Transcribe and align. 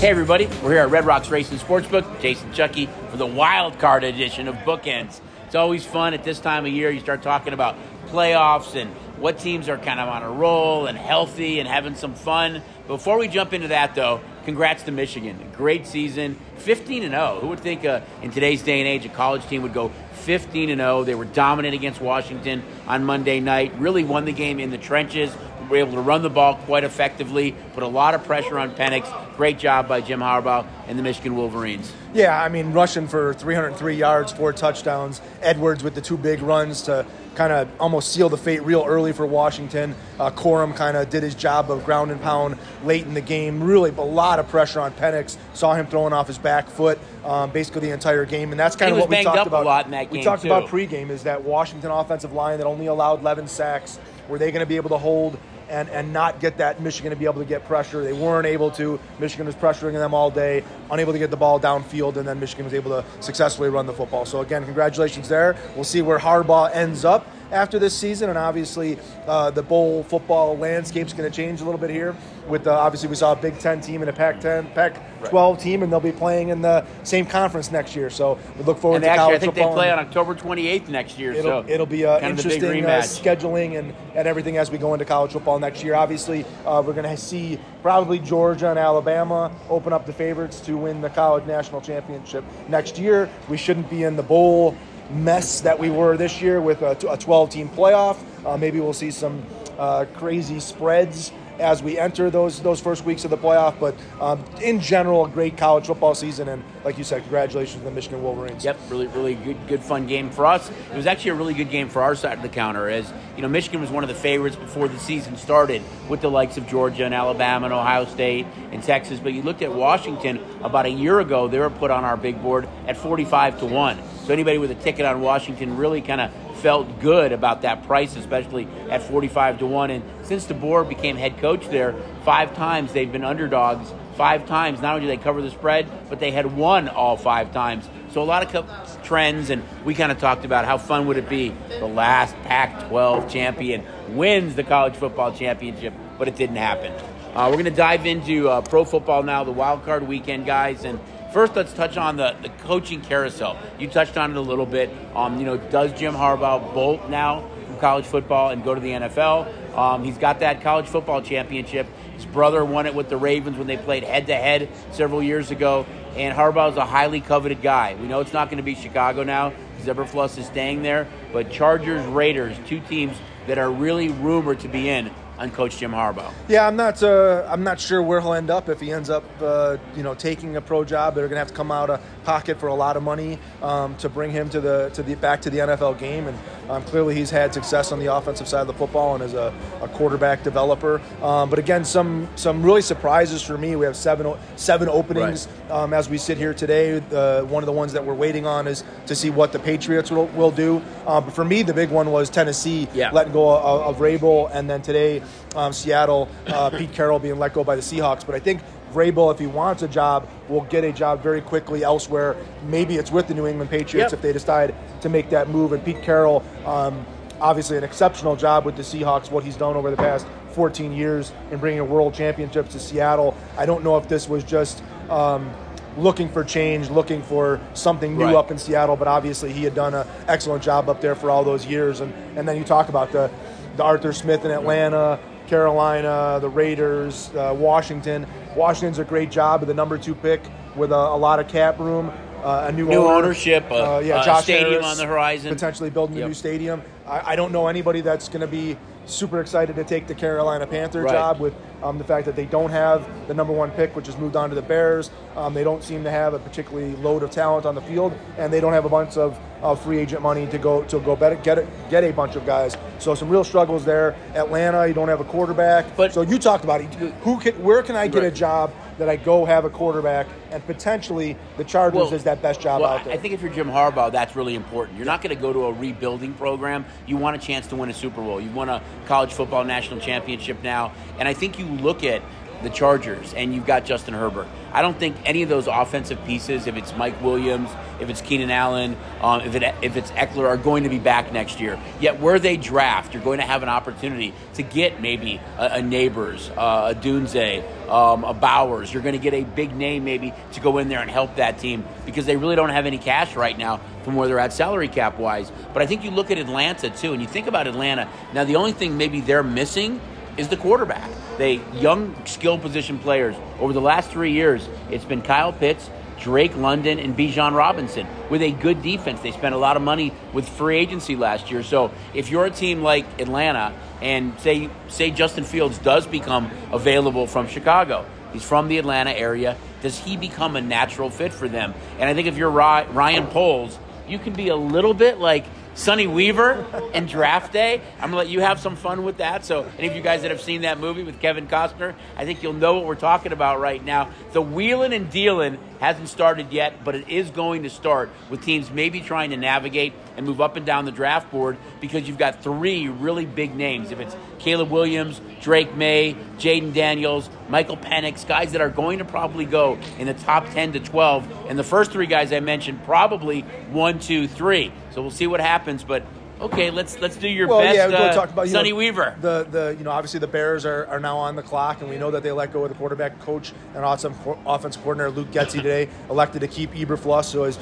Hey, 0.00 0.10
everybody, 0.10 0.46
we're 0.62 0.72
here 0.72 0.80
at 0.80 0.90
Red 0.90 1.06
Rocks 1.06 1.30
Racing 1.30 1.56
Sportsbook. 1.56 2.20
Jason 2.20 2.52
Chucky 2.52 2.90
for 3.10 3.16
the 3.16 3.24
wild 3.24 3.78
card 3.78 4.04
edition 4.04 4.48
of 4.48 4.54
Bookends. 4.56 5.20
It's 5.46 5.54
always 5.54 5.86
fun 5.86 6.12
at 6.12 6.24
this 6.24 6.40
time 6.40 6.66
of 6.66 6.72
year. 6.72 6.90
You 6.90 7.00
start 7.00 7.22
talking 7.22 7.54
about 7.54 7.76
playoffs 8.08 8.74
and 8.74 8.90
what 9.18 9.38
teams 9.38 9.68
are 9.68 9.78
kind 9.78 10.00
of 10.00 10.08
on 10.08 10.22
a 10.22 10.30
roll 10.30 10.86
and 10.86 10.98
healthy 10.98 11.58
and 11.58 11.66
having 11.66 11.94
some 11.94 12.12
fun. 12.14 12.60
Before 12.86 13.16
we 13.16 13.28
jump 13.28 13.54
into 13.54 13.68
that, 13.68 13.94
though, 13.94 14.20
congrats 14.44 14.82
to 14.82 14.90
Michigan. 14.90 15.38
Great 15.56 15.86
season, 15.86 16.38
15 16.58 17.04
and 17.04 17.12
0. 17.12 17.38
Who 17.40 17.48
would 17.48 17.60
think 17.60 17.86
uh, 17.86 18.00
in 18.20 18.30
today's 18.30 18.62
day 18.62 18.80
and 18.80 18.88
age 18.88 19.06
a 19.06 19.08
college 19.08 19.46
team 19.46 19.62
would 19.62 19.72
go 19.72 19.90
15 20.24 20.68
and 20.70 20.80
0? 20.80 21.04
They 21.04 21.14
were 21.14 21.24
dominant 21.24 21.74
against 21.74 22.00
Washington 22.00 22.62
on 22.86 23.04
Monday 23.04 23.40
night. 23.40 23.72
Really 23.78 24.04
won 24.04 24.26
the 24.26 24.32
game 24.32 24.60
in 24.60 24.70
the 24.70 24.78
trenches. 24.78 25.34
We 25.70 25.78
were 25.78 25.86
able 25.86 25.94
to 25.94 26.00
run 26.00 26.22
the 26.22 26.30
ball 26.30 26.56
quite 26.66 26.84
effectively. 26.84 27.54
Put 27.74 27.82
a 27.82 27.88
lot 27.88 28.14
of 28.14 28.24
pressure 28.24 28.58
on 28.58 28.74
Penix. 28.74 29.06
Great 29.36 29.58
job 29.58 29.88
by 29.88 30.00
Jim 30.00 30.20
Harbaugh 30.20 30.66
and 30.86 30.98
the 30.98 31.02
Michigan 31.02 31.36
Wolverines. 31.36 31.92
Yeah, 32.12 32.40
I 32.40 32.48
mean, 32.48 32.72
rushing 32.72 33.08
for 33.08 33.34
303 33.34 33.96
yards, 33.96 34.32
four 34.32 34.52
touchdowns. 34.52 35.20
Edwards 35.42 35.82
with 35.82 35.94
the 35.94 36.00
two 36.00 36.16
big 36.16 36.40
runs 36.42 36.82
to 36.82 37.04
kind 37.34 37.52
of 37.52 37.68
almost 37.80 38.12
seal 38.12 38.28
the 38.28 38.36
fate 38.36 38.62
real 38.62 38.84
early 38.86 39.12
for 39.12 39.26
Washington. 39.26 39.94
Uh, 40.20 40.30
Corum 40.30 40.76
kind 40.76 40.96
of 40.96 41.10
did 41.10 41.22
his 41.22 41.34
job 41.34 41.70
of 41.70 41.84
ground 41.84 42.12
and 42.12 42.20
pound 42.22 42.56
late 42.84 43.04
in 43.04 43.14
the 43.14 43.20
game. 43.20 43.62
Really, 43.62 43.90
a 43.90 44.00
lot 44.00 44.38
of 44.38 44.48
pressure 44.48 44.80
on 44.80 44.92
Penix. 44.92 45.36
Saw 45.54 45.74
him 45.74 45.86
throwing 45.86 46.12
off 46.12 46.28
his 46.28 46.38
back 46.38 46.68
foot 46.68 46.98
um, 47.24 47.50
basically 47.50 47.80
the 47.82 47.90
entire 47.90 48.24
game, 48.24 48.50
and 48.52 48.60
that's 48.60 48.76
kind 48.76 48.92
of 48.92 48.98
what 48.98 49.08
we 49.08 49.22
talked 49.22 49.46
about. 49.46 49.64
lot 49.64 49.86
in 49.86 49.90
that 49.92 50.10
we 50.10 50.22
talked 50.22 50.42
too. 50.42 50.48
about 50.48 50.68
pregame 50.68 51.10
is 51.10 51.24
that 51.24 51.42
Washington 51.42 51.90
offensive 51.90 52.32
line 52.32 52.58
that 52.58 52.66
only 52.66 52.86
allowed 52.86 53.20
11 53.20 53.48
sacks. 53.48 53.98
Were 54.28 54.38
they 54.38 54.50
going 54.50 54.60
to 54.60 54.66
be 54.66 54.76
able 54.76 54.90
to 54.90 54.98
hold? 54.98 55.38
And, 55.74 55.88
and 55.90 56.12
not 56.12 56.38
get 56.38 56.58
that 56.58 56.80
Michigan 56.80 57.10
to 57.10 57.16
be 57.16 57.24
able 57.24 57.40
to 57.40 57.44
get 57.44 57.66
pressure. 57.66 58.04
They 58.04 58.12
weren't 58.12 58.46
able 58.46 58.70
to. 58.72 59.00
Michigan 59.18 59.44
was 59.44 59.56
pressuring 59.56 59.94
them 59.94 60.14
all 60.14 60.30
day, 60.30 60.62
unable 60.88 61.12
to 61.12 61.18
get 61.18 61.30
the 61.30 61.36
ball 61.36 61.58
downfield, 61.58 62.16
and 62.16 62.28
then 62.28 62.38
Michigan 62.38 62.64
was 62.64 62.74
able 62.74 62.92
to 62.92 63.04
successfully 63.20 63.70
run 63.70 63.84
the 63.86 63.92
football. 63.92 64.24
So 64.24 64.40
again, 64.40 64.64
congratulations 64.64 65.28
there. 65.28 65.56
We'll 65.74 65.82
see 65.82 66.00
where 66.00 66.20
Harbaugh 66.20 66.70
ends 66.72 67.04
up 67.04 67.26
after 67.50 67.78
this 67.78 67.96
season, 67.96 68.28
and 68.28 68.38
obviously 68.38 68.98
uh, 69.26 69.50
the 69.50 69.62
bowl 69.62 70.02
football 70.04 70.56
landscape's 70.56 71.12
going 71.12 71.30
to 71.30 71.34
change 71.34 71.60
a 71.60 71.64
little 71.64 71.80
bit 71.80 71.90
here. 71.90 72.14
With 72.48 72.66
uh, 72.66 72.78
obviously 72.78 73.08
we 73.08 73.14
saw 73.14 73.32
a 73.32 73.36
Big 73.36 73.58
Ten 73.58 73.80
team 73.80 74.02
and 74.02 74.10
a 74.10 74.12
Pac-10, 74.12 74.74
Pac-12 74.74 75.60
team, 75.60 75.82
and 75.82 75.90
they'll 75.90 76.00
be 76.00 76.12
playing 76.12 76.50
in 76.50 76.60
the 76.60 76.84
same 77.02 77.24
conference 77.24 77.70
next 77.70 77.96
year. 77.96 78.10
So 78.10 78.38
we 78.58 78.64
look 78.64 78.78
forward 78.78 78.96
And 78.96 79.04
to 79.04 79.10
actually, 79.10 79.22
I 79.22 79.26
college 79.26 79.40
think 79.40 79.54
they 79.54 79.62
play 79.62 79.90
on 79.90 79.98
October 79.98 80.34
28th 80.34 80.88
next 80.88 81.18
year. 81.18 81.32
It'll, 81.32 81.62
so 81.62 81.68
it'll 81.68 81.86
be 81.86 82.04
uh, 82.04 82.20
kind 82.20 82.38
of 82.38 82.44
the 82.44 82.48
big 82.50 82.62
interesting 82.62 82.84
uh, 82.84 83.00
scheduling 83.00 83.78
and, 83.78 83.94
and 84.14 84.28
everything 84.28 84.58
as 84.58 84.70
we 84.70 84.76
go 84.76 84.92
into 84.92 85.06
college 85.06 85.32
football 85.32 85.58
next 85.58 85.82
year. 85.82 85.94
Obviously, 85.94 86.44
uh, 86.66 86.82
we're 86.84 86.92
going 86.92 87.08
to 87.08 87.16
see 87.16 87.58
probably 87.82 88.18
Georgia 88.18 88.68
and 88.70 88.78
Alabama 88.78 89.50
open 89.70 89.92
up 89.92 90.04
the 90.04 90.12
favorites 90.12 90.60
to 90.60 90.76
win 90.76 91.00
the 91.00 91.10
college 91.10 91.46
national 91.46 91.80
championship 91.80 92.44
next 92.68 92.98
year. 92.98 93.30
We 93.48 93.56
shouldn't 93.56 93.88
be 93.88 94.02
in 94.02 94.16
the 94.16 94.22
bowl 94.22 94.76
mess 95.10 95.60
that 95.62 95.78
we 95.78 95.90
were 95.90 96.16
this 96.16 96.40
year 96.40 96.60
with 96.60 96.82
a 96.82 96.94
12 96.94 97.50
team 97.50 97.68
playoff. 97.68 98.18
Uh, 98.44 98.56
maybe 98.56 98.80
we'll 98.80 98.92
see 98.92 99.10
some 99.10 99.44
uh, 99.78 100.04
crazy 100.14 100.60
spreads 100.60 101.32
as 101.58 101.82
we 101.82 101.98
enter 101.98 102.30
those 102.30 102.60
those 102.60 102.80
first 102.80 103.04
weeks 103.04 103.24
of 103.24 103.30
the 103.30 103.36
playoff. 103.38 103.78
But 103.78 103.94
um, 104.20 104.44
in 104.60 104.80
general, 104.80 105.24
a 105.24 105.28
great 105.28 105.56
college 105.56 105.86
football 105.86 106.14
season, 106.14 106.48
and 106.48 106.62
like 106.84 106.98
you 106.98 107.04
said, 107.04 107.22
congratulations 107.22 107.78
to 107.78 107.84
the 107.84 107.90
Michigan 107.90 108.22
Wolverines. 108.22 108.64
Yep, 108.64 108.78
really, 108.88 109.06
really 109.08 109.34
good, 109.34 109.56
good, 109.68 109.82
fun 109.82 110.06
game 110.06 110.30
for 110.30 110.46
us. 110.46 110.70
It 110.92 110.96
was 110.96 111.06
actually 111.06 111.32
a 111.32 111.34
really 111.34 111.54
good 111.54 111.70
game 111.70 111.88
for 111.88 112.02
our 112.02 112.14
side 112.14 112.36
of 112.38 112.42
the 112.42 112.48
counter, 112.48 112.88
as 112.88 113.12
you 113.36 113.42
know, 113.42 113.48
Michigan 113.48 113.80
was 113.80 113.90
one 113.90 114.04
of 114.04 114.08
the 114.08 114.14
favorites 114.14 114.56
before 114.56 114.88
the 114.88 114.98
season 114.98 115.36
started, 115.36 115.82
with 116.08 116.20
the 116.20 116.30
likes 116.30 116.56
of 116.56 116.66
Georgia 116.66 117.04
and 117.04 117.14
Alabama 117.14 117.66
and 117.66 117.74
Ohio 117.74 118.04
State 118.04 118.46
and 118.72 118.82
Texas. 118.82 119.18
But 119.18 119.32
you 119.32 119.42
looked 119.42 119.62
at 119.62 119.72
Washington 119.72 120.40
about 120.62 120.86
a 120.86 120.90
year 120.90 121.20
ago; 121.20 121.48
they 121.48 121.58
were 121.58 121.70
put 121.70 121.90
on 121.90 122.04
our 122.04 122.16
big 122.16 122.42
board 122.42 122.68
at 122.86 122.96
forty-five 122.96 123.58
to 123.60 123.66
one. 123.66 123.98
So 124.24 124.32
anybody 124.32 124.56
with 124.56 124.70
a 124.70 124.74
ticket 124.74 125.04
on 125.04 125.20
Washington 125.20 125.76
really 125.76 126.00
kind 126.00 126.20
of 126.20 126.32
felt 126.60 127.00
good 127.00 127.32
about 127.32 127.60
that 127.62 127.86
price, 127.86 128.16
especially 128.16 128.66
at 128.88 129.02
45 129.02 129.58
to 129.58 129.66
1. 129.66 129.90
And 129.90 130.02
since 130.22 130.46
DeBoer 130.46 130.88
became 130.88 131.16
head 131.16 131.36
coach 131.38 131.68
there, 131.68 131.94
five 132.24 132.54
times 132.56 132.94
they've 132.94 133.10
been 133.10 133.24
underdogs. 133.24 133.92
Five 134.16 134.46
times, 134.46 134.80
not 134.80 134.94
only 134.94 135.06
did 135.06 135.18
they 135.18 135.22
cover 135.22 135.42
the 135.42 135.50
spread, 135.50 135.90
but 136.08 136.20
they 136.20 136.30
had 136.30 136.56
won 136.56 136.88
all 136.88 137.18
five 137.18 137.52
times. 137.52 137.86
So 138.12 138.22
a 138.22 138.24
lot 138.24 138.42
of 138.44 138.50
co- 138.50 139.02
trends, 139.02 139.50
and 139.50 139.62
we 139.84 139.94
kind 139.94 140.10
of 140.10 140.18
talked 140.18 140.46
about 140.46 140.64
how 140.64 140.78
fun 140.78 141.06
would 141.08 141.18
it 141.18 141.28
be 141.28 141.52
the 141.68 141.86
last 141.86 142.34
Pac-12 142.44 143.28
champion 143.28 143.84
wins 144.08 144.54
the 144.54 144.62
college 144.62 144.94
football 144.94 145.32
championship, 145.32 145.92
but 146.16 146.28
it 146.28 146.36
didn't 146.36 146.56
happen. 146.56 146.92
Uh, 147.34 147.48
we're 147.48 147.56
going 147.56 147.64
to 147.64 147.70
dive 147.72 148.06
into 148.06 148.48
uh, 148.48 148.60
pro 148.62 148.84
football 148.84 149.24
now, 149.24 149.42
the 149.42 149.50
wild 149.50 149.84
card 149.84 150.06
weekend, 150.06 150.46
guys, 150.46 150.84
and 150.84 151.00
First, 151.34 151.56
let's 151.56 151.72
touch 151.72 151.96
on 151.96 152.16
the, 152.16 152.36
the 152.42 152.48
coaching 152.48 153.00
carousel. 153.00 153.58
You 153.76 153.88
touched 153.88 154.16
on 154.16 154.30
it 154.30 154.36
a 154.36 154.40
little 154.40 154.66
bit. 154.66 154.88
Um, 155.16 155.40
you 155.40 155.44
know, 155.44 155.56
does 155.56 155.92
Jim 155.98 156.14
Harbaugh 156.14 156.72
bolt 156.72 157.08
now 157.08 157.44
from 157.66 157.76
college 157.80 158.04
football 158.04 158.50
and 158.50 158.62
go 158.62 158.72
to 158.72 158.80
the 158.80 158.90
NFL? 158.90 159.76
Um, 159.76 160.04
he's 160.04 160.16
got 160.16 160.38
that 160.38 160.60
college 160.60 160.86
football 160.86 161.22
championship. 161.22 161.88
His 162.14 162.24
brother 162.24 162.64
won 162.64 162.86
it 162.86 162.94
with 162.94 163.08
the 163.08 163.16
Ravens 163.16 163.58
when 163.58 163.66
they 163.66 163.76
played 163.76 164.04
head 164.04 164.28
to 164.28 164.36
head 164.36 164.68
several 164.92 165.20
years 165.24 165.50
ago. 165.50 165.86
And 166.14 166.38
Harbaugh 166.38 166.70
is 166.70 166.76
a 166.76 166.86
highly 166.86 167.20
coveted 167.20 167.62
guy. 167.62 167.96
We 167.96 168.06
know 168.06 168.20
it's 168.20 168.32
not 168.32 168.48
going 168.48 168.58
to 168.58 168.62
be 168.62 168.76
Chicago 168.76 169.24
now. 169.24 169.52
Eberflus 169.80 170.38
is 170.38 170.46
staying 170.46 170.84
there. 170.84 171.08
But 171.32 171.50
Chargers, 171.50 172.06
Raiders, 172.06 172.56
two 172.68 172.78
teams 172.78 173.16
that 173.48 173.58
are 173.58 173.72
really 173.72 174.08
rumored 174.08 174.60
to 174.60 174.68
be 174.68 174.88
in 174.88 175.10
on 175.38 175.50
Coach 175.50 175.78
Jim 175.78 175.92
Harbaugh. 175.92 176.32
Yeah, 176.48 176.66
I'm 176.66 176.76
not. 176.76 177.02
Uh, 177.02 177.46
I'm 177.48 177.64
not 177.64 177.80
sure 177.80 178.02
where 178.02 178.20
he'll 178.20 178.34
end 178.34 178.50
up 178.50 178.68
if 178.68 178.80
he 178.80 178.92
ends 178.92 179.10
up, 179.10 179.24
uh, 179.40 179.76
you 179.96 180.02
know, 180.02 180.14
taking 180.14 180.56
a 180.56 180.60
pro 180.60 180.84
job. 180.84 181.14
They're 181.14 181.26
going 181.28 181.36
to 181.36 181.40
have 181.40 181.48
to 181.48 181.54
come 181.54 181.72
out 181.72 181.90
of 181.90 182.00
pocket 182.24 182.60
for 182.60 182.68
a 182.68 182.74
lot 182.74 182.96
of 182.96 183.02
money 183.02 183.38
um, 183.62 183.96
to 183.96 184.08
bring 184.08 184.30
him 184.30 184.48
to 184.50 184.60
the 184.60 184.90
to 184.94 185.02
the 185.02 185.14
back 185.16 185.42
to 185.42 185.50
the 185.50 185.58
NFL 185.58 185.98
game. 185.98 186.26
And 186.26 186.38
um, 186.68 186.82
clearly, 186.84 187.14
he's 187.14 187.30
had 187.30 187.52
success 187.52 187.92
on 187.92 187.98
the 187.98 188.12
offensive 188.14 188.48
side 188.48 188.60
of 188.62 188.66
the 188.66 188.74
football 188.74 189.14
and 189.14 189.22
as 189.22 189.34
a, 189.34 189.52
a 189.82 189.88
quarterback 189.88 190.42
developer. 190.42 191.00
Um, 191.22 191.50
but 191.50 191.58
again, 191.58 191.84
some 191.84 192.28
some 192.36 192.62
really 192.62 192.82
surprises 192.82 193.42
for 193.42 193.58
me. 193.58 193.76
We 193.76 193.84
have 193.86 193.96
seven 193.96 194.34
seven 194.56 194.88
openings 194.88 195.48
um, 195.70 195.92
as 195.92 196.08
we 196.08 196.18
sit 196.18 196.38
here 196.38 196.54
today. 196.54 197.02
Uh, 197.12 197.42
one 197.44 197.62
of 197.62 197.66
the 197.66 197.72
ones 197.72 197.92
that 197.92 198.04
we're 198.04 198.14
waiting 198.14 198.46
on 198.46 198.66
is 198.66 198.84
to 199.06 199.14
see 199.14 199.30
what 199.30 199.52
the 199.52 199.58
Patriots 199.58 200.10
will, 200.10 200.26
will 200.28 200.50
do. 200.50 200.82
Um, 201.06 201.24
but 201.24 201.34
for 201.34 201.44
me, 201.44 201.62
the 201.62 201.74
big 201.74 201.90
one 201.90 202.10
was 202.10 202.30
Tennessee 202.30 202.88
Yeah. 202.94 203.10
letting 203.12 203.32
go 203.32 203.50
of, 203.56 203.82
of 203.82 203.98
Vrabel, 203.98 204.50
and 204.52 204.68
then 204.68 204.82
today 204.82 205.22
um, 205.54 205.72
Seattle, 205.72 206.28
uh, 206.46 206.70
Pete 206.70 206.92
Carroll 206.92 207.18
being 207.18 207.38
let 207.38 207.52
go 207.52 207.62
by 207.64 207.76
the 207.76 207.82
Seahawks. 207.82 208.24
But 208.26 208.34
I 208.34 208.40
think 208.40 208.60
Vrabel, 208.94 209.32
if 209.32 209.38
he 209.38 209.46
wants 209.46 209.82
a 209.82 209.88
job, 209.88 210.28
will 210.48 210.62
get 210.62 210.84
a 210.84 210.92
job 210.92 211.22
very 211.22 211.40
quickly 211.40 211.82
elsewhere. 211.82 212.36
Maybe 212.68 212.96
it's 212.96 213.10
with 213.10 213.26
the 213.28 213.34
New 213.34 213.46
England 213.46 213.70
Patriots 213.70 214.12
Yep. 214.12 214.12
if 214.12 214.22
they 214.22 214.32
decide 214.32 214.74
to 215.02 215.08
make 215.08 215.30
that 215.30 215.48
move. 215.48 215.72
And 215.72 215.84
Pete 215.84 216.02
Carroll, 216.02 216.42
um, 216.64 217.04
obviously 217.40 217.76
an 217.76 217.84
exceptional 217.84 218.36
job 218.36 218.64
with 218.64 218.76
the 218.76 218.82
Seahawks, 218.82 219.30
what 219.30 219.44
he's 219.44 219.56
done 219.56 219.76
over 219.76 219.90
the 219.90 219.96
past 219.96 220.26
14 220.52 220.92
years 220.92 221.32
in 221.50 221.58
bringing 221.58 221.80
a 221.80 221.84
world 221.84 222.14
championships 222.14 222.72
to 222.72 222.78
Seattle. 222.78 223.36
I 223.58 223.66
don't 223.66 223.82
know 223.84 223.96
if 223.96 224.08
this 224.08 224.28
was 224.28 224.44
just. 224.44 224.82
Um, 225.10 225.50
Looking 225.96 226.28
for 226.28 226.42
change, 226.42 226.90
looking 226.90 227.22
for 227.22 227.60
something 227.74 228.18
new 228.18 228.24
Right. 228.24 228.34
up 228.34 228.50
in 228.50 228.58
Seattle, 228.58 228.96
but 228.96 229.06
obviously 229.06 229.52
he 229.52 229.62
had 229.62 229.76
done 229.76 229.94
an 229.94 230.04
excellent 230.26 230.60
job 230.60 230.88
up 230.88 231.00
there 231.00 231.14
for 231.14 231.30
all 231.30 231.44
those 231.44 231.66
years. 231.66 232.00
And, 232.00 232.12
and 232.36 232.48
then 232.48 232.56
you 232.56 232.64
talk 232.64 232.88
about 232.88 233.12
the, 233.12 233.30
the 233.76 233.84
Arthur 233.84 234.12
Smith 234.12 234.44
in 234.44 234.50
Atlanta, 234.50 235.20
Carolina, 235.46 236.38
the 236.40 236.48
Raiders, 236.48 237.30
uh, 237.36 237.54
Washington. 237.56 238.26
Washington's 238.56 238.98
a 238.98 239.04
great 239.04 239.30
job 239.30 239.60
with 239.60 239.68
the 239.68 239.74
number 239.74 239.98
two 239.98 240.14
pick 240.14 240.40
with 240.76 240.92
a, 240.92 240.94
a 240.94 241.16
lot 241.16 241.38
of 241.40 241.48
cap 241.48 241.78
room, 241.78 242.10
uh, 242.42 242.66
a 242.68 242.72
new, 242.72 242.86
New 242.86 242.96
owner. 243.02 243.14
ownership, 243.14 243.64
a- 243.70 244.02
yeah, 244.04 244.20
a 244.20 244.24
Josh 244.24 244.44
stadium 244.44 244.70
Harris 244.72 244.86
on 244.86 244.96
the 244.96 245.06
horizon. 245.06 245.52
potentially 245.52 245.90
building 245.90 246.16
Yep. 246.16 246.24
a 246.24 246.28
new 246.28 246.34
stadium. 246.34 246.82
I, 247.06 247.32
I 247.32 247.36
don't 247.36 247.52
know 247.52 247.68
anybody 247.68 248.00
that's 248.00 248.28
going 248.28 248.40
to 248.42 248.46
be 248.46 248.76
super 249.06 249.40
excited 249.40 249.76
to 249.76 249.84
take 249.84 250.06
the 250.06 250.14
Carolina 250.14 250.66
Panther 250.66 251.02
Right. 251.02 251.12
job 251.12 251.40
with 251.40 251.54
um, 251.82 251.98
the 251.98 252.04
fact 252.04 252.24
that 252.26 252.36
they 252.36 252.46
don't 252.46 252.70
have 252.70 253.06
the 253.28 253.34
number 253.34 253.52
one 253.52 253.70
pick, 253.72 253.94
which 253.94 254.06
has 254.06 254.16
moved 254.16 254.36
on 254.36 254.48
to 254.48 254.54
the 254.54 254.62
Bears. 254.62 255.10
Um, 255.36 255.52
they 255.54 255.64
don't 255.64 255.82
seem 255.82 256.02
to 256.04 256.10
have 256.10 256.32
a 256.34 256.38
particularly 256.38 256.96
load 256.96 257.22
of 257.22 257.30
talent 257.30 257.66
on 257.66 257.74
the 257.74 257.82
field, 257.82 258.12
and 258.38 258.52
they 258.52 258.60
don't 258.60 258.72
have 258.72 258.84
a 258.84 258.88
bunch 258.88 259.16
of 259.16 259.38
uh, 259.62 259.74
free 259.74 259.98
agent 259.98 260.22
money 260.22 260.46
to 260.48 260.58
go 260.58 260.82
to 260.84 260.98
go 261.00 261.16
bet, 261.16 261.42
get 261.42 261.58
it, 261.58 261.66
get 261.90 262.04
a 262.04 262.12
bunch 262.12 262.36
of 262.36 262.46
guys. 262.46 262.76
So 262.98 263.14
some 263.14 263.28
real 263.28 263.44
struggles 263.44 263.84
there. 263.84 264.14
Atlanta, 264.34 264.86
you 264.86 264.94
don't 264.94 265.08
have 265.08 265.20
a 265.20 265.24
quarterback. 265.24 265.96
But- 265.96 266.12
so 266.12 266.22
you 266.22 266.38
talked 266.38 266.64
about 266.64 266.80
it. 266.80 266.92
Who 266.94 267.38
can, 267.38 267.54
where 267.62 267.82
can 267.82 267.96
I 267.96 268.08
get 268.08 268.24
a 268.24 268.30
job 268.30 268.72
that 268.98 269.08
I 269.08 269.16
go 269.16 269.44
have 269.44 269.64
a 269.64 269.70
quarterback, 269.70 270.26
and 270.50 270.64
potentially 270.66 271.36
the 271.56 271.64
Chargers 271.64 271.96
Well- 271.96 272.14
is 272.14 272.24
that 272.24 272.42
best 272.42 272.60
job 272.60 272.80
well, 272.80 272.90
out 272.90 273.04
there. 273.04 273.14
I 273.14 273.16
think 273.16 273.34
if 273.34 273.42
you're 273.42 273.52
Jim 273.52 273.68
Harbaugh, 273.68 274.12
that's 274.12 274.36
really 274.36 274.54
important. 274.54 274.96
You're 274.96 275.06
not 275.06 275.22
going 275.22 275.34
to 275.34 275.40
go 275.40 275.52
to 275.52 275.66
a 275.66 275.72
rebuilding 275.72 276.34
program. 276.34 276.84
You 277.06 277.16
want 277.16 277.36
a 277.36 277.38
chance 277.38 277.66
to 277.68 277.76
win 277.76 277.90
a 277.90 277.94
Super 277.94 278.20
Bowl. 278.22 278.40
You 278.40 278.50
won 278.50 278.68
a 278.68 278.82
college 279.06 279.32
football 279.32 279.64
national 279.64 280.00
championship 280.00 280.62
now, 280.62 280.92
and 281.18 281.28
I 281.28 281.34
think 281.34 281.58
you 281.58 281.66
look 281.66 282.04
at 282.04 282.22
the 282.64 282.70
Chargers, 282.70 283.34
and 283.34 283.54
you've 283.54 283.66
got 283.66 283.84
Justin 283.84 284.14
Herbert. 284.14 284.46
I 284.72 284.82
don't 284.82 284.98
think 284.98 285.16
any 285.24 285.42
of 285.42 285.48
those 285.48 285.68
offensive 285.68 286.24
pieces, 286.24 286.66
if 286.66 286.76
it's 286.76 286.96
Mike 286.96 287.22
Williams, 287.22 287.70
if 288.00 288.10
it's 288.10 288.20
Keenan 288.20 288.50
Allen, 288.50 288.96
um, 289.20 289.42
if, 289.42 289.54
it, 289.54 289.62
if 289.82 289.96
it's 289.96 290.10
Ekeler, 290.12 290.48
are 290.48 290.56
going 290.56 290.82
to 290.82 290.88
be 290.88 290.98
back 290.98 291.32
next 291.32 291.60
year. 291.60 291.78
Yet 292.00 292.18
where 292.18 292.40
they 292.40 292.56
draft, 292.56 293.14
you're 293.14 293.22
going 293.22 293.38
to 293.38 293.46
have 293.46 293.62
an 293.62 293.68
opportunity 293.68 294.34
to 294.54 294.62
get 294.64 295.00
maybe 295.00 295.40
a, 295.58 295.66
a 295.66 295.80
Nabers, 295.80 296.50
uh, 296.56 296.92
a 296.92 296.94
Odunze, 296.94 297.62
um, 297.88 298.24
a 298.24 298.34
Bowers. 298.34 298.92
You're 298.92 299.02
going 299.02 299.14
to 299.14 299.20
get 299.20 299.34
a 299.34 299.44
big 299.44 299.76
name 299.76 300.04
maybe 300.04 300.32
to 300.54 300.60
go 300.60 300.78
in 300.78 300.88
there 300.88 301.00
and 301.00 301.10
help 301.10 301.36
that 301.36 301.58
team 301.58 301.84
because 302.04 302.26
they 302.26 302.36
really 302.36 302.56
don't 302.56 302.70
have 302.70 302.86
any 302.86 302.98
cash 302.98 303.36
right 303.36 303.56
now 303.56 303.80
from 304.02 304.16
where 304.16 304.26
they're 304.26 304.40
at 304.40 304.52
salary 304.52 304.88
cap 304.88 305.18
wise. 305.18 305.52
But 305.72 305.82
I 305.82 305.86
think 305.86 306.04
you 306.04 306.10
look 306.10 306.30
at 306.30 306.38
Atlanta 306.38 306.90
too, 306.90 307.12
and 307.12 307.22
you 307.22 307.28
think 307.28 307.46
about 307.46 307.66
Atlanta. 307.66 308.08
Now, 308.32 308.44
the 308.44 308.56
only 308.56 308.72
thing 308.72 308.96
maybe 308.96 309.20
they're 309.20 309.42
missing 309.42 310.00
is 310.36 310.48
the 310.48 310.56
quarterback. 310.56 311.10
They 311.38 311.60
young 311.74 312.14
skill 312.26 312.58
position 312.58 312.98
players 312.98 313.36
over 313.60 313.72
the 313.72 313.80
last 313.80 314.10
three 314.10 314.32
years. 314.32 314.68
It's 314.90 315.04
been 315.04 315.22
Kyle 315.22 315.52
Pitts, 315.52 315.90
Drake 316.20 316.56
London, 316.56 316.98
and 316.98 317.16
Bijan 317.16 317.54
Robinson 317.54 318.06
with 318.30 318.42
a 318.42 318.52
good 318.52 318.82
defense. 318.82 319.20
They 319.20 319.32
spent 319.32 319.54
a 319.54 319.58
lot 319.58 319.76
of 319.76 319.82
money 319.82 320.12
with 320.32 320.48
free 320.48 320.78
agency 320.78 321.16
last 321.16 321.50
year. 321.50 321.62
So 321.62 321.90
if 322.14 322.30
you're 322.30 322.46
a 322.46 322.50
team 322.50 322.82
like 322.82 323.04
Atlanta 323.20 323.74
and 324.00 324.38
say 324.40 324.70
say 324.88 325.10
Justin 325.10 325.44
Fields 325.44 325.78
does 325.78 326.06
become 326.06 326.50
available 326.72 327.26
from 327.26 327.48
Chicago, 327.48 328.06
he's 328.32 328.44
from 328.44 328.68
the 328.68 328.78
Atlanta 328.78 329.10
area. 329.10 329.56
Does 329.82 329.98
he 329.98 330.16
become 330.16 330.56
a 330.56 330.60
natural 330.60 331.10
fit 331.10 331.32
for 331.32 331.48
them? 331.48 331.74
And 331.98 332.08
I 332.08 332.14
think 332.14 332.26
if 332.26 332.38
you're 332.38 332.50
Ryan 332.50 333.26
Poles, 333.26 333.78
you 334.08 334.18
can 334.18 334.32
be 334.32 334.48
a 334.48 334.56
little 334.56 334.94
bit 334.94 335.18
like 335.18 335.44
Sonny 335.74 336.06
Weaver 336.06 336.64
and 336.94 337.08
Draft 337.08 337.52
Day. 337.52 337.80
I'm 337.96 338.10
gonna 338.10 338.16
let 338.16 338.28
you 338.28 338.40
have 338.40 338.60
some 338.60 338.76
fun 338.76 339.02
with 339.02 339.16
that. 339.16 339.44
So, 339.44 339.66
any 339.76 339.88
of 339.88 339.96
you 339.96 340.02
guys 340.02 340.22
that 340.22 340.30
have 340.30 340.40
seen 340.40 340.62
that 340.62 340.78
movie 340.78 341.02
with 341.02 341.20
Kevin 341.20 341.48
Costner, 341.48 341.94
I 342.16 342.24
think 342.24 342.42
you'll 342.42 342.52
know 342.52 342.74
what 342.74 342.84
we're 342.84 342.94
talking 342.94 343.32
about 343.32 343.60
right 343.60 343.84
now. 343.84 344.10
The 344.32 344.40
wheeling 344.40 344.92
and 344.92 345.10
dealing 345.10 345.58
hasn't 345.80 346.08
started 346.08 346.52
yet, 346.52 346.84
but 346.84 346.94
it 346.94 347.08
is 347.08 347.30
going 347.30 347.64
to 347.64 347.70
start 347.70 348.10
with 348.30 348.42
teams 348.42 348.70
maybe 348.70 349.00
trying 349.00 349.30
to 349.30 349.36
navigate 349.36 349.92
and 350.16 350.24
move 350.24 350.40
up 350.40 350.56
and 350.56 350.64
down 350.64 350.84
the 350.84 350.92
draft 350.92 351.30
board 351.30 351.58
because 351.80 352.06
you've 352.06 352.18
got 352.18 352.42
three 352.42 352.88
really 352.88 353.26
big 353.26 353.54
names. 353.54 353.90
If 353.90 353.98
it's 353.98 354.16
Caleb 354.38 354.70
Williams, 354.70 355.20
Drake 355.40 355.74
Maye, 355.74 356.16
Jayden 356.38 356.72
Daniels, 356.72 357.28
Michael 357.48 357.76
Penix, 357.76 358.26
guys 358.26 358.52
that 358.52 358.60
are 358.60 358.70
going 358.70 358.98
to 358.98 359.04
probably 359.04 359.44
go 359.44 359.78
in 359.98 360.06
the 360.06 360.14
top 360.14 360.48
10 360.50 360.72
to 360.74 360.80
12. 360.80 361.46
And 361.48 361.58
the 361.58 361.64
first 361.64 361.90
three 361.90 362.06
guys 362.06 362.32
I 362.32 362.40
mentioned, 362.40 362.84
probably 362.84 363.40
one, 363.70 363.98
two, 363.98 364.28
three. 364.28 364.72
So 364.94 365.02
we'll 365.02 365.10
see 365.10 365.26
what 365.26 365.40
happens. 365.40 365.82
But 365.82 366.04
okay, 366.40 366.70
let's 366.70 367.00
let's 367.00 367.16
do 367.16 367.28
your 367.28 367.48
well, 367.48 367.60
best. 367.60 367.76
Yeah, 367.76 367.88
we'll 367.88 367.96
uh, 367.96 368.14
talk 368.14 368.30
about 368.30 368.46
Sonny 368.48 368.70
know, 368.70 368.76
Weaver. 368.76 369.16
The 369.20 369.44
the 369.50 369.74
you 369.76 369.84
know 369.84 369.90
obviously 369.90 370.20
the 370.20 370.28
Bears 370.28 370.64
are, 370.64 370.86
are 370.86 371.00
now 371.00 371.18
on 371.18 371.34
the 371.34 371.42
clock, 371.42 371.80
and 371.80 371.90
we 371.90 371.96
know 371.96 372.12
that 372.12 372.22
they 372.22 372.30
let 372.30 372.52
go 372.52 372.62
of 372.62 372.68
the 372.70 372.76
quarterback 372.76 373.18
coach 373.20 373.52
and 373.74 373.84
awesome 373.84 374.14
offensive 374.46 374.82
coordinator 374.82 375.10
Luke 375.10 375.32
Getsy 375.32 375.56
today, 375.56 375.88
elected 376.10 376.42
to 376.42 376.48
keep 376.48 376.70
Eberflus. 376.72 377.24
So 377.24 377.42
as 377.42 377.58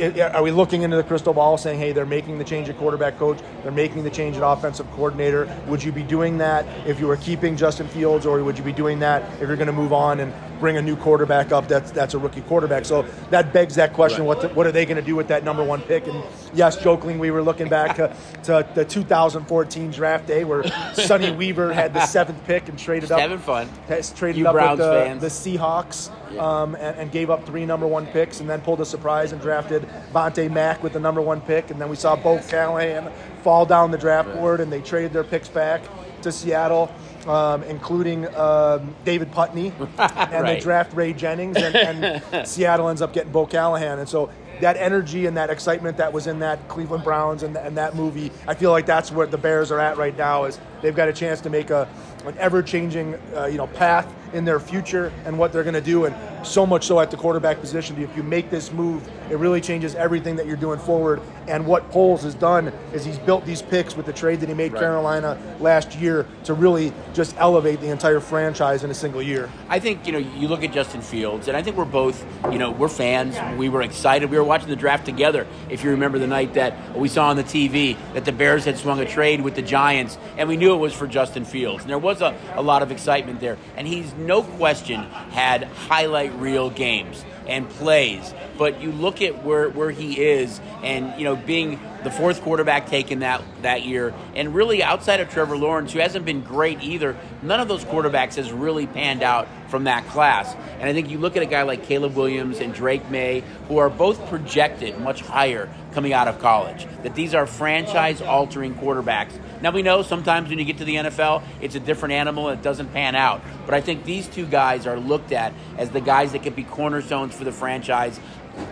are 0.00 0.42
we 0.42 0.50
looking 0.50 0.82
into 0.82 0.96
the 0.96 1.02
crystal 1.02 1.32
ball 1.32 1.56
saying, 1.56 1.78
hey, 1.78 1.92
they're 1.92 2.04
making 2.04 2.38
the 2.38 2.44
change 2.44 2.68
at 2.68 2.76
quarterback 2.76 3.18
coach, 3.18 3.38
they're 3.62 3.72
making 3.72 4.04
the 4.04 4.10
change 4.10 4.36
at 4.36 4.42
offensive 4.42 4.88
coordinator? 4.92 5.48
Would 5.66 5.82
you 5.82 5.90
be 5.90 6.02
doing 6.02 6.38
that 6.38 6.66
if 6.86 7.00
you 7.00 7.06
were 7.06 7.16
keeping 7.16 7.56
Justin 7.56 7.88
Fields, 7.88 8.26
or 8.26 8.42
would 8.42 8.58
you 8.58 8.64
be 8.64 8.72
doing 8.72 8.98
that 9.00 9.22
if 9.40 9.48
you're 9.48 9.56
going 9.56 9.66
to 9.68 9.72
move 9.72 9.92
on 9.92 10.20
and 10.20 10.34
bring 10.60 10.76
a 10.76 10.82
new 10.82 10.96
quarterback 10.96 11.52
up 11.52 11.68
that's 11.68 11.90
that's 11.90 12.14
a 12.14 12.18
rookie 12.18 12.40
quarterback? 12.42 12.84
So 12.84 13.02
that 13.30 13.52
begs 13.52 13.74
that 13.76 13.92
question: 13.92 14.20
right. 14.20 14.28
what 14.28 14.40
the, 14.40 14.48
what 14.48 14.66
are 14.66 14.72
they 14.72 14.84
going 14.84 14.96
to 14.96 15.02
do 15.02 15.16
with 15.16 15.28
that 15.28 15.44
number 15.44 15.64
one 15.64 15.82
pick? 15.82 16.06
And 16.06 16.22
yes, 16.54 16.76
jokingly, 16.76 17.16
we 17.16 17.30
were 17.30 17.42
looking 17.42 17.68
back 17.68 17.96
to, 17.96 18.14
to 18.44 18.66
the 18.74 18.84
2014 18.84 19.90
draft 19.90 20.26
day 20.26 20.44
where 20.44 20.64
Sonny 20.94 21.30
Weaver 21.30 21.72
had 21.72 21.94
the 21.94 22.04
seventh 22.06 22.44
pick 22.46 22.68
and 22.68 22.78
traded 22.78 23.08
Just 23.08 23.12
up. 23.12 23.20
Having 23.20 23.38
fun. 23.38 23.68
Traded 24.14 24.36
you 24.36 24.46
up 24.46 24.54
Browns 24.54 24.78
with 24.78 24.88
the, 24.88 24.92
fans. 24.92 25.20
the 25.20 25.28
Seahawks 25.28 26.10
um, 26.38 26.74
and, 26.74 26.98
and, 26.98 27.12
gave 27.12 27.30
up 27.30 27.46
three 27.46 27.66
number 27.66 27.86
one 27.86 28.06
picks, 28.06 28.40
and 28.40 28.48
then 28.48 28.60
pulled 28.60 28.80
a 28.80 28.84
surprise 28.84 29.32
and 29.32 29.40
drafted 29.40 29.88
Vontae 30.12 30.50
Mack 30.50 30.82
with 30.82 30.92
the 30.92 31.00
number 31.00 31.20
one 31.20 31.40
pick, 31.40 31.70
and 31.70 31.80
then 31.80 31.88
we 31.88 31.96
saw 31.96 32.16
Bo 32.16 32.40
Callahan 32.48 33.10
fall 33.42 33.64
down 33.64 33.90
the 33.90 33.98
draft 33.98 34.32
board, 34.32 34.60
and 34.60 34.72
they 34.72 34.80
traded 34.80 35.12
their 35.12 35.24
picks 35.24 35.48
back 35.48 35.82
to 36.22 36.32
Seattle. 36.32 36.92
Um, 37.26 37.64
including 37.64 38.32
um, 38.36 38.94
David 39.04 39.32
Putney, 39.32 39.72
and 39.80 39.98
right. 39.98 40.42
they 40.44 40.60
draft 40.60 40.94
Ray 40.94 41.12
Jennings, 41.12 41.56
and, 41.56 41.74
and 41.74 42.48
Seattle 42.48 42.88
ends 42.88 43.02
up 43.02 43.12
getting 43.12 43.32
Bo 43.32 43.46
Callahan. 43.46 43.98
And 43.98 44.08
so 44.08 44.30
that 44.60 44.76
energy 44.76 45.26
and 45.26 45.36
that 45.36 45.50
excitement 45.50 45.96
that 45.96 46.12
was 46.12 46.26
in 46.26 46.38
that 46.40 46.68
Cleveland 46.68 47.04
Browns 47.04 47.42
and, 47.42 47.56
and 47.56 47.76
that 47.76 47.94
movie, 47.94 48.30
I 48.46 48.54
feel 48.54 48.70
like 48.70 48.86
that's 48.86 49.10
where 49.10 49.26
the 49.26 49.38
Bears 49.38 49.70
are 49.70 49.80
at 49.80 49.96
right 49.96 50.16
now. 50.16 50.44
Is 50.44 50.58
they've 50.82 50.94
got 50.94 51.08
a 51.08 51.12
chance 51.12 51.40
to 51.42 51.50
make 51.50 51.70
a 51.70 51.88
an 52.28 52.36
ever 52.38 52.62
changing 52.62 53.14
uh, 53.34 53.46
you 53.46 53.58
know 53.58 53.66
path 53.68 54.12
in 54.32 54.44
their 54.44 54.60
future 54.60 55.12
and 55.24 55.38
what 55.38 55.52
they're 55.52 55.62
going 55.64 55.74
to 55.74 55.80
do, 55.80 56.04
and 56.04 56.14
so 56.46 56.66
much 56.66 56.86
so 56.86 57.00
at 57.00 57.10
the 57.10 57.16
quarterback 57.16 57.60
position. 57.60 58.00
If 58.00 58.16
you 58.16 58.22
make 58.22 58.50
this 58.50 58.72
move, 58.72 59.08
it 59.30 59.38
really 59.38 59.60
changes 59.60 59.94
everything 59.94 60.36
that 60.36 60.46
you're 60.46 60.56
doing 60.56 60.78
forward. 60.78 61.20
And 61.48 61.66
what 61.66 61.90
Poles 61.90 62.22
has 62.22 62.34
done 62.34 62.68
is 62.92 63.04
he's 63.04 63.18
built 63.18 63.44
these 63.44 63.62
picks 63.62 63.96
with 63.96 64.06
the 64.06 64.12
trade 64.12 64.40
that 64.40 64.48
he 64.48 64.54
made 64.54 64.72
right. 64.72 64.80
Carolina 64.80 65.38
last 65.60 65.96
year 65.96 66.26
to 66.44 66.54
really 66.54 66.92
just 67.14 67.36
elevate 67.38 67.80
the 67.80 67.88
entire 67.88 68.20
franchise 68.20 68.84
in 68.84 68.90
a 68.90 68.94
single 68.94 69.22
year. 69.22 69.50
I 69.68 69.78
think 69.78 70.06
you 70.06 70.12
know 70.12 70.18
you 70.18 70.48
look 70.48 70.62
at 70.62 70.72
Justin 70.72 71.02
Fields, 71.02 71.48
and 71.48 71.56
I 71.56 71.62
think 71.62 71.76
we're 71.76 71.84
both 71.84 72.24
you 72.50 72.58
know 72.58 72.70
we're 72.70 72.88
fans. 72.88 73.36
We 73.58 73.68
were 73.68 73.82
excited. 73.82 74.30
We 74.30 74.38
were 74.38 74.44
watching 74.44 74.68
the 74.68 74.76
draft 74.76 75.06
together. 75.06 75.46
If 75.70 75.84
you 75.84 75.90
remember 75.90 76.18
the 76.18 76.26
night 76.26 76.54
that 76.54 76.96
we 76.96 77.08
saw 77.08 77.28
on 77.28 77.36
the 77.36 77.44
TV 77.44 77.96
that 78.14 78.24
the 78.24 78.32
Bears 78.32 78.64
had 78.64 78.78
swung 78.78 79.00
a 79.00 79.06
trade 79.06 79.40
with 79.40 79.54
the 79.54 79.62
Giants, 79.62 80.18
and 80.36 80.48
we 80.48 80.56
knew 80.56 80.74
it 80.74 80.78
was 80.78 80.92
for 80.92 81.06
Justin 81.06 81.44
Fields. 81.44 81.82
And 81.82 81.90
there 81.90 81.98
was 81.98 82.15
a, 82.20 82.36
a 82.54 82.62
lot 82.62 82.82
of 82.82 82.90
excitement 82.90 83.40
there, 83.40 83.58
and 83.76 83.86
he's 83.86 84.12
no 84.14 84.42
question 84.42 85.02
had 85.30 85.64
highlight 85.64 86.32
reel 86.34 86.70
games 86.70 87.24
and 87.46 87.68
plays. 87.68 88.34
But 88.58 88.80
you 88.80 88.92
look 88.92 89.22
at 89.22 89.44
where, 89.44 89.68
where 89.68 89.90
he 89.90 90.20
is, 90.20 90.60
and 90.82 91.18
you 91.18 91.24
know, 91.24 91.36
being 91.36 91.80
the 92.02 92.10
fourth 92.10 92.42
quarterback 92.42 92.88
taken 92.88 93.20
that 93.20 93.42
that 93.62 93.84
year, 93.84 94.14
and 94.34 94.54
really 94.54 94.82
outside 94.82 95.20
of 95.20 95.30
Trevor 95.30 95.56
Lawrence, 95.56 95.92
who 95.92 95.98
hasn't 95.98 96.24
been 96.24 96.42
great 96.42 96.82
either, 96.82 97.16
none 97.42 97.60
of 97.60 97.68
those 97.68 97.84
quarterbacks 97.84 98.36
has 98.36 98.52
really 98.52 98.86
panned 98.86 99.22
out 99.22 99.48
from 99.68 99.84
that 99.84 100.06
class. 100.08 100.54
And 100.78 100.88
I 100.88 100.92
think 100.92 101.10
you 101.10 101.18
look 101.18 101.36
at 101.36 101.42
a 101.42 101.46
guy 101.46 101.62
like 101.62 101.84
Caleb 101.84 102.14
Williams 102.14 102.60
and 102.60 102.72
Drake 102.72 103.08
Maye, 103.10 103.42
who 103.68 103.78
are 103.78 103.90
both 103.90 104.28
projected 104.28 104.98
much 104.98 105.20
higher 105.22 105.68
coming 105.92 106.12
out 106.12 106.28
of 106.28 106.38
college. 106.38 106.86
That 107.02 107.14
these 107.14 107.34
are 107.34 107.46
franchise-altering 107.46 108.74
quarterbacks. 108.74 109.32
Now 109.62 109.70
we 109.70 109.82
know 109.82 110.02
sometimes 110.02 110.50
when 110.50 110.58
you 110.58 110.64
get 110.64 110.78
to 110.78 110.84
the 110.84 110.96
NFL, 110.96 111.42
it's 111.60 111.74
a 111.74 111.80
different 111.80 112.12
animal 112.12 112.48
and 112.48 112.60
it 112.60 112.62
doesn't 112.62 112.92
pan 112.92 113.14
out. 113.14 113.40
But 113.64 113.74
I 113.74 113.80
think 113.80 114.04
these 114.04 114.28
two 114.28 114.46
guys 114.46 114.86
are 114.86 114.98
looked 114.98 115.32
at 115.32 115.52
as 115.78 115.90
the 115.90 116.00
guys 116.00 116.32
that 116.32 116.42
could 116.42 116.54
be 116.54 116.64
cornerstones 116.64 117.34
for 117.36 117.44
the 117.44 117.52
franchise. 117.52 118.18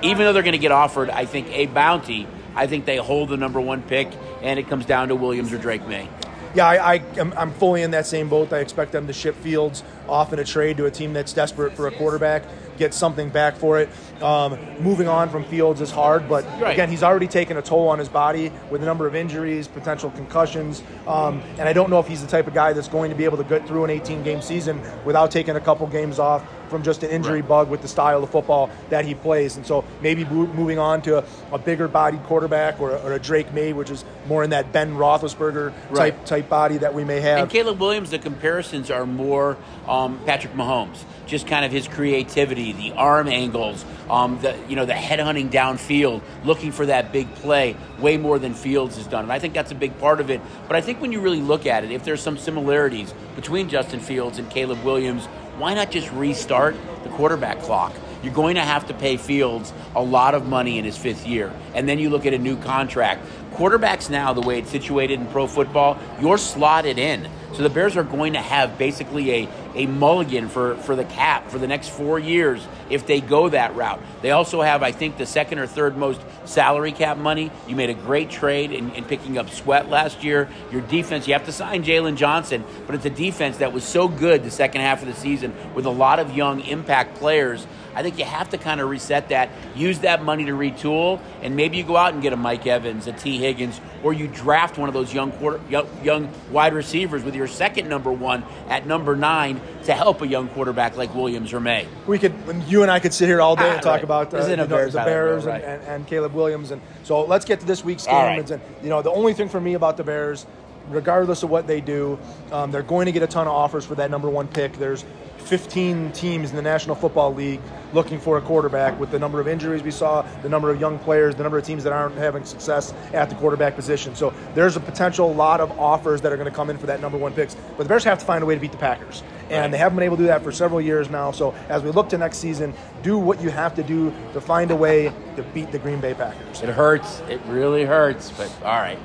Even 0.03 0.25
though 0.25 0.33
they're 0.33 0.43
going 0.43 0.53
to 0.53 0.59
get 0.59 0.73
offered, 0.73 1.11
I 1.11 1.27
think, 1.27 1.49
a 1.51 1.67
bounty, 1.67 2.27
I 2.55 2.67
think 2.67 2.85
they 2.85 2.97
hold 2.97 3.29
the 3.29 3.37
number 3.37 3.61
one 3.61 3.83
pick, 3.83 4.09
and 4.43 4.59
it 4.59 4.69
comes 4.69 4.87
down 4.87 5.09
to 5.09 5.15
Williams 5.15 5.53
or 5.53 5.59
Drake 5.59 5.87
Maye. 5.87 6.09
Yeah, 6.55 6.67
I, 6.67 6.95
I, 6.95 7.03
am 7.17 7.53
fully 7.55 7.83
in 7.83 7.91
that 7.91 8.07
same 8.07 8.29
boat. 8.29 8.53
I 8.53 8.59
expect 8.59 8.93
them 8.93 9.09
to 9.09 9.13
ship 9.13 9.35
Fields 9.37 9.83
off 10.09 10.33
in 10.33 10.39
a 10.39 10.45
trade 10.45 10.77
to 10.77 10.87
a 10.87 10.91
team 10.91 11.13
that's 11.13 11.33
desperate 11.33 11.75
for 11.75 11.89
a 11.89 11.91
quarterback, 11.91 12.45
get 12.79 12.95
something 12.95 13.29
back 13.29 13.57
for 13.57 13.81
it. 13.81 13.89
Um, 14.25 14.59
moving 14.81 15.07
on 15.07 15.29
from 15.29 15.45
Fields 15.45 15.83
is 15.83 15.91
hard, 15.91 16.31
but 16.31 16.47
right. 16.59 16.73
again, 16.73 16.89
he's 16.89 17.03
already 17.03 17.29
taken 17.29 17.59
a 17.59 17.63
toll 17.63 17.89
on 17.89 17.99
his 17.99 18.09
body 18.09 18.51
with 18.71 18.83
a 18.83 18.87
number 18.87 19.07
of 19.07 19.15
injuries, 19.15 19.69
potential 19.69 20.11
concussions, 20.13 20.83
um, 21.07 21.43
and 21.59 21.69
I 21.69 21.75
don't 21.75 21.91
know 21.91 22.01
if 22.01 22.09
he's 22.09 22.23
the 22.23 22.27
type 22.27 22.47
of 22.47 22.55
guy 22.55 22.73
that's 22.73 22.89
going 22.89 23.11
to 23.11 23.17
be 23.17 23.25
able 23.25 23.37
to 23.37 23.45
get 23.45 23.69
through 23.69 23.85
an 23.85 23.91
18 23.91 24.23
game 24.23 24.41
season 24.41 24.81
without 25.05 25.31
taking 25.31 25.57
a 25.57 25.61
couple 25.61 25.87
games 25.89 26.19
off 26.19 26.43
from 26.69 26.83
just 26.83 27.03
an 27.03 27.11
injury 27.11 27.41
right. 27.41 27.49
bug 27.49 27.71
with 27.71 27.83
the 27.83 27.89
style 27.89 28.23
of 28.25 28.31
football 28.31 28.71
that 28.91 29.05
he 29.05 29.15
plays. 29.15 29.57
And 29.57 29.67
so 29.67 29.85
maybe 30.01 30.25
moving 30.25 30.79
on 30.79 31.03
to 31.03 31.19
a, 31.19 31.25
a 31.53 31.59
bigger 31.59 31.87
bodied 31.89 32.23
quarterback 32.25 32.81
or, 32.81 32.97
or, 32.97 33.13
a 33.13 33.19
Drake 33.19 33.53
Maye, 33.53 33.73
which 33.73 33.91
is 33.91 34.05
more 34.27 34.43
in 34.43 34.51
that 34.51 34.73
Ben 34.73 34.95
Roethlisberger 34.95 35.73
right. 35.91 36.15
type 36.15 36.25
type 36.27 36.49
body 36.49 36.79
that 36.79 36.95
we 36.95 37.05
may 37.05 37.21
have. 37.21 37.39
And 37.39 37.51
Caleb 37.51 37.79
Williams, 37.79 38.11
the 38.11 38.19
comparisons 38.19 38.91
are 38.91 39.07
more 39.07 39.57
um, 39.87 40.19
Patrick 40.27 40.55
Mahomes, 40.55 41.05
just 41.27 41.47
kind 41.47 41.65
of 41.65 41.71
his 41.71 41.87
creativity, 41.87 42.73
the 42.73 42.93
arm 42.93 43.29
angles, 43.29 43.85
um, 44.11 44.14
Um, 44.15 44.39
the 44.41 44.57
you 44.69 44.77
know 44.77 44.85
the 44.85 44.93
headhunting 44.93 45.51
downfield, 45.51 46.23
looking 46.45 46.71
for 46.71 46.87
that 46.87 47.11
big 47.11 47.35
play, 47.35 47.77
way 47.99 48.17
more 48.17 48.39
than 48.39 48.55
Fields 48.55 48.97
has 48.97 49.09
done. 49.09 49.25
And 49.25 49.33
I 49.33 49.41
think 49.41 49.55
that's 49.55 49.73
a 49.73 49.75
big 49.75 49.99
part 49.99 50.21
of 50.21 50.31
it. 50.31 50.41
But 50.69 50.77
I 50.77 50.81
think 50.83 51.01
when 51.01 51.11
you 51.11 51.21
really 51.21 51.41
look 51.41 51.67
at 51.67 51.83
it, 51.83 51.91
if 51.91 52.05
there's 52.05 52.23
some 52.23 52.39
similarities 52.39 53.13
between 53.35 53.69
Justin 53.69 53.99
Fields 53.99 54.39
and 54.39 54.49
Caleb 54.49 54.85
Williams, 54.85 55.27
why 55.59 55.75
not 55.75 55.91
just 55.91 56.13
restart 56.13 56.77
the 57.03 57.09
quarterback 57.11 57.61
clock? 57.63 57.93
You're 58.23 58.33
going 58.33 58.55
to 58.55 58.63
have 58.63 58.87
to 58.87 58.95
pay 58.95 59.17
Fields 59.17 59.73
a 59.97 60.03
lot 60.03 60.35
of 60.35 60.47
money 60.47 60.79
in 60.79 60.85
his 60.85 60.97
fifth 60.97 61.27
year. 61.27 61.53
And 61.75 61.89
then 61.89 61.99
you 61.99 62.09
look 62.09 62.25
at 62.25 62.35
a 62.35 62.39
new 62.39 62.57
contract. 62.57 63.27
Quarterbacks 63.55 64.11
now, 64.11 64.33
the 64.33 64.41
way 64.41 64.61
it's 64.61 64.71
situated 64.71 65.21
in 65.21 65.27
pro 65.27 65.47
football, 65.47 65.99
you're 66.21 66.39
slotted 66.39 66.99
in. 66.99 67.29
So 67.53 67.63
the 67.63 67.71
Bears 67.71 67.97
are 67.97 68.03
going 68.03 68.33
to 68.33 68.41
have 68.41 68.79
basically 68.79 69.31
a, 69.31 69.49
a 69.75 69.87
mulligan 69.87 70.49
for, 70.49 70.77
for 70.77 70.97
the 70.97 71.05
cap 71.05 71.51
for 71.51 71.59
the 71.59 71.69
next 71.69 71.91
four 71.91 72.19
years 72.19 72.67
if 72.91 73.07
they 73.07 73.21
go 73.21 73.49
that 73.49 73.75
route. 73.75 74.01
They 74.23 74.31
also 74.31 74.63
have, 74.63 74.83
I 74.83 74.93
think, 74.93 75.17
the 75.17 75.27
second 75.27 75.59
or 75.59 75.67
third 75.67 75.97
most 75.97 76.21
salary 76.45 76.93
cap 76.93 77.17
money. 77.17 77.51
You 77.67 77.77
made 77.77 77.91
a 77.91 77.95
great 77.95 78.31
trade 78.31 78.73
in, 78.73 78.91
in 78.91 79.05
picking 79.05 79.39
up 79.39 79.51
Sweat 79.51 79.89
last 79.89 80.25
year. 80.25 80.49
Your 80.71 80.81
defense, 80.83 81.27
you 81.27 81.35
have 81.35 81.47
to 81.47 81.53
sign 81.53 81.85
Jaylon 81.85 82.17
Johnson, 82.17 82.65
but 82.87 82.95
it's 82.95 83.05
a 83.05 83.11
defense 83.11 83.59
that 83.59 83.73
was 83.73 83.85
so 83.85 84.09
good 84.09 84.45
the 84.45 84.51
second 84.51 84.81
half 84.81 85.03
of 85.03 85.09
the 85.09 85.15
season 85.15 85.55
with 85.75 85.87
a 85.87 85.91
lot 85.91 86.19
of 86.19 86.37
young 86.37 86.61
impact 86.61 87.17
players. 87.17 87.67
I 87.95 88.03
think 88.03 88.19
you 88.19 88.25
have 88.25 88.51
to 88.51 88.59
kind 88.59 88.81
of 88.81 88.89
reset 88.91 89.29
that, 89.29 89.51
use 89.77 90.01
that 90.01 90.23
money 90.23 90.47
to 90.47 90.53
retool, 90.53 91.21
and 91.43 91.55
maybe 91.55 91.77
you 91.77 91.85
go 91.85 91.97
out 91.97 92.13
and 92.13 92.23
get 92.23 92.33
a 92.33 92.37
Mike 92.37 92.67
Evans, 92.67 93.07
a 93.07 93.13
Tee 93.13 93.39
Higgins, 93.39 93.81
or 94.03 94.13
you 94.13 94.27
draft 94.27 94.79
one 94.79 94.89
of 94.89 94.95
those 94.95 95.15
young 95.15 95.31
quarter, 95.33 95.61
young, 95.69 96.29
wide 96.51 96.75
receivers 96.75 97.23
with 97.23 97.35
your 97.35 97.47
second 97.47 97.89
number 97.89 98.13
one 98.13 98.45
at 98.69 98.87
number 98.87 99.15
nine 99.15 99.61
to 99.85 99.95
help 99.95 100.23
a 100.23 100.27
young 100.27 100.49
quarterback 100.49 100.97
like 100.97 101.15
Williams 101.15 101.53
or 101.53 101.61
Maye. 101.61 101.87
We 102.07 102.19
could, 102.19 102.35
you 102.75 102.83
and 102.83 102.91
I 102.91 102.99
could 102.99 103.15
sit 103.15 103.29
here 103.29 103.41
all 103.41 103.55
day 103.55 103.71
Ah, 103.71 103.75
and 103.75 103.83
talk 103.83 103.95
right. 103.95 104.05
about 104.05 104.35
uh, 104.35 104.47
you 104.47 104.57
know, 104.57 104.67
Bears 104.67 104.95
the 104.95 105.05
Bears 105.05 105.47
and, 105.47 105.63
and, 105.63 105.83
and 105.85 106.07
Caleb 106.07 106.35
Williams. 106.35 106.73
And 106.73 106.83
so 107.05 107.25
let's 107.25 107.45
get 107.45 107.61
to 107.61 107.67
this 107.67 107.85
week's 107.85 108.05
game. 108.05 108.15
Right. 108.15 108.51
And, 108.51 108.61
you 108.83 108.89
know, 108.89 109.01
the 109.01 109.13
only 109.13 109.33
thing 109.33 109.49
for 109.49 109.61
me 109.61 109.75
about 109.75 109.97
the 109.97 110.03
Bears, 110.05 110.45
regardless 110.91 111.45
of 111.45 111.51
what 111.51 111.67
they 111.69 111.81
do, 111.81 112.19
um, 112.51 112.73
they're 112.73 112.83
going 112.83 113.07
to 113.07 113.13
get 113.13 113.23
a 113.23 113.29
ton 113.29 113.47
of 113.47 113.53
offers 113.53 113.85
for 113.85 113.95
that 113.95 114.11
number 114.11 114.29
one 114.29 114.49
pick. 114.49 114.73
There's 114.75 115.05
15 115.45 116.13
teams 116.13 116.51
in 116.51 116.57
the 116.57 116.63
National 116.63 116.97
Football 116.97 117.35
League 117.35 117.61
looking 117.93 118.19
for 118.19 118.39
a 118.39 118.41
quarterback 118.41 118.99
with 118.99 119.11
the 119.11 119.19
number 119.19 119.41
of 119.41 119.47
injuries 119.47 119.83
we 119.83 119.91
saw, 119.91 120.23
the 120.43 120.49
number 120.49 120.71
of 120.71 120.81
young 120.81 120.99
players, 120.99 121.35
the 121.35 121.43
number 121.43 121.59
of 121.59 121.65
teams 121.65 121.85
that 121.85 121.93
aren't 121.93 122.17
having 122.17 122.45
success 122.45 122.93
at 123.13 123.29
the 123.29 123.37
quarterback 123.37 123.77
position. 123.77 124.15
So 124.15 124.33
there's 124.55 124.77
a 124.77 124.81
potential 124.81 125.33
lot 125.33 125.61
of 125.61 125.71
offers 125.79 126.21
that 126.23 126.33
are 126.33 126.37
going 126.37 126.51
to 126.51 126.55
come 126.55 126.71
in 126.71 126.79
for 126.79 126.87
that 126.87 127.01
number 127.01 127.19
one 127.19 127.33
picks. 127.33 127.55
But 127.77 127.85
the 127.85 127.89
Bears 127.89 128.05
have 128.05 128.19
to 128.19 128.25
find 128.25 128.43
a 128.43 128.47
way 128.47 128.55
to 128.55 128.61
beat 128.61 128.73
the 128.73 128.79
Packers. 128.79 129.23
And 129.51 129.73
they 129.73 129.79
haven't 129.79 129.97
been 129.97 130.05
able 130.05 130.17
to 130.17 130.23
do 130.23 130.27
that 130.29 130.43
for 130.43 130.51
several 130.51 130.81
years 130.81 131.11
now. 131.11 131.31
So 131.31 131.55
as 131.69 131.83
we 131.83 131.91
look 131.91 132.09
to 132.09 132.19
next 132.19 132.39
season, 132.39 132.73
do 133.03 133.19
what 133.19 133.41
you 133.43 133.51
have 133.51 133.75
to 133.75 133.83
do 133.83 134.13
to 134.33 134.41
find 134.41 134.71
a 134.71 134.77
way 134.77 135.13
to 135.37 135.43
beat 135.55 135.71
the 135.71 135.79
Green 135.79 136.01
Bay 136.01 136.15
Packers. 136.15 136.63
It 136.63 136.71
hurts. 136.71 137.21
It 137.29 137.41
really 137.47 137.85
hurts. 137.85 138.31
But 138.31 138.51
all 138.63 138.81
right. 138.81 138.99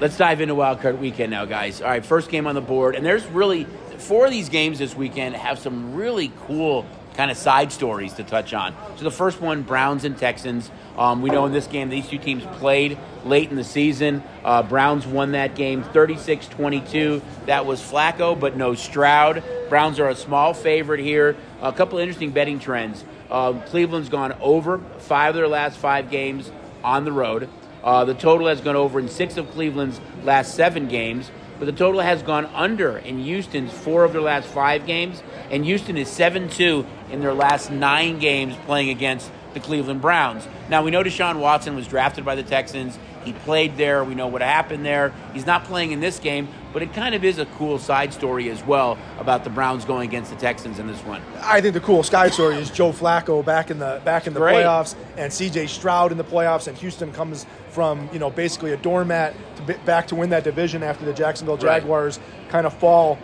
Let's 0.00 0.16
dive 0.16 0.40
into 0.40 0.54
Wild 0.54 0.80
Card 0.80 1.00
Weekend 1.00 1.32
now, 1.32 1.44
guys. 1.44 1.82
All 1.82 1.88
right, 1.88 2.06
first 2.06 2.30
game 2.30 2.46
on 2.46 2.54
the 2.54 2.60
board. 2.60 2.94
And 2.94 3.04
there's 3.04 3.26
really, 3.26 3.66
four 3.98 4.26
of 4.26 4.30
these 4.30 4.48
games 4.48 4.78
this 4.78 4.94
weekend 4.94 5.34
have 5.34 5.58
some 5.58 5.94
really 5.94 6.32
cool 6.46 6.86
kind 7.14 7.32
of 7.32 7.36
side 7.36 7.72
stories 7.72 8.12
to 8.14 8.22
touch 8.22 8.54
on. 8.54 8.74
So 8.96 9.02
the 9.02 9.10
first 9.10 9.40
one, 9.40 9.62
Browns 9.62 10.04
and 10.04 10.16
Texans. 10.16 10.70
Um, 10.96 11.20
we 11.20 11.30
know 11.30 11.46
in 11.46 11.52
this 11.52 11.66
game, 11.66 11.88
these 11.90 12.08
two 12.08 12.18
teams 12.18 12.44
played 12.58 12.96
late 13.24 13.50
in 13.50 13.56
the 13.56 13.64
season. 13.64 14.22
Uh, 14.44 14.62
Browns 14.62 15.04
won 15.04 15.32
that 15.32 15.56
game 15.56 15.82
36 15.82 16.46
22. 16.46 17.20
That 17.46 17.66
was 17.66 17.80
Flacco, 17.80 18.38
but 18.38 18.56
no 18.56 18.74
Stroud. 18.74 19.42
Browns 19.68 19.98
are 19.98 20.08
a 20.08 20.14
small 20.14 20.54
favorite 20.54 21.00
here. 21.00 21.36
A 21.60 21.72
couple 21.72 21.98
interesting 21.98 22.30
betting 22.30 22.60
trends. 22.60 23.04
Um, 23.30 23.62
Cleveland's 23.62 24.08
gone 24.08 24.32
over 24.40 24.78
five 24.98 25.30
of 25.30 25.34
their 25.34 25.48
last 25.48 25.76
five 25.76 26.10
games 26.10 26.50
on 26.84 27.04
the 27.04 27.12
road. 27.12 27.48
Uh, 27.82 28.04
the 28.04 28.14
total 28.14 28.46
has 28.46 28.60
gone 28.60 28.76
over 28.76 28.98
in 28.98 29.08
six 29.08 29.36
of 29.36 29.50
Cleveland's 29.52 30.00
last 30.22 30.54
seven 30.54 30.88
games, 30.88 31.30
but 31.58 31.66
the 31.66 31.72
total 31.72 32.00
has 32.00 32.22
gone 32.22 32.46
under 32.54 32.98
in 32.98 33.18
Houston's 33.18 33.72
four 33.72 34.04
of 34.04 34.12
their 34.12 34.22
last 34.22 34.48
five 34.48 34.86
games, 34.86 35.22
and 35.50 35.64
Houston 35.64 35.96
is 35.96 36.08
7 36.08 36.48
2 36.48 36.86
in 37.10 37.20
their 37.20 37.34
last 37.34 37.70
nine 37.70 38.18
games 38.18 38.54
playing 38.66 38.90
against 38.90 39.30
the 39.54 39.60
Cleveland 39.60 40.00
Browns. 40.00 40.46
Now, 40.68 40.82
we 40.82 40.90
know 40.90 41.02
Deshaun 41.02 41.40
Watson 41.40 41.74
was 41.74 41.86
drafted 41.86 42.24
by 42.24 42.34
the 42.34 42.42
Texans. 42.42 42.98
He 43.24 43.32
played 43.32 43.76
there. 43.76 44.04
We 44.04 44.14
know 44.14 44.26
what 44.26 44.42
happened 44.42 44.84
there. 44.84 45.12
He's 45.34 45.46
not 45.46 45.64
playing 45.64 45.92
in 45.92 46.00
this 46.00 46.18
game, 46.18 46.48
but 46.72 46.82
it 46.82 46.92
kind 46.94 47.14
of 47.14 47.24
is 47.24 47.38
a 47.38 47.46
cool 47.46 47.78
side 47.78 48.12
story 48.12 48.48
as 48.50 48.62
well 48.64 48.96
about 49.18 49.44
the 49.44 49.50
Browns 49.50 49.84
going 49.84 50.08
against 50.08 50.30
the 50.30 50.36
Texans 50.36 50.78
in 50.78 50.86
this 50.86 51.00
one. 51.00 51.22
I 51.42 51.60
think 51.60 51.74
the 51.74 51.80
cool 51.80 52.02
sky 52.02 52.30
story 52.30 52.56
is 52.56 52.70
Joe 52.70 52.92
Flacco 52.92 53.44
back 53.44 53.70
in 53.70 53.78
the 53.78 54.00
back 54.04 54.26
in 54.26 54.34
the 54.34 54.40
Great. 54.40 54.56
playoffs, 54.56 54.94
and 55.16 55.32
C.J. 55.32 55.66
Stroud 55.66 56.12
in 56.12 56.18
the 56.18 56.24
playoffs, 56.24 56.68
and 56.68 56.76
Houston 56.78 57.12
comes 57.12 57.44
from 57.70 58.08
you 58.12 58.18
know 58.18 58.30
basically 58.30 58.72
a 58.72 58.76
doormat 58.76 59.34
to 59.56 59.78
back 59.84 60.06
to 60.08 60.14
win 60.14 60.30
that 60.30 60.44
division 60.44 60.82
after 60.82 61.04
the 61.04 61.12
Jacksonville 61.12 61.56
Right. 61.56 61.80
Jaguars 61.80 62.20
kind 62.48 62.66
of 62.66 62.74
fall 62.74 63.18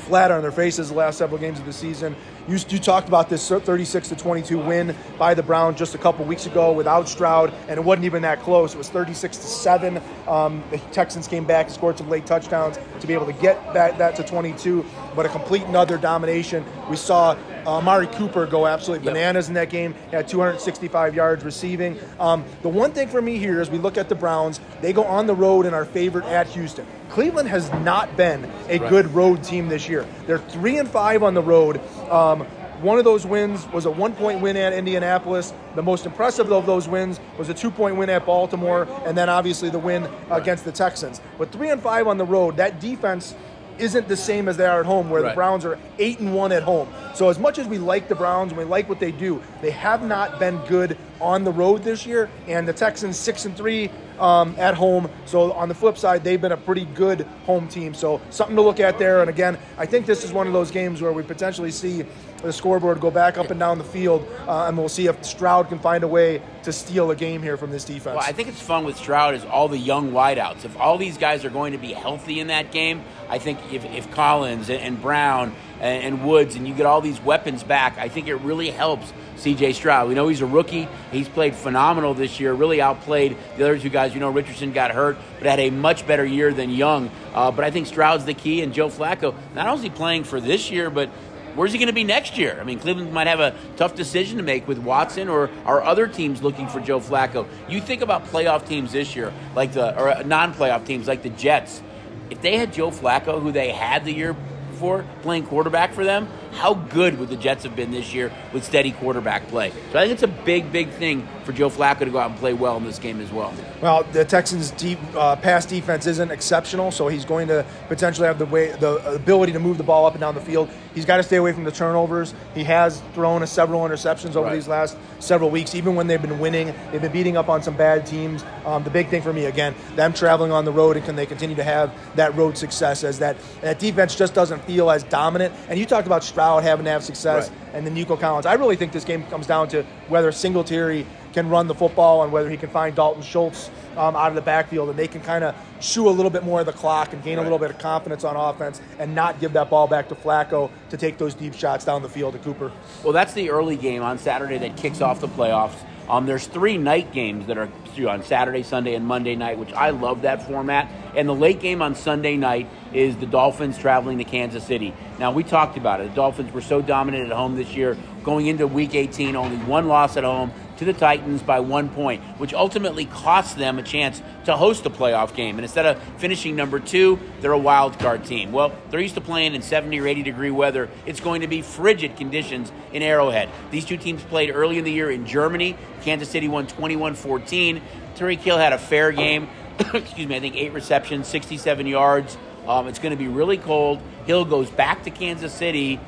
flat 0.00 0.30
on 0.30 0.42
their 0.42 0.50
faces 0.50 0.88
the 0.88 0.94
last 0.94 1.18
several 1.18 1.38
games 1.38 1.58
of 1.60 1.66
the 1.66 1.72
season. 1.72 2.16
You, 2.48 2.58
you 2.68 2.78
talked 2.78 3.06
about 3.06 3.28
this 3.28 3.48
36 3.48 4.08
to 4.08 4.16
22 4.16 4.58
win 4.58 4.96
by 5.18 5.34
the 5.34 5.42
Browns 5.42 5.78
just 5.78 5.94
a 5.94 5.98
couple 5.98 6.24
weeks 6.24 6.46
ago 6.46 6.72
without 6.72 7.08
Stroud, 7.08 7.52
and 7.68 7.78
it 7.78 7.84
wasn't 7.84 8.06
even 8.06 8.22
that 8.22 8.40
close. 8.40 8.74
It 8.74 8.78
was 8.78 8.88
36 8.88 9.36
to 9.36 9.46
seven. 9.46 10.02
Um, 10.26 10.64
the 10.70 10.78
Texans 10.90 11.28
came 11.28 11.44
back 11.44 11.66
and 11.66 11.74
scored 11.74 11.98
some 11.98 12.08
late 12.08 12.26
touchdowns 12.26 12.78
to 13.00 13.06
be 13.06 13.14
able 13.14 13.26
to 13.26 13.32
get 13.34 13.72
that, 13.74 13.98
that 13.98 14.16
to 14.16 14.24
22, 14.24 14.84
but 15.14 15.26
a 15.26 15.28
complete 15.28 15.62
and 15.62 15.76
utter 15.76 15.96
domination. 15.96 16.64
We 16.88 16.96
saw 16.96 17.36
uh, 17.66 18.06
Cooper 18.12 18.46
go 18.46 18.66
absolutely 18.66 19.04
Yep. 19.06 19.14
bananas 19.14 19.48
in 19.48 19.54
that 19.54 19.70
game. 19.70 19.94
He 20.10 20.16
had 20.16 20.28
265 20.28 21.14
yards 21.14 21.44
receiving. 21.44 21.98
Um, 22.18 22.44
the 22.62 22.68
one 22.68 22.92
thing 22.92 23.08
for 23.08 23.20
me 23.22 23.38
here 23.38 23.60
is 23.60 23.70
we 23.70 23.78
look 23.78 23.96
at 23.98 24.08
the 24.08 24.14
Browns. 24.14 24.60
They 24.80 24.92
go 24.92 25.04
on 25.04 25.26
the 25.26 25.34
road 25.34 25.66
and 25.66 25.74
are 25.74 25.84
favored 25.84 26.24
at 26.24 26.46
Houston. 26.48 26.86
Cleveland 27.10 27.48
has 27.48 27.70
not 27.84 28.16
been 28.16 28.44
a 28.68 28.78
Right. 28.78 28.88
good 28.88 29.14
road 29.14 29.42
team 29.42 29.68
this 29.68 29.88
year. 29.88 30.04
They're 30.26 30.38
three 30.38 30.78
and 30.78 30.88
five 30.88 31.22
on 31.22 31.34
the 31.34 31.42
road. 31.42 31.80
Um, 32.10 32.46
one 32.82 32.98
of 32.98 33.04
those 33.04 33.26
wins 33.26 33.66
was 33.74 33.84
a 33.84 33.90
one-point 33.90 34.40
win 34.40 34.56
at 34.56 34.72
Indianapolis. 34.72 35.52
The 35.74 35.82
most 35.82 36.06
impressive 36.06 36.50
of 36.50 36.64
those 36.64 36.88
wins 36.88 37.20
was 37.36 37.50
a 37.50 37.54
two-point 37.54 37.96
win 37.96 38.08
at 38.08 38.24
Baltimore, 38.24 38.88
and 39.04 39.14
then 39.18 39.28
obviously 39.28 39.68
the 39.68 39.78
win 39.78 40.08
against 40.30 40.64
the 40.64 40.72
Texans. 40.72 41.20
But 41.36 41.52
three 41.52 41.68
and 41.68 41.82
five 41.82 42.06
on 42.06 42.16
the 42.16 42.24
road, 42.24 42.56
that 42.56 42.80
defense 42.80 43.34
isn't 43.80 44.08
the 44.08 44.16
same 44.16 44.48
as 44.48 44.56
they 44.56 44.66
are 44.66 44.80
at 44.80 44.86
home, 44.86 45.10
where 45.10 45.22
the 45.22 45.34
Browns 45.34 45.64
are 45.64 45.78
eight 45.98 46.20
and 46.20 46.34
one 46.34 46.52
at 46.52 46.62
home. 46.62 46.88
So 47.14 47.28
as 47.28 47.38
much 47.38 47.58
as 47.58 47.66
we 47.66 47.78
like 47.78 48.08
the 48.08 48.14
Browns 48.14 48.52
and 48.52 48.58
we 48.58 48.64
like 48.64 48.88
what 48.88 49.00
they 49.00 49.12
do, 49.12 49.42
they 49.62 49.70
have 49.70 50.04
not 50.04 50.38
been 50.38 50.58
good 50.66 50.96
on 51.20 51.44
the 51.44 51.52
road 51.52 51.82
this 51.82 52.06
year. 52.06 52.30
And 52.46 52.66
the 52.66 52.72
Texans 52.72 53.18
six 53.18 53.44
and 53.44 53.56
three 53.56 53.90
um, 54.18 54.54
at 54.58 54.74
home. 54.74 55.08
So 55.24 55.52
on 55.52 55.68
the 55.68 55.74
flip 55.74 55.96
side, 55.96 56.24
they've 56.24 56.40
been 56.40 56.52
a 56.52 56.56
pretty 56.56 56.84
good 56.84 57.22
home 57.46 57.68
team. 57.68 57.94
So 57.94 58.20
something 58.30 58.56
to 58.56 58.62
look 58.62 58.80
at 58.80 58.98
there. 58.98 59.20
And 59.20 59.30
again, 59.30 59.58
I 59.78 59.86
think 59.86 60.06
this 60.06 60.24
is 60.24 60.32
one 60.32 60.46
of 60.46 60.52
those 60.52 60.70
games 60.70 61.00
where 61.00 61.12
we 61.12 61.22
potentially 61.22 61.70
see 61.70 62.04
the 62.42 62.52
scoreboard 62.52 63.00
go 63.00 63.10
back 63.10 63.36
up 63.36 63.50
and 63.50 63.60
down 63.60 63.76
the 63.76 63.84
field, 63.84 64.26
uh, 64.48 64.64
and 64.66 64.78
we'll 64.78 64.88
see 64.88 65.06
if 65.06 65.22
Stroud 65.22 65.68
can 65.68 65.78
find 65.78 66.02
a 66.04 66.08
way 66.08 66.40
to 66.62 66.72
steal 66.72 67.10
a 67.10 67.16
game 67.16 67.42
here 67.42 67.58
from 67.58 67.70
this 67.70 67.84
defense. 67.84 68.16
Well, 68.16 68.24
I 68.26 68.32
think 68.32 68.48
it's 68.48 68.62
fun 68.62 68.84
with 68.86 68.96
Stroud 68.96 69.34
is 69.34 69.44
all 69.44 69.68
the 69.68 69.76
young 69.76 70.12
wideouts. 70.12 70.64
If 70.64 70.74
all 70.78 70.96
these 70.96 71.18
guys 71.18 71.44
are 71.44 71.50
going 71.50 71.72
to 71.72 71.78
be 71.78 71.92
healthy 71.92 72.40
in 72.40 72.46
that 72.46 72.72
game, 72.72 73.04
I 73.28 73.38
think 73.38 73.58
if, 73.70 73.84
if 73.84 74.10
Collins 74.12 74.70
and, 74.70 75.02
Brown 75.02 75.54
and 75.80 76.26
Woods 76.26 76.56
and 76.56 76.66
you 76.66 76.72
get 76.72 76.86
all 76.86 77.02
these 77.02 77.20
weapons 77.20 77.62
back, 77.62 77.98
I 77.98 78.08
think 78.08 78.26
it 78.26 78.36
really 78.36 78.70
helps 78.70 79.12
C.J. 79.40 79.72
Stroud. 79.72 80.08
We 80.08 80.14
know 80.14 80.28
he's 80.28 80.42
a 80.42 80.46
rookie. 80.46 80.88
He's 81.10 81.28
played 81.28 81.54
phenomenal 81.54 82.14
this 82.14 82.38
year. 82.38 82.52
Really 82.52 82.80
outplayed 82.80 83.36
the 83.56 83.64
other 83.64 83.78
two 83.78 83.88
guys. 83.88 84.14
You 84.14 84.20
know, 84.20 84.30
Richardson 84.30 84.72
got 84.72 84.90
hurt, 84.90 85.16
but 85.38 85.46
had 85.46 85.60
a 85.60 85.70
much 85.70 86.06
better 86.06 86.24
year 86.24 86.52
than 86.52 86.70
Young. 86.70 87.10
Uh, 87.34 87.50
but 87.50 87.64
I 87.64 87.70
think 87.70 87.86
Stroud's 87.86 88.24
the 88.24 88.34
key, 88.34 88.62
and 88.62 88.72
Joe 88.74 88.88
Flacco 88.88 89.34
not 89.54 89.66
only 89.66 89.90
playing 89.90 90.24
for 90.24 90.40
this 90.40 90.70
year, 90.70 90.90
but 90.90 91.10
Where's 91.54 91.72
he 91.72 91.78
going 91.78 91.88
to 91.88 91.92
be 91.92 92.04
next 92.04 92.38
year? 92.38 92.56
I 92.60 92.64
mean, 92.64 92.78
Cleveland 92.78 93.12
might 93.12 93.26
have 93.26 93.40
a 93.40 93.56
tough 93.76 93.96
decision 93.96 94.36
to 94.36 94.42
make 94.42 94.68
with 94.68 94.78
Watson 94.78 95.28
or 95.28 95.50
our 95.66 95.82
other 95.82 96.06
teams 96.06 96.42
looking 96.42 96.68
for 96.68 96.80
Joe 96.80 97.00
Flacco. 97.00 97.46
You 97.68 97.80
think 97.80 98.02
about 98.02 98.26
playoff 98.26 98.68
teams 98.68 98.92
this 98.92 99.16
year, 99.16 99.32
like 99.56 99.72
the 99.72 99.98
or 100.00 100.22
non-playoff 100.22 100.86
teams 100.86 101.08
like 101.08 101.22
the 101.22 101.30
Jets. 101.30 101.82
If 102.30 102.40
they 102.40 102.56
had 102.56 102.72
Joe 102.72 102.90
Flacco, 102.90 103.42
who 103.42 103.50
they 103.50 103.70
had 103.70 104.04
the 104.04 104.12
year 104.12 104.36
before 104.70 105.04
playing 105.22 105.46
quarterback 105.46 105.92
for 105.92 106.04
them, 106.04 106.28
how 106.52 106.74
good 106.74 107.18
would 107.18 107.28
the 107.28 107.36
Jets 107.36 107.64
have 107.64 107.76
been 107.76 107.90
this 107.90 108.12
year 108.12 108.32
with 108.52 108.64
steady 108.64 108.92
quarterback 108.92 109.46
play? 109.48 109.70
So 109.92 109.98
I 109.98 110.02
think 110.02 110.12
it's 110.14 110.22
a 110.22 110.26
big, 110.28 110.72
big 110.72 110.90
thing 110.90 111.26
for 111.44 111.52
Joe 111.52 111.70
Flacco 111.70 112.00
to 112.00 112.06
go 112.10 112.18
out 112.18 112.30
and 112.30 112.38
play 112.38 112.52
well 112.54 112.76
in 112.76 112.84
this 112.84 112.98
game 112.98 113.20
as 113.20 113.30
well. 113.32 113.52
Well, 113.80 114.02
the 114.12 114.24
Texans' 114.24 114.70
deep 114.72 114.98
uh, 115.14 115.36
pass 115.36 115.64
defense 115.64 116.06
isn't 116.06 116.30
exceptional, 116.30 116.90
so 116.90 117.08
he's 117.08 117.24
going 117.24 117.48
to 117.48 117.64
potentially 117.88 118.26
have 118.26 118.38
the 118.38 118.46
way 118.46 118.72
the 118.72 119.14
ability 119.14 119.52
to 119.52 119.58
move 119.58 119.78
the 119.78 119.84
ball 119.84 120.06
up 120.06 120.12
and 120.14 120.20
down 120.20 120.34
the 120.34 120.40
field. 120.40 120.68
He's 120.94 121.04
got 121.04 121.18
to 121.18 121.22
stay 121.22 121.36
away 121.36 121.52
from 121.52 121.64
the 121.64 121.70
turnovers. 121.72 122.34
He 122.54 122.64
has 122.64 123.00
thrown 123.14 123.46
several 123.46 123.82
interceptions 123.82 124.36
over 124.36 124.46
Right. 124.46 124.54
these 124.54 124.68
last 124.68 124.96
several 125.20 125.50
weeks, 125.50 125.74
even 125.74 125.94
when 125.94 126.06
they've 126.08 126.20
been 126.20 126.38
winning. 126.40 126.74
They've 126.90 127.00
been 127.00 127.12
beating 127.12 127.36
up 127.36 127.48
on 127.48 127.62
some 127.62 127.76
bad 127.76 128.06
teams. 128.06 128.44
Um, 128.66 128.82
the 128.84 128.90
big 128.90 129.08
thing 129.08 129.22
for 129.22 129.32
me, 129.32 129.44
again, 129.46 129.74
them 129.96 130.12
traveling 130.12 130.50
on 130.52 130.64
the 130.64 130.72
road 130.72 130.96
and 130.96 131.04
can 131.04 131.14
they 131.16 131.26
continue 131.26 131.56
to 131.56 131.62
have 131.64 131.92
that 132.16 132.34
road 132.36 132.58
success 132.58 133.04
as 133.04 133.18
that 133.20 133.36
that 133.60 133.78
defense 133.78 134.16
just 134.16 134.34
doesn't 134.34 134.62
feel 134.64 134.90
as 134.90 135.02
dominant. 135.04 135.54
And 135.68 135.78
you 135.78 135.86
talked 135.86 136.06
about 136.06 136.22
Stroud 136.40 136.62
having 136.62 136.86
to 136.86 136.90
have 136.90 137.04
success 137.04 137.50
Right. 137.50 137.58
and 137.74 137.86
then 137.86 137.92
Nico 137.92 138.16
Collins. 138.16 138.46
I 138.46 138.54
really 138.54 138.74
think 138.74 138.92
this 138.92 139.04
game 139.04 139.24
comes 139.24 139.46
down 139.46 139.68
to 139.68 139.82
whether 140.08 140.32
Singletary 140.32 141.04
can 141.34 141.50
run 141.50 141.66
the 141.66 141.74
football 141.74 142.22
and 142.22 142.32
whether 142.32 142.48
he 142.48 142.56
can 142.56 142.70
find 142.70 142.96
Dalton 142.96 143.22
Schultz 143.22 143.68
um, 143.98 144.16
out 144.16 144.28
of 144.30 144.34
the 144.36 144.40
backfield 144.40 144.88
and 144.88 144.98
they 144.98 145.06
can 145.06 145.20
kind 145.20 145.44
of 145.44 145.54
chew 145.80 146.08
a 146.08 146.10
little 146.10 146.30
bit 146.30 146.42
more 146.42 146.60
of 146.60 146.66
the 146.66 146.72
clock 146.72 147.12
and 147.12 147.22
gain 147.22 147.38
a 147.38 147.42
little 147.42 147.58
bit 147.58 147.70
of 147.70 147.78
confidence 147.78 148.24
on 148.24 148.36
offense 148.36 148.80
and 148.98 149.14
not 149.14 149.38
give 149.38 149.52
that 149.52 149.68
ball 149.68 149.86
back 149.86 150.08
to 150.08 150.14
Flacco 150.14 150.70
to 150.88 150.96
take 150.96 151.18
those 151.18 151.34
deep 151.34 151.52
shots 151.54 151.84
down 151.84 152.00
the 152.02 152.08
field 152.08 152.32
to 152.32 152.38
Cooper. 152.38 152.72
Well, 153.04 153.12
that's 153.12 153.34
the 153.34 153.50
early 153.50 153.76
game 153.76 154.02
on 154.02 154.16
Saturday 154.18 154.56
that 154.58 154.78
kicks 154.78 155.02
off 155.02 155.20
the 155.20 155.28
playoffs. 155.28 155.74
Um, 156.08 156.26
there's 156.26 156.46
three 156.46 156.78
night 156.78 157.12
games 157.12 157.46
that 157.46 157.58
are 157.58 157.68
on 158.08 158.22
Saturday, 158.22 158.62
Sunday, 158.62 158.94
and 158.94 159.04
Monday 159.04 159.36
night, 159.36 159.58
which 159.58 159.72
I 159.72 159.90
love 159.90 160.22
that 160.22 160.46
format. 160.46 160.90
And 161.14 161.28
the 161.28 161.34
late 161.34 161.60
game 161.60 161.82
on 161.82 161.94
Sunday 161.94 162.36
night 162.36 162.68
is 162.92 163.16
the 163.16 163.26
Dolphins 163.26 163.76
traveling 163.76 164.18
to 164.18 164.24
Kansas 164.24 164.64
City. 164.64 164.94
Now, 165.18 165.32
we 165.32 165.44
talked 165.44 165.76
about 165.76 166.00
it. 166.00 166.08
The 166.08 166.14
Dolphins 166.14 166.52
were 166.52 166.62
so 166.62 166.80
dominant 166.80 167.30
at 167.30 167.36
home 167.36 167.56
this 167.56 167.74
year, 167.74 167.96
going 168.24 168.46
into 168.46 168.66
week 168.66 168.94
18, 168.94 169.36
only 169.36 169.58
one 169.58 169.86
loss 169.86 170.16
at 170.16 170.24
home 170.24 170.52
to 170.80 170.86
the 170.86 170.92
Titans 170.94 171.42
by 171.42 171.60
one 171.60 171.90
point, 171.90 172.22
which 172.38 172.54
ultimately 172.54 173.04
cost 173.04 173.58
them 173.58 173.78
a 173.78 173.82
chance 173.82 174.22
to 174.46 174.56
host 174.56 174.86
a 174.86 174.90
playoff 174.90 175.34
game. 175.34 175.56
And 175.56 175.64
instead 175.64 175.84
of 175.84 176.02
finishing 176.18 176.56
number 176.56 176.80
two, 176.80 177.18
they're 177.42 177.52
a 177.52 177.58
wild 177.58 177.98
card 177.98 178.24
team. 178.24 178.50
Well, 178.50 178.72
they're 178.88 179.00
used 179.00 179.14
to 179.16 179.20
playing 179.20 179.54
in 179.54 179.60
70 179.60 180.00
or 180.00 180.06
80 180.06 180.22
degree 180.22 180.50
weather. 180.50 180.88
It's 181.04 181.20
going 181.20 181.42
to 181.42 181.48
be 181.48 181.60
frigid 181.60 182.16
conditions 182.16 182.72
in 182.94 183.02
Arrowhead. 183.02 183.50
These 183.70 183.84
two 183.84 183.98
teams 183.98 184.22
played 184.22 184.50
early 184.50 184.78
in 184.78 184.84
the 184.84 184.90
year 184.90 185.10
in 185.10 185.26
Germany. 185.26 185.76
Kansas 186.00 186.30
City 186.30 186.48
won 186.48 186.66
21 186.66 187.14
14. 187.14 187.82
Tyreek 188.16 188.38
Hill 188.38 188.56
had 188.56 188.72
a 188.72 188.78
fair 188.78 189.12
game. 189.12 189.50
Excuse 189.92 190.26
me, 190.26 190.34
I 190.34 190.40
think 190.40 190.56
eight 190.56 190.72
receptions, 190.72 191.28
67 191.28 191.86
yards. 191.86 192.38
Um, 192.66 192.88
it's 192.88 192.98
going 192.98 193.12
to 193.12 193.22
be 193.22 193.28
really 193.28 193.58
cold. 193.58 194.00
Hill 194.24 194.46
goes 194.46 194.70
back 194.70 195.04
to 195.04 195.10
Kansas 195.10 195.52
City, 195.52 196.00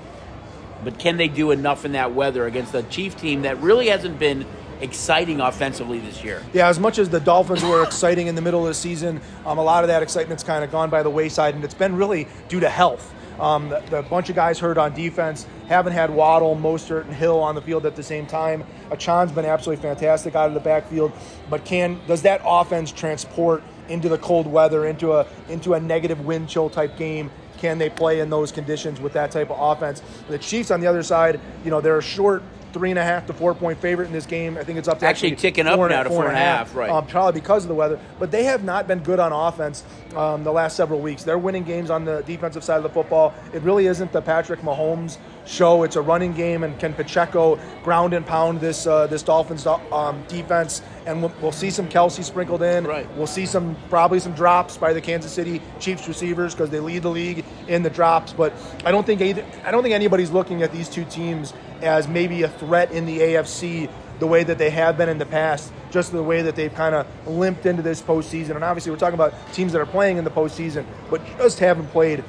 but 0.83 0.99
can 0.99 1.19
they 1.19 1.29
do 1.29 1.51
enough 1.51 1.85
in 1.85 1.93
that 1.93 2.15
weather 2.15 2.47
against 2.47 2.75
a 2.75 2.83
Chief 2.85 3.19
team 3.19 3.43
that 3.43 3.61
really 3.61 3.89
hasn't 3.89 4.19
been 4.19 4.47
exciting 4.83 5.41
offensively 5.41 6.01
this 6.01 6.23
year. 6.23 6.43
Yeah, 6.53 6.69
as 6.69 6.79
much 6.79 6.99
as 6.99 7.09
the 7.09 7.21
Dolphins 7.21 7.63
were 7.63 7.83
exciting 7.83 8.27
in 8.27 8.35
the 8.35 8.43
middle 8.43 8.61
of 8.61 8.67
the 8.67 8.75
season, 8.75 9.21
um, 9.47 9.59
a 9.59 9.63
lot 9.63 9.85
of 9.85 9.89
that 9.89 10.03
excitement's 10.03 10.43
kind 10.43 10.65
of 10.65 10.71
gone 10.71 10.91
by 10.91 11.03
the 11.03 11.11
wayside, 11.11 11.55
and 11.55 11.65
it's 11.65 11.75
been 11.75 11.97
really 11.97 12.27
due 12.49 12.61
to 12.61 12.69
health. 12.69 13.15
Um, 13.41 13.71
the, 13.71 13.83
the, 13.89 14.03
bunch 14.03 14.29
of 14.29 14.37
guys 14.37 14.59
hurt 14.59 14.77
on 14.77 14.95
defense 14.95 15.47
haven't 15.67 15.95
had 15.95 16.11
Waddle, 16.11 16.55
Mostert, 16.55 17.07
and 17.07 17.15
Hill 17.15 17.39
on 17.41 17.55
the 17.55 17.63
field 17.63 17.87
at 17.87 17.97
the 17.97 18.03
same 18.03 18.27
time. 18.27 18.65
Achane's 18.91 19.33
been 19.33 19.47
absolutely 19.47 19.83
fantastic 19.83 20.35
out 20.35 20.49
of 20.49 20.55
the 20.55 20.61
backfield, 20.61 21.13
but 21.49 21.65
can 21.65 21.99
does 22.07 22.23
that 22.23 22.43
offense 22.45 22.93
transport 22.93 23.63
into 23.89 24.09
the 24.09 24.19
cold 24.19 24.47
weather, 24.47 24.87
into 24.87 25.13
a 25.13 25.27
into 25.49 25.75
a 25.75 25.81
negative 25.81 26.25
wind 26.27 26.49
chill 26.49 26.69
type 26.69 26.97
game? 26.99 27.31
Can 27.59 27.79
they 27.79 27.89
play 27.89 28.21
in 28.21 28.29
those 28.29 28.53
conditions 28.53 29.01
with 29.01 29.13
that 29.15 29.31
type 29.31 29.51
of 29.51 29.57
offense? 29.59 30.03
The 30.29 30.39
Chiefs 30.39 30.71
on 30.71 30.81
the 30.81 30.87
other 30.87 31.03
side, 31.03 31.41
you 31.65 31.71
know, 31.71 31.81
they're 31.81 32.03
short 32.03 32.43
three 32.73 32.91
and 32.91 32.99
a 32.99 33.05
half 33.05 33.27
to 33.27 33.33
four 33.33 33.55
point 33.55 33.79
favorite 33.79 34.07
in 34.07 34.13
this 34.13 34.27
game. 34.27 34.57
I 34.57 34.65
think 34.65 34.79
it's 34.79 34.89
up 34.89 34.99
to 35.01 35.07
actually, 35.07 35.33
actually 35.33 35.43
ticking 35.43 35.67
up 35.67 35.79
now 35.79 36.03
to 36.03 36.09
four 36.09 36.27
and 36.27 36.37
a 36.37 36.41
half, 36.41 36.69
half 36.69 36.77
right? 36.77 36.91
Um, 36.91 37.07
probably 37.07 37.41
because 37.41 37.65
of 37.65 37.69
the 37.69 37.75
weather. 37.75 37.99
But 38.19 38.31
they 38.31 38.45
have 38.45 38.65
not 38.65 38.87
been 38.87 39.01
good 39.01 39.21
on 39.21 39.33
offense 39.33 39.85
um, 40.17 40.45
the 40.45 40.53
last 40.53 40.77
several 40.77 41.01
weeks. 41.01 41.23
They're 41.23 41.39
winning 41.39 41.65
games 41.65 41.91
on 41.91 42.05
the 42.05 42.23
defensive 42.23 42.65
side 42.65 42.77
of 42.77 42.83
the 42.83 42.89
football. 42.89 43.35
It 43.53 43.63
really 43.63 43.87
isn't 43.87 44.13
the 44.13 44.23
Patrick 44.23 44.61
Mahomes 44.61 45.19
show. 45.47 45.83
It's 45.83 45.97
a 45.97 46.03
running 46.03 46.33
game, 46.33 46.63
and 46.65 46.79
can 46.79 46.95
Pacheco 46.95 47.59
ground 47.83 48.15
and 48.15 48.25
pound 48.25 48.61
this 48.61 48.87
uh, 48.87 49.07
this 49.07 49.23
Dolphins 49.23 49.67
um, 49.67 50.23
defense? 50.29 50.83
And 51.05 51.21
we'll, 51.21 51.33
we'll, 51.41 51.51
see 51.51 51.71
some 51.71 51.89
Kelce 51.89 52.23
sprinkled 52.23 52.63
in. 52.63 52.85
Right. 52.85 53.13
We'll 53.17 53.27
see 53.27 53.45
some 53.45 53.77
probably 53.89 54.21
some 54.21 54.35
drops 54.35 54.77
by 54.77 54.93
the 54.93 55.01
Kansas 55.01 55.33
City 55.33 55.61
Chiefs 55.81 56.07
receivers 56.07 56.55
because 56.55 56.71
they 56.71 56.79
lead 56.79 57.03
the 57.03 57.11
league 57.11 57.45
in 57.67 57.83
the 57.83 57.91
drops. 57.91 58.33
But 58.33 58.53
I 58.85 58.93
don't 58.93 59.05
think 59.05 59.21
either, 59.21 59.45
I 59.65 59.73
don't 59.73 59.83
think 59.83 59.95
anybody's 59.95 60.31
looking 60.31 60.63
at 60.63 60.71
these 60.71 60.89
two 60.89 61.05
teams 61.05 61.55
as 61.83 62.09
maybe 62.09 62.43
a 62.43 62.49
threat 62.49 62.93
in 62.93 63.07
the 63.07 63.19
AFC 63.19 63.91
the 64.19 64.27
way 64.27 64.45
that 64.45 64.57
they 64.57 64.71
have 64.71 64.97
been 64.97 65.09
in 65.09 65.19
the 65.19 65.27
past, 65.27 65.73
just 65.91 66.13
the 66.13 66.23
way 66.23 66.43
that 66.43 66.55
they've 66.55 66.75
kind 66.75 66.95
of 66.95 67.07
limped 67.27 67.67
into 67.67 67.83
this 67.83 68.01
postseason. 68.01 68.55
And 68.55 68.63
obviously, 68.63 68.93
we're 68.93 68.99
talking 68.99 69.15
about 69.15 69.35
teams 69.53 69.73
that 69.73 69.81
are 69.81 69.87
playing 69.87 70.17
in 70.17 70.25
the 70.25 70.31
postseason, 70.31 70.85
but 71.11 71.21
just 71.39 71.59
haven't 71.59 71.89
played 71.89 72.23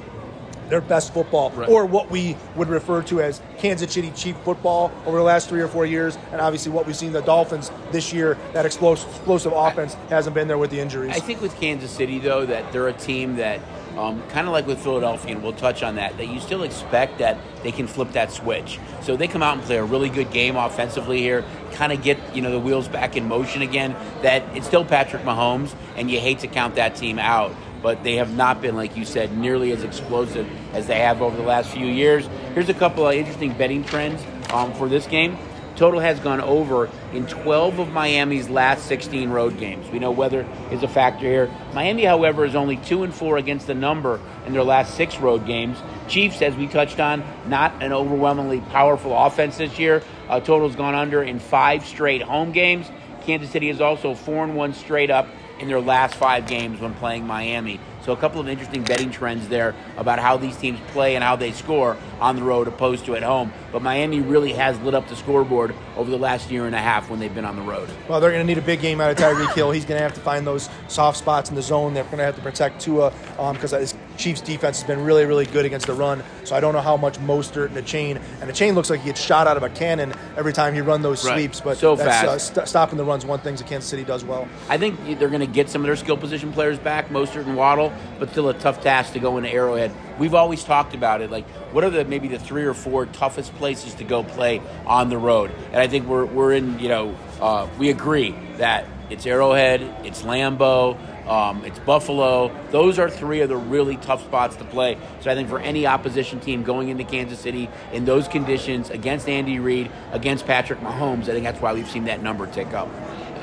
their 0.70 0.82
best 0.82 1.14
football, 1.14 1.52
right. 1.52 1.70
or 1.70 1.86
what 1.86 2.10
we 2.10 2.36
would 2.56 2.70
refer 2.70 3.04
to 3.04 3.22
as 3.22 3.42
Kansas 3.60 3.94
City 3.94 4.12
cheap 4.16 4.36
football 4.38 4.92
over 5.06 5.18
the 5.18 5.24
last 5.24 5.50
three 5.50 5.62
or 5.62 5.68
four 5.68 5.86
years. 5.86 6.18
And 6.32 6.42
obviously, 6.42 6.72
what 6.72 6.88
we've 6.88 6.96
seen 6.96 7.12
the 7.12 7.22
Dolphins 7.22 7.70
this 7.92 8.12
year, 8.12 8.40
that 8.54 8.66
explosive, 8.66 9.08
explosive 9.10 9.54
offense 9.54 9.94
hasn't 10.10 10.34
been 10.34 10.48
there 10.48 10.58
with 10.58 10.72
the 10.72 10.80
injuries. 10.80 11.12
I 11.12 11.20
think 11.20 11.42
with 11.42 11.56
Kansas 11.60 11.92
City, 11.92 12.18
though, 12.18 12.46
that 12.48 12.72
they're 12.72 12.88
a 12.88 12.94
team 12.94 13.36
that 13.36 13.60
um, 13.98 14.22
kind 14.30 14.48
of 14.48 14.54
like 14.54 14.66
with 14.66 14.80
Philadelphia, 14.80 15.36
and 15.36 15.44
we'll 15.44 15.54
touch 15.54 15.84
on 15.84 15.96
that, 15.96 16.18
that 16.18 16.28
you 16.28 16.40
still 16.40 16.64
expect 16.64 17.20
that 17.20 17.38
they 17.62 17.72
can 17.72 17.88
flip 17.88 18.12
that 18.14 18.32
switch. 18.32 18.80
So 19.02 19.16
they 19.16 19.28
come 19.28 19.44
out 19.44 19.58
and 19.58 19.66
play 19.66 19.78
a 19.78 19.84
really 19.84 20.10
good 20.10 20.32
game 20.32 20.56
offensively 20.56 21.20
here, 21.20 21.46
kind 21.74 21.92
of 21.92 22.02
get 22.02 22.18
you 22.36 22.42
know 22.42 22.52
the 22.52 22.60
wheels 22.60 22.88
back 22.88 23.16
in 23.16 23.28
motion 23.28 23.62
again. 23.62 23.96
That 24.22 24.44
it's 24.56 24.68
still 24.68 24.86
Patrick 24.86 25.24
Mahomes, 25.24 25.76
and 25.96 26.10
you 26.10 26.20
hate 26.20 26.40
to 26.40 26.48
count 26.48 26.76
that 26.76 26.96
team 26.96 27.20
out, 27.20 27.54
but 27.82 28.04
they 28.04 28.16
have 28.16 28.36
not 28.36 28.62
been, 28.62 28.76
like 28.76 28.98
you 28.98 29.06
said, 29.06 29.38
nearly 29.38 29.72
as 29.72 29.84
explosive 29.84 30.48
as 30.74 30.88
they 30.88 31.00
have 31.00 31.22
over 31.22 31.36
the 31.36 31.44
last 31.44 31.70
few 31.70 31.88
years. 31.88 32.28
Here's 32.54 32.70
a 32.70 32.74
couple 32.74 33.08
of 33.08 33.14
interesting 33.14 33.54
betting 33.54 33.84
trends 33.84 34.24
um, 34.52 34.74
for 34.74 34.90
this 34.90 35.06
game. 35.06 35.38
Total 35.76 36.00
has 36.00 36.20
gone 36.20 36.40
over 36.40 36.90
in 37.14 37.26
12 37.26 37.80
of 37.80 37.90
Miami's 37.90 38.48
last 38.48 38.86
16 38.86 39.30
road 39.30 39.58
games. 39.58 39.90
We 39.90 40.00
know 40.00 40.12
weather 40.12 40.48
is 40.72 40.84
a 40.84 40.88
factor 40.88 41.26
here. 41.26 41.52
Miami, 41.74 42.04
however, 42.04 42.46
is 42.46 42.56
only 42.56 42.78
2 42.78 43.04
and 43.04 43.14
4 43.14 43.38
against 43.38 43.66
the 43.66 43.74
number 43.74 44.20
in 44.46 44.54
their 44.54 44.64
last 44.64 44.96
6 44.96 45.18
road 45.18 45.48
games. 45.48 45.78
Chiefs, 46.08 46.42
as 46.42 46.56
we 46.56 46.68
touched 46.68 47.00
on, 47.00 47.24
not 47.48 47.82
an 47.82 47.92
overwhelmingly 47.92 48.62
powerful 48.62 49.18
offense 49.18 49.58
this 49.58 49.80
year. 49.80 50.04
Uh, 50.30 50.40
total's 50.40 50.76
gone 50.76 50.94
under 50.94 51.24
in 51.24 51.40
5 51.40 51.86
straight 51.86 52.22
home 52.22 52.52
games. 52.52 52.90
Kansas 53.24 53.50
City 53.50 53.70
is 53.70 53.82
also 53.82 54.14
4 54.14 54.44
and 54.44 54.56
1 54.56 54.74
straight 54.74 55.10
up 55.10 55.28
in 55.60 55.68
their 55.68 55.82
last 55.82 56.16
5 56.16 56.46
games 56.46 56.80
when 56.80 56.94
playing 56.96 57.26
Miami. 57.26 57.80
So 58.04 58.12
a 58.12 58.18
couple 58.18 58.42
of 58.42 58.50
interesting 58.50 58.84
betting 58.84 59.12
trends 59.12 59.48
there 59.48 59.74
about 59.96 60.20
how 60.20 60.36
these 60.36 60.58
teams 60.58 60.80
play 60.88 61.16
and 61.16 61.24
how 61.24 61.38
they 61.38 61.54
score 61.54 61.96
on 62.20 62.36
the 62.36 62.44
road 62.44 62.68
opposed 62.68 63.06
to 63.06 63.16
at 63.16 63.24
home. 63.24 63.54
But 63.72 63.82
Miami 63.82 64.20
really 64.20 64.52
has 64.54 64.78
lit 64.82 64.94
up 64.94 65.08
the 65.08 65.16
scoreboard 65.16 65.74
over 65.96 66.12
the 66.12 66.18
last 66.18 66.52
year 66.52 66.66
and 66.66 66.76
a 66.76 66.80
half 66.80 67.10
when 67.10 67.20
they've 67.20 67.34
been 67.34 67.46
on 67.46 67.56
the 67.56 67.62
road. 67.62 67.90
Well, 68.10 68.20
they're 68.20 68.32
going 68.32 68.46
to 68.46 68.48
need 68.48 68.62
a 68.62 68.66
big 68.66 68.82
game 68.82 69.00
out 69.00 69.12
of 69.12 69.18
Tyreek 69.18 69.54
Hill. 69.54 69.72
He's 69.72 69.86
going 69.86 69.98
to 69.98 70.04
have 70.04 70.14
to 70.16 70.22
find 70.22 70.46
those 70.46 70.70
soft 70.90 71.18
spots 71.18 71.50
in 71.50 71.56
the 71.56 71.62
zone. 71.62 71.94
They're 71.94 72.04
going 72.04 72.18
to 72.18 72.26
have 72.26 72.36
to 72.36 72.42
protect 72.42 72.82
Tua 72.82 73.14
because 73.54 73.74
um, 73.74 74.00
Chiefs 74.18 74.42
defense 74.42 74.80
has 74.82 74.88
been 74.88 75.04
really, 75.04 75.26
really 75.26 75.46
good 75.46 75.66
against 75.66 75.88
the 75.88 75.94
run. 75.94 76.24
So 76.44 76.56
I 76.56 76.60
don't 76.60 76.74
know 76.74 76.82
how 76.82 76.98
much 76.98 77.20
Mostert 77.20 77.68
and 77.68 77.78
Achane 77.78 78.22
and 78.42 78.50
Achane 78.50 78.76
looks 78.76 78.90
like 78.90 79.02
he 79.02 79.08
gets 79.08 79.22
shot 79.22 79.48
out 79.48 79.58
of 79.58 79.64
a 79.64 79.70
cannon 79.70 80.14
every 80.38 80.54
time 80.54 80.74
he 80.74 80.82
run 80.82 81.02
those 81.02 81.26
right. 81.26 81.34
sweeps. 81.34 81.62
But 81.62 81.78
so 81.78 81.96
that's, 81.96 82.28
uh, 82.28 82.38
st- 82.38 82.68
stopping 82.68 82.98
the 82.98 83.06
runs 83.06 83.26
one 83.26 83.40
thing 83.40 83.56
that 83.56 83.68
Kansas 83.68 83.90
City 83.90 84.04
does 84.04 84.24
well. 84.24 84.48
I 84.70 84.78
think 84.78 85.20
they're 85.20 85.30
going 85.30 85.40
to 85.40 85.48
get 85.48 85.70
some 85.70 85.82
of 85.82 85.88
their 85.88 85.96
skill 85.96 86.18
position 86.18 86.52
players 86.52 86.80
back, 86.80 87.10
Mostert 87.10 87.46
and 87.46 87.56
Waddle 87.56 87.94
but 88.20 88.32
still 88.32 88.50
a 88.50 88.54
tough 88.54 88.82
task 88.82 89.14
to 89.14 89.20
go 89.20 89.38
into 89.38 89.50
Arrowhead. 89.50 89.92
We've 90.18 90.34
always 90.34 90.64
talked 90.64 90.94
about 90.94 91.22
it. 91.22 91.30
Like, 91.30 91.46
what 91.74 91.84
are 91.84 91.90
the 91.90 92.06
maybe 92.06 92.28
the 92.28 92.40
three 92.40 92.64
or 92.64 92.74
four 92.74 93.06
toughest 93.06 93.54
places 93.56 93.96
to 93.96 94.04
go 94.04 94.24
play 94.24 94.62
on 94.86 95.10
the 95.10 95.18
road? 95.18 95.52
And 95.72 95.78
I 95.78 95.88
think 95.88 96.08
we're 96.08 96.26
we're 96.26 96.54
in. 96.54 96.80
You 96.80 96.90
know, 96.90 97.16
uh, 97.42 97.68
we 97.78 97.90
agree 97.90 98.36
that 98.58 98.86
it's 99.10 99.26
Arrowhead, 99.26 99.82
it's 100.06 100.22
Lambeau. 100.22 100.98
Um, 101.28 101.64
it's 101.66 101.80
Buffalo. 101.80 102.52
Those 102.72 103.00
are 103.00 103.10
three 103.10 103.42
of 103.42 103.50
the 103.50 103.58
really 103.58 103.98
tough 103.98 104.24
spots 104.24 104.56
to 104.58 104.64
play. 104.66 104.98
So 105.22 105.32
I 105.32 105.36
think 105.36 105.50
for 105.50 105.60
any 105.60 105.88
opposition 105.88 106.40
team 106.40 106.64
going 106.64 106.90
into 106.90 107.04
Kansas 107.04 107.40
City 107.40 107.70
in 107.92 108.06
those 108.06 108.28
conditions 108.28 108.90
against 108.90 109.30
Andy 109.30 109.60
Reid, 109.60 109.90
against 110.12 110.46
Patrick 110.46 110.80
Mahomes, 110.80 111.24
I 111.24 111.34
think 111.34 111.44
that's 111.44 111.62
why 111.62 111.74
we've 111.74 111.90
seen 111.90 112.06
that 112.06 112.22
number 112.22 112.48
tick 112.48 112.74
up. 112.74 112.90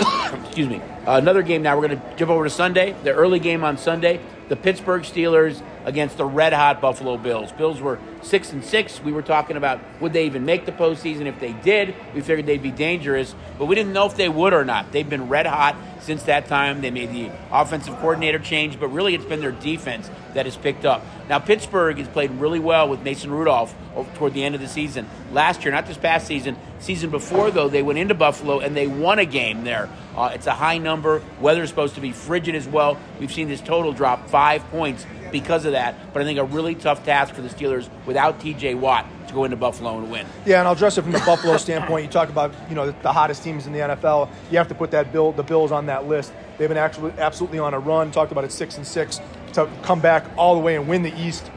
Excuse 0.45 0.69
me. 0.69 0.81
Uh, 1.07 1.16
another 1.16 1.43
game 1.43 1.62
now. 1.62 1.79
We're 1.79 1.88
going 1.88 2.01
to 2.01 2.16
jump 2.16 2.31
over 2.31 2.45
to 2.45 2.51
Sunday. 2.51 2.95
The 3.03 3.12
early 3.12 3.38
game 3.38 3.64
on 3.64 3.79
Sunday 3.79 4.21
the 4.51 4.57
Pittsburgh 4.57 5.03
Steelers 5.03 5.63
against 5.85 6.17
the 6.17 6.25
red 6.25 6.53
hot 6.53 6.81
Buffalo 6.81 7.17
Bills. 7.17 7.53
Bills 7.53 7.81
were 7.81 8.01
six 8.21 8.53
and 8.53 8.65
six. 8.65 9.01
We 9.01 9.13
were 9.13 9.23
talking 9.23 9.57
about 9.57 9.81
would 10.01 10.13
they 10.13 10.27
even 10.27 10.45
make 10.45 10.67
the 10.67 10.73
postseason. 10.73 11.27
If 11.27 11.39
they 11.39 11.53
did, 11.53 11.95
we 12.15 12.21
figured 12.21 12.47
they'd 12.47 12.61
be 12.61 12.73
dangerous, 12.73 13.35
but 13.59 13.67
we 13.67 13.77
didn't 13.77 13.93
know 13.93 14.07
if 14.07 14.17
they 14.17 14.29
would 14.29 14.53
or 14.53 14.65
not. 14.65 14.91
They've 14.91 15.09
been 15.09 15.29
red 15.29 15.47
hot 15.47 15.77
since 16.01 16.25
that 16.25 16.49
time. 16.49 16.81
They 16.81 16.91
made 16.91 17.13
the 17.13 17.31
offensive 17.53 17.95
coordinator 17.99 18.41
change, 18.41 18.81
but 18.81 18.89
really 18.89 19.15
it's 19.15 19.25
been 19.25 19.41
their 19.41 19.53
defense 19.53 20.11
that 20.35 20.47
has 20.47 20.57
picked 20.57 20.85
up. 20.85 21.05
Now 21.29 21.39
Pittsburgh 21.39 21.99
has 21.99 22.09
played 22.09 22.33
really 22.33 22.59
well 22.59 22.89
with 22.89 23.03
Mason 23.03 23.31
Rudolph 23.31 23.73
toward 24.15 24.35
the 24.35 24.43
end 24.43 24.57
of 24.57 24.61
the 24.61 24.69
season. 24.69 25.09
Last 25.33 25.65
year, 25.65 25.73
not 25.73 25.87
this 25.87 25.97
past 25.97 26.27
season, 26.27 26.57
season 26.81 27.11
before 27.11 27.53
though, 27.53 27.69
they 27.69 27.83
went 27.83 28.01
into 28.01 28.15
Buffalo 28.15 28.59
and 28.59 28.77
they 28.77 28.89
won 28.89 29.21
a 29.21 29.25
game 29.25 29.63
there. 29.63 29.89
Uh, 30.17 30.33
it's 30.35 30.47
a 30.47 30.53
high 30.53 30.79
number. 30.79 31.23
Weather's 31.41 31.69
supposed 31.69 31.95
to 31.95 32.01
be 32.01 32.13
frigid 32.13 32.55
as 32.55 32.67
well. 32.67 32.99
We've 33.21 33.33
seen 33.33 33.49
this 33.49 33.61
total 33.61 33.93
drop 33.93 34.29
five 34.29 34.39
points 34.70 35.07
because 35.31 35.64
of 35.64 35.72
that. 35.72 36.12
But 36.12 36.22
I 36.22 36.24
think 36.24 36.38
a 36.38 36.44
really 36.44 36.74
tough 36.74 37.05
task 37.05 37.35
for 37.35 37.42
the 37.42 37.48
Steelers 37.48 37.88
without 38.07 38.40
T.J. 38.40 38.74
Watt 38.74 39.07
to 39.29 39.35
go 39.35 39.44
into 39.44 39.57
Buffalo 39.57 39.98
and 39.98 40.11
win. 40.11 40.26
Yeah, 40.44 40.59
and 40.59 40.68
I'll 40.68 40.74
address 40.74 40.98
it 40.98 41.03
from 41.03 41.12
the 41.12 41.18
Buffalo 41.20 41.57
standpoint. 41.59 42.05
You 42.05 42.11
talk 42.11 42.29
about 42.29 42.53
you 42.68 42.74
know 42.74 42.90
the, 42.90 43.12
hottest 43.12 43.42
teams 43.42 43.66
in 43.66 43.72
the 43.72 43.81
NFL. 43.81 44.29
You 44.50 44.59
have 44.59 44.68
to 44.68 44.74
put 44.74 44.90
that 44.92 45.12
bill 45.12 45.33
the 45.33 45.42
Bills 45.42 45.72
on 45.72 45.87
that 45.87 46.09
list. 46.09 46.33
They've 46.59 46.68
been 46.68 46.79
actually 46.79 47.12
absolutely 47.18 47.59
on 47.59 47.74
a 47.74 47.79
run. 47.79 48.11
Talked 48.11 48.33
about 48.33 48.44
it 48.44 48.53
six 48.53 48.76
and 48.76 48.87
six 48.87 49.20
to 49.53 49.68
come 49.83 50.00
back 50.00 50.24
all 50.37 50.55
the 50.55 50.61
way 50.61 50.76
and 50.76 50.88
win 50.88 51.03
the 51.03 51.16
East. 51.20 51.50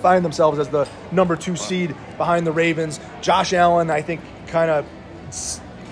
Find 0.00 0.24
themselves 0.24 0.58
as 0.58 0.68
the 0.68 0.88
number 1.12 1.36
two 1.36 1.56
seed 1.56 1.94
behind 2.16 2.46
the 2.46 2.52
Ravens. 2.52 3.00
Josh 3.20 3.52
Allen, 3.52 3.90
I 3.90 4.02
think, 4.02 4.20
kind 4.46 4.70
of 4.70 4.86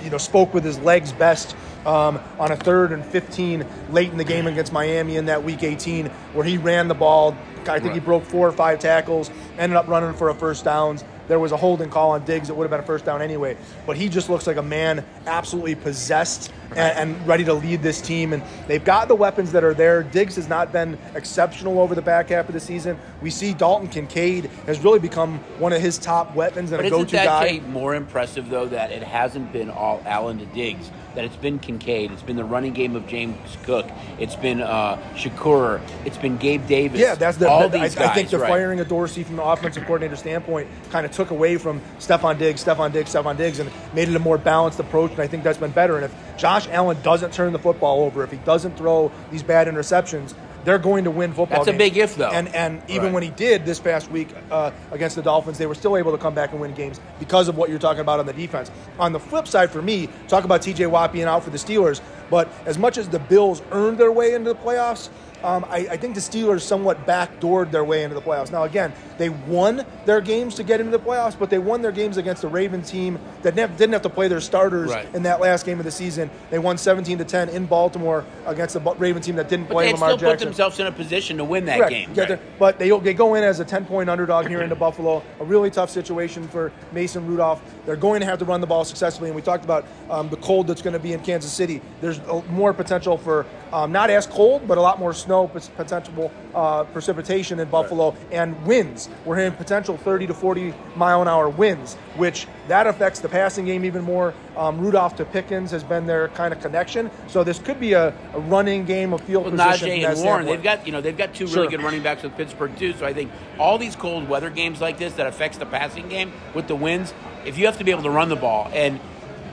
you 0.03 0.11
know 0.11 0.19
spoke 0.19 0.55
with 0.55 0.65
his 0.65 0.79
legs 0.81 1.13
best 1.13 1.57
um, 1.87 2.21
on 2.39 2.53
a 2.53 2.57
third 2.57 2.93
and 2.93 3.05
15 3.05 3.65
late 3.91 4.11
in 4.11 4.19
the 4.19 4.25
game 4.25 4.47
against 4.47 4.73
Miami 4.73 5.17
in 5.17 5.27
that 5.27 5.43
Week 5.45 5.63
18, 5.63 6.07
where 6.07 6.45
he 6.45 6.59
ran 6.59 6.89
the 6.89 6.95
ball. 6.95 7.37
I 7.61 7.81
think 7.81 7.85
right. 7.87 7.95
he 7.95 8.01
broke 8.01 8.25
four 8.25 8.49
or 8.49 8.53
five 8.53 8.79
tackles, 8.79 9.31
ended 9.59 9.77
up 9.77 9.89
running 9.89 10.15
for 10.15 10.31
a 10.31 10.35
first 10.35 10.65
downs. 10.65 11.05
There 11.29 11.39
was 11.39 11.53
a 11.53 11.57
holding 11.57 11.91
call 11.91 12.13
on 12.13 12.25
Diggs. 12.25 12.49
It 12.49 12.57
would 12.57 12.65
have 12.65 12.71
been 12.71 12.81
a 12.81 12.87
first 12.87 13.05
down 13.05 13.21
anyway. 13.21 13.57
But 13.87 13.99
he 13.99 14.09
just 14.09 14.31
looks 14.31 14.47
like 14.47 14.57
a 14.57 14.63
man 14.63 15.05
absolutely 15.27 15.75
possessed 15.75 16.51
and, 16.77 17.13
and 17.13 17.27
ready 17.27 17.45
to 17.45 17.55
lead 17.55 17.83
this 17.83 18.01
team. 18.01 18.33
And 18.33 18.43
they've 18.67 18.85
got 18.85 19.09
the 19.09 19.15
weapons 19.15 19.53
that 19.53 19.65
are 19.65 19.75
there. 19.75 20.03
Diggs 20.03 20.37
has 20.37 20.49
not 20.49 20.73
been 20.73 20.99
exceptional 21.15 21.81
over 21.81 21.95
the 21.95 22.03
back 22.03 22.29
half 22.29 22.49
of 22.49 22.55
the 22.55 22.61
season. 22.61 22.99
We 23.23 23.31
see 23.31 23.55
Dalton 23.55 23.89
Kincaid 23.89 24.47
has 24.67 24.81
really 24.81 24.99
become 24.99 25.39
one 25.59 25.73
of 25.73 25.81
his 25.81 25.99
top 25.99 26.35
weapons 26.35 26.73
and 26.73 26.79
But 26.79 26.87
a 26.87 26.91
go-to 26.91 27.13
that 27.13 27.25
guy. 27.25 27.49
Kate, 27.49 27.69
more 27.69 27.95
impressive 27.95 28.49
though 28.51 28.67
that 28.67 28.91
it 28.91 29.03
hasn't 29.03 29.53
been 29.53 29.71
all 29.71 30.03
Allen 30.07 30.39
to 30.39 30.47
Diggs, 30.47 30.91
that 31.15 31.25
it's 31.25 31.37
been 31.37 31.59
Kincaid, 31.59 32.13
it's 32.13 32.23
been 32.23 32.37
the 32.37 32.45
running 32.45 32.73
game 32.73 32.95
of 32.95 33.07
James 33.07 33.37
Cook, 33.65 33.87
it's 34.19 34.37
been 34.37 34.61
uh, 34.61 34.97
Shakir, 35.15 35.81
it's 36.05 36.19
been 36.19 36.37
Gabe 36.37 36.67
Davis. 36.67 37.01
Yeah, 37.01 37.15
that's 37.15 37.39
the. 37.39 37.49
all 37.49 37.69
the- 37.69 37.79
these 37.79 37.97
I, 37.97 38.01
guys. 38.01 38.11
I 38.11 38.15
think 38.15 38.31
the 38.31 38.39
right. 38.39 38.49
firing 38.49 38.81
of 38.81 38.89
Dorsey 38.89 39.25
from 39.25 39.37
the 39.37 39.43
offensive 39.43 39.85
coordinator 39.85 40.17
standpoint 40.17 40.69
kind 40.91 41.05
of 41.05 41.13
took 41.13 41.31
away 41.31 41.57
from 41.57 41.81
Stefon 41.99 42.39
Diggs, 42.39 42.65
Stefon 42.65 42.93
Diggs, 42.93 43.13
Stefon 43.13 43.37
Diggs, 43.37 43.59
and 43.59 43.71
made 43.95 44.09
it 44.09 44.17
a 44.17 44.19
more 44.19 44.39
balanced 44.39 44.81
approach. 44.81 45.13
And 45.13 45.21
I 45.21 45.27
think 45.27 45.43
that's 45.43 45.59
been 45.59 45.71
better. 45.71 45.97
And 45.97 46.05
if 46.05 46.15
Josh 46.39 46.69
Allen 46.69 46.97
doesn't 47.03 47.33
turn 47.33 47.53
the 47.53 47.59
football 47.59 48.05
over, 48.05 48.23
if 48.25 48.31
he 48.31 48.39
doesn't 48.39 48.77
throw 48.79 49.13
these 49.31 49.43
bad 49.43 49.67
interceptions. 49.67 50.35
They're 50.65 50.79
going 50.79 51.05
to 51.05 51.11
win 51.11 51.33
football. 51.33 51.65
That's 51.65 51.75
a 51.75 51.79
big 51.79 51.97
if, 51.97 52.17
though. 52.17 52.31
And 52.31 52.55
and 52.55 52.83
even 52.89 53.05
Right. 53.07 53.13
when 53.15 53.23
he 53.23 53.31
did 53.31 53.65
this 53.65 53.79
past 53.81 54.11
week 54.11 54.29
uh, 54.51 54.71
against 54.91 55.17
the 55.17 55.23
Dolphins, 55.23 55.57
they 55.57 55.67
were 55.67 55.75
still 55.75 55.97
able 55.97 56.13
to 56.13 56.19
come 56.19 56.35
back 56.35 56.51
and 56.53 56.61
win 56.61 56.75
games 56.75 57.01
because 57.19 57.49
of 57.49 57.57
what 57.57 57.71
you're 57.71 57.79
talking 57.79 58.01
about 58.01 58.21
on 58.21 58.27
the 58.27 58.33
defense. 58.33 58.71
On 58.99 59.13
the 59.13 59.21
flip 59.21 59.47
side, 59.49 59.71
for 59.71 59.81
me, 59.81 60.09
talk 60.27 60.45
about 60.45 60.61
T.J. 60.61 60.87
Watt 60.87 61.13
being 61.13 61.27
out 61.27 61.43
for 61.45 61.51
the 61.51 61.59
Steelers, 61.59 62.01
but 62.29 62.49
as 62.67 62.77
much 62.77 62.99
as 62.99 63.09
the 63.09 63.19
Bills 63.21 63.63
earned 63.71 63.99
their 63.99 64.13
way 64.13 64.35
into 64.35 64.53
the 64.53 64.59
playoffs, 64.59 65.09
um, 65.43 65.65
I, 65.69 65.87
I 65.91 65.97
think 65.97 66.15
the 66.15 66.21
Steelers 66.21 66.63
somewhat 66.63 67.07
backdoored 67.07 67.71
their 67.71 67.85
way 67.85 68.03
into 68.03 68.15
the 68.15 68.21
playoffs. 68.23 68.51
Now, 68.51 68.65
again, 68.65 68.93
they 69.19 69.29
won 69.29 69.85
their 70.05 70.21
games 70.21 70.55
to 70.57 70.63
get 70.63 70.81
into 70.81 70.93
the 70.97 71.03
playoffs, 71.03 71.39
but 71.39 71.51
they 71.51 71.59
won 71.59 71.83
their 71.83 71.93
games 71.93 72.17
against 72.17 72.43
the 72.43 72.49
Raven 72.49 72.83
team 72.83 73.19
that 73.43 73.55
nev- 73.55 73.77
didn't 73.77 73.93
have 73.93 74.03
to 74.03 74.09
play 74.11 74.29
their 74.29 74.41
starters 74.41 74.91
Right. 74.91 75.13
in 75.15 75.23
that 75.25 75.41
last 75.41 75.67
game 75.67 75.79
of 75.79 75.85
the 75.85 75.91
season. 75.91 76.31
They 76.51 76.59
won 76.59 76.79
17 76.79 77.19
to 77.19 77.25
10 77.25 77.49
in 77.51 77.67
Baltimore 77.67 78.25
against 78.47 78.75
the 78.75 78.81
Raven 78.81 79.23
team 79.23 79.37
that 79.37 79.49
didn't 79.49 79.67
But 79.69 79.75
play 79.75 79.87
they 79.87 79.93
Lamar 79.93 80.17
still 80.17 80.31
put 80.31 80.39
themselves 80.39 80.79
in 80.81 80.87
a 80.87 80.93
position 80.93 81.37
to 81.39 81.45
win 81.45 81.67
that 81.67 81.79
Correct. 81.79 81.91
game. 81.93 82.11
Yeah, 82.15 82.25
Right. 82.25 82.59
But 82.59 82.79
they, 82.79 82.91
they 83.01 83.15
go 83.15 83.35
in 83.35 83.45
as 83.45 83.61
a 83.61 83.65
10 83.65 83.85
point 83.85 84.09
underdog 84.11 84.47
here 84.49 84.63
into 84.63 84.75
Buffalo. 84.77 85.23
A 85.41 85.45
really 85.45 85.71
tough 85.71 85.91
situation 85.91 86.47
for 86.49 86.73
Mason 86.93 87.27
Rudolph. 87.27 87.63
They're 87.87 87.97
going 87.97 88.21
to 88.21 88.27
have 88.27 88.39
to 88.41 88.45
run 88.45 88.61
the 88.61 88.67
ball 88.67 88.85
successfully. 88.85 89.29
And 89.31 89.37
we 89.37 89.43
talked 89.43 89.65
about 89.65 89.85
um, 90.11 90.29
the 90.29 90.37
cold 90.37 90.67
that's 90.67 90.83
going 90.83 90.93
to 90.95 90.99
be 90.99 91.13
in 91.13 91.21
Kansas 91.21 91.53
City. 91.53 91.81
There's 92.01 92.19
a, 92.19 92.43
more 92.51 92.73
potential 92.73 93.17
for 93.19 93.47
um, 93.73 93.93
not 93.93 94.11
as 94.11 94.27
cold, 94.27 94.67
but 94.67 94.79
a 94.79 94.81
lot 94.81 94.99
more 94.99 95.13
snow, 95.13 95.28
pot- 95.29 95.71
potential 95.77 96.33
uh, 96.55 96.85
precipitation 96.85 97.61
in 97.61 97.69
Buffalo, 97.69 98.15
and 98.33 98.61
winds. 98.67 99.09
We're 99.25 99.37
hearing 99.37 99.53
potential 99.53 99.97
30 99.97 100.29
to 100.29 100.35
40 100.35 100.75
mile 100.97 101.23
an 101.23 101.29
hour 101.29 101.49
winds, 101.49 101.95
which 102.17 102.47
that 102.69 102.87
affects 102.87 103.21
the 103.21 103.29
passing 103.29 103.65
game 103.65 103.85
even 103.85 104.03
more. 104.03 104.35
Um, 104.57 104.81
Rudolph 104.81 105.17
to 105.17 105.25
Pickens 105.25 105.71
has 105.71 105.85
been 105.85 106.07
their 106.07 106.29
kind 106.29 106.53
of 106.53 106.61
connection. 106.61 107.11
So 107.29 107.45
this 107.45 107.59
could 107.59 107.79
be 107.79 107.93
a, 107.93 108.15
a 108.35 108.41
running 108.41 108.85
game 108.85 109.13
of 109.13 109.21
field 109.21 109.45
Well, 109.45 109.53
position. 109.53 109.89
Najee 109.89 110.09
and 110.11 110.21
Warren, 110.21 110.47
they've 110.47 110.63
got 110.63 110.87
you 110.87 110.93
know 110.93 111.01
they've 111.01 111.17
got 111.17 111.35
two 111.35 111.47
really 111.47 111.69
good 111.69 111.83
running 111.83 112.03
backs 112.03 112.23
with 112.23 112.37
Pittsburgh 112.37 112.77
too. 112.77 112.93
So 112.95 113.07
I 113.07 113.13
think 113.13 113.31
all 113.59 113.79
these 113.79 113.97
cold 113.97 114.29
weather 114.29 114.51
games 114.51 114.81
like 114.81 114.99
this 114.99 115.15
that 115.15 115.27
affects 115.27 115.59
the 115.59 115.67
passing 115.67 116.09
game 116.09 116.33
with 116.55 116.67
the 116.67 116.77
winds, 116.77 117.15
if 117.45 117.59
you 117.59 117.67
have 117.67 117.79
to 117.79 117.85
be 117.85 117.91
able 117.91 118.03
to 118.03 118.11
run 118.11 118.29
the 118.29 118.37
ball 118.37 118.71
and 118.73 119.01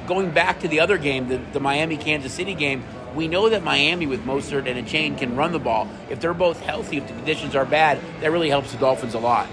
going 0.07 0.31
back 0.31 0.59
to 0.59 0.67
the 0.67 0.79
other 0.79 0.97
game, 0.97 1.27
the, 1.27 1.37
the 1.53 1.59
Miami 1.59 1.97
Kansas 1.97 2.33
City 2.33 2.53
game, 2.53 2.83
we 3.15 3.27
know 3.27 3.49
that 3.49 3.63
Miami 3.63 4.05
with 4.05 4.25
Mostert 4.25 4.67
and 4.67 4.85
Achane 4.85 5.17
can 5.17 5.35
run 5.35 5.51
the 5.51 5.59
ball. 5.59 5.89
If 6.09 6.19
they're 6.19 6.33
both 6.33 6.59
healthy, 6.59 6.97
if 6.97 7.07
the 7.07 7.13
conditions 7.13 7.55
are 7.55 7.65
bad, 7.65 7.99
that 8.21 8.31
really 8.31 8.49
helps 8.49 8.71
the 8.71 8.77
Dolphins 8.77 9.13
a 9.13 9.19
lot. 9.19 9.47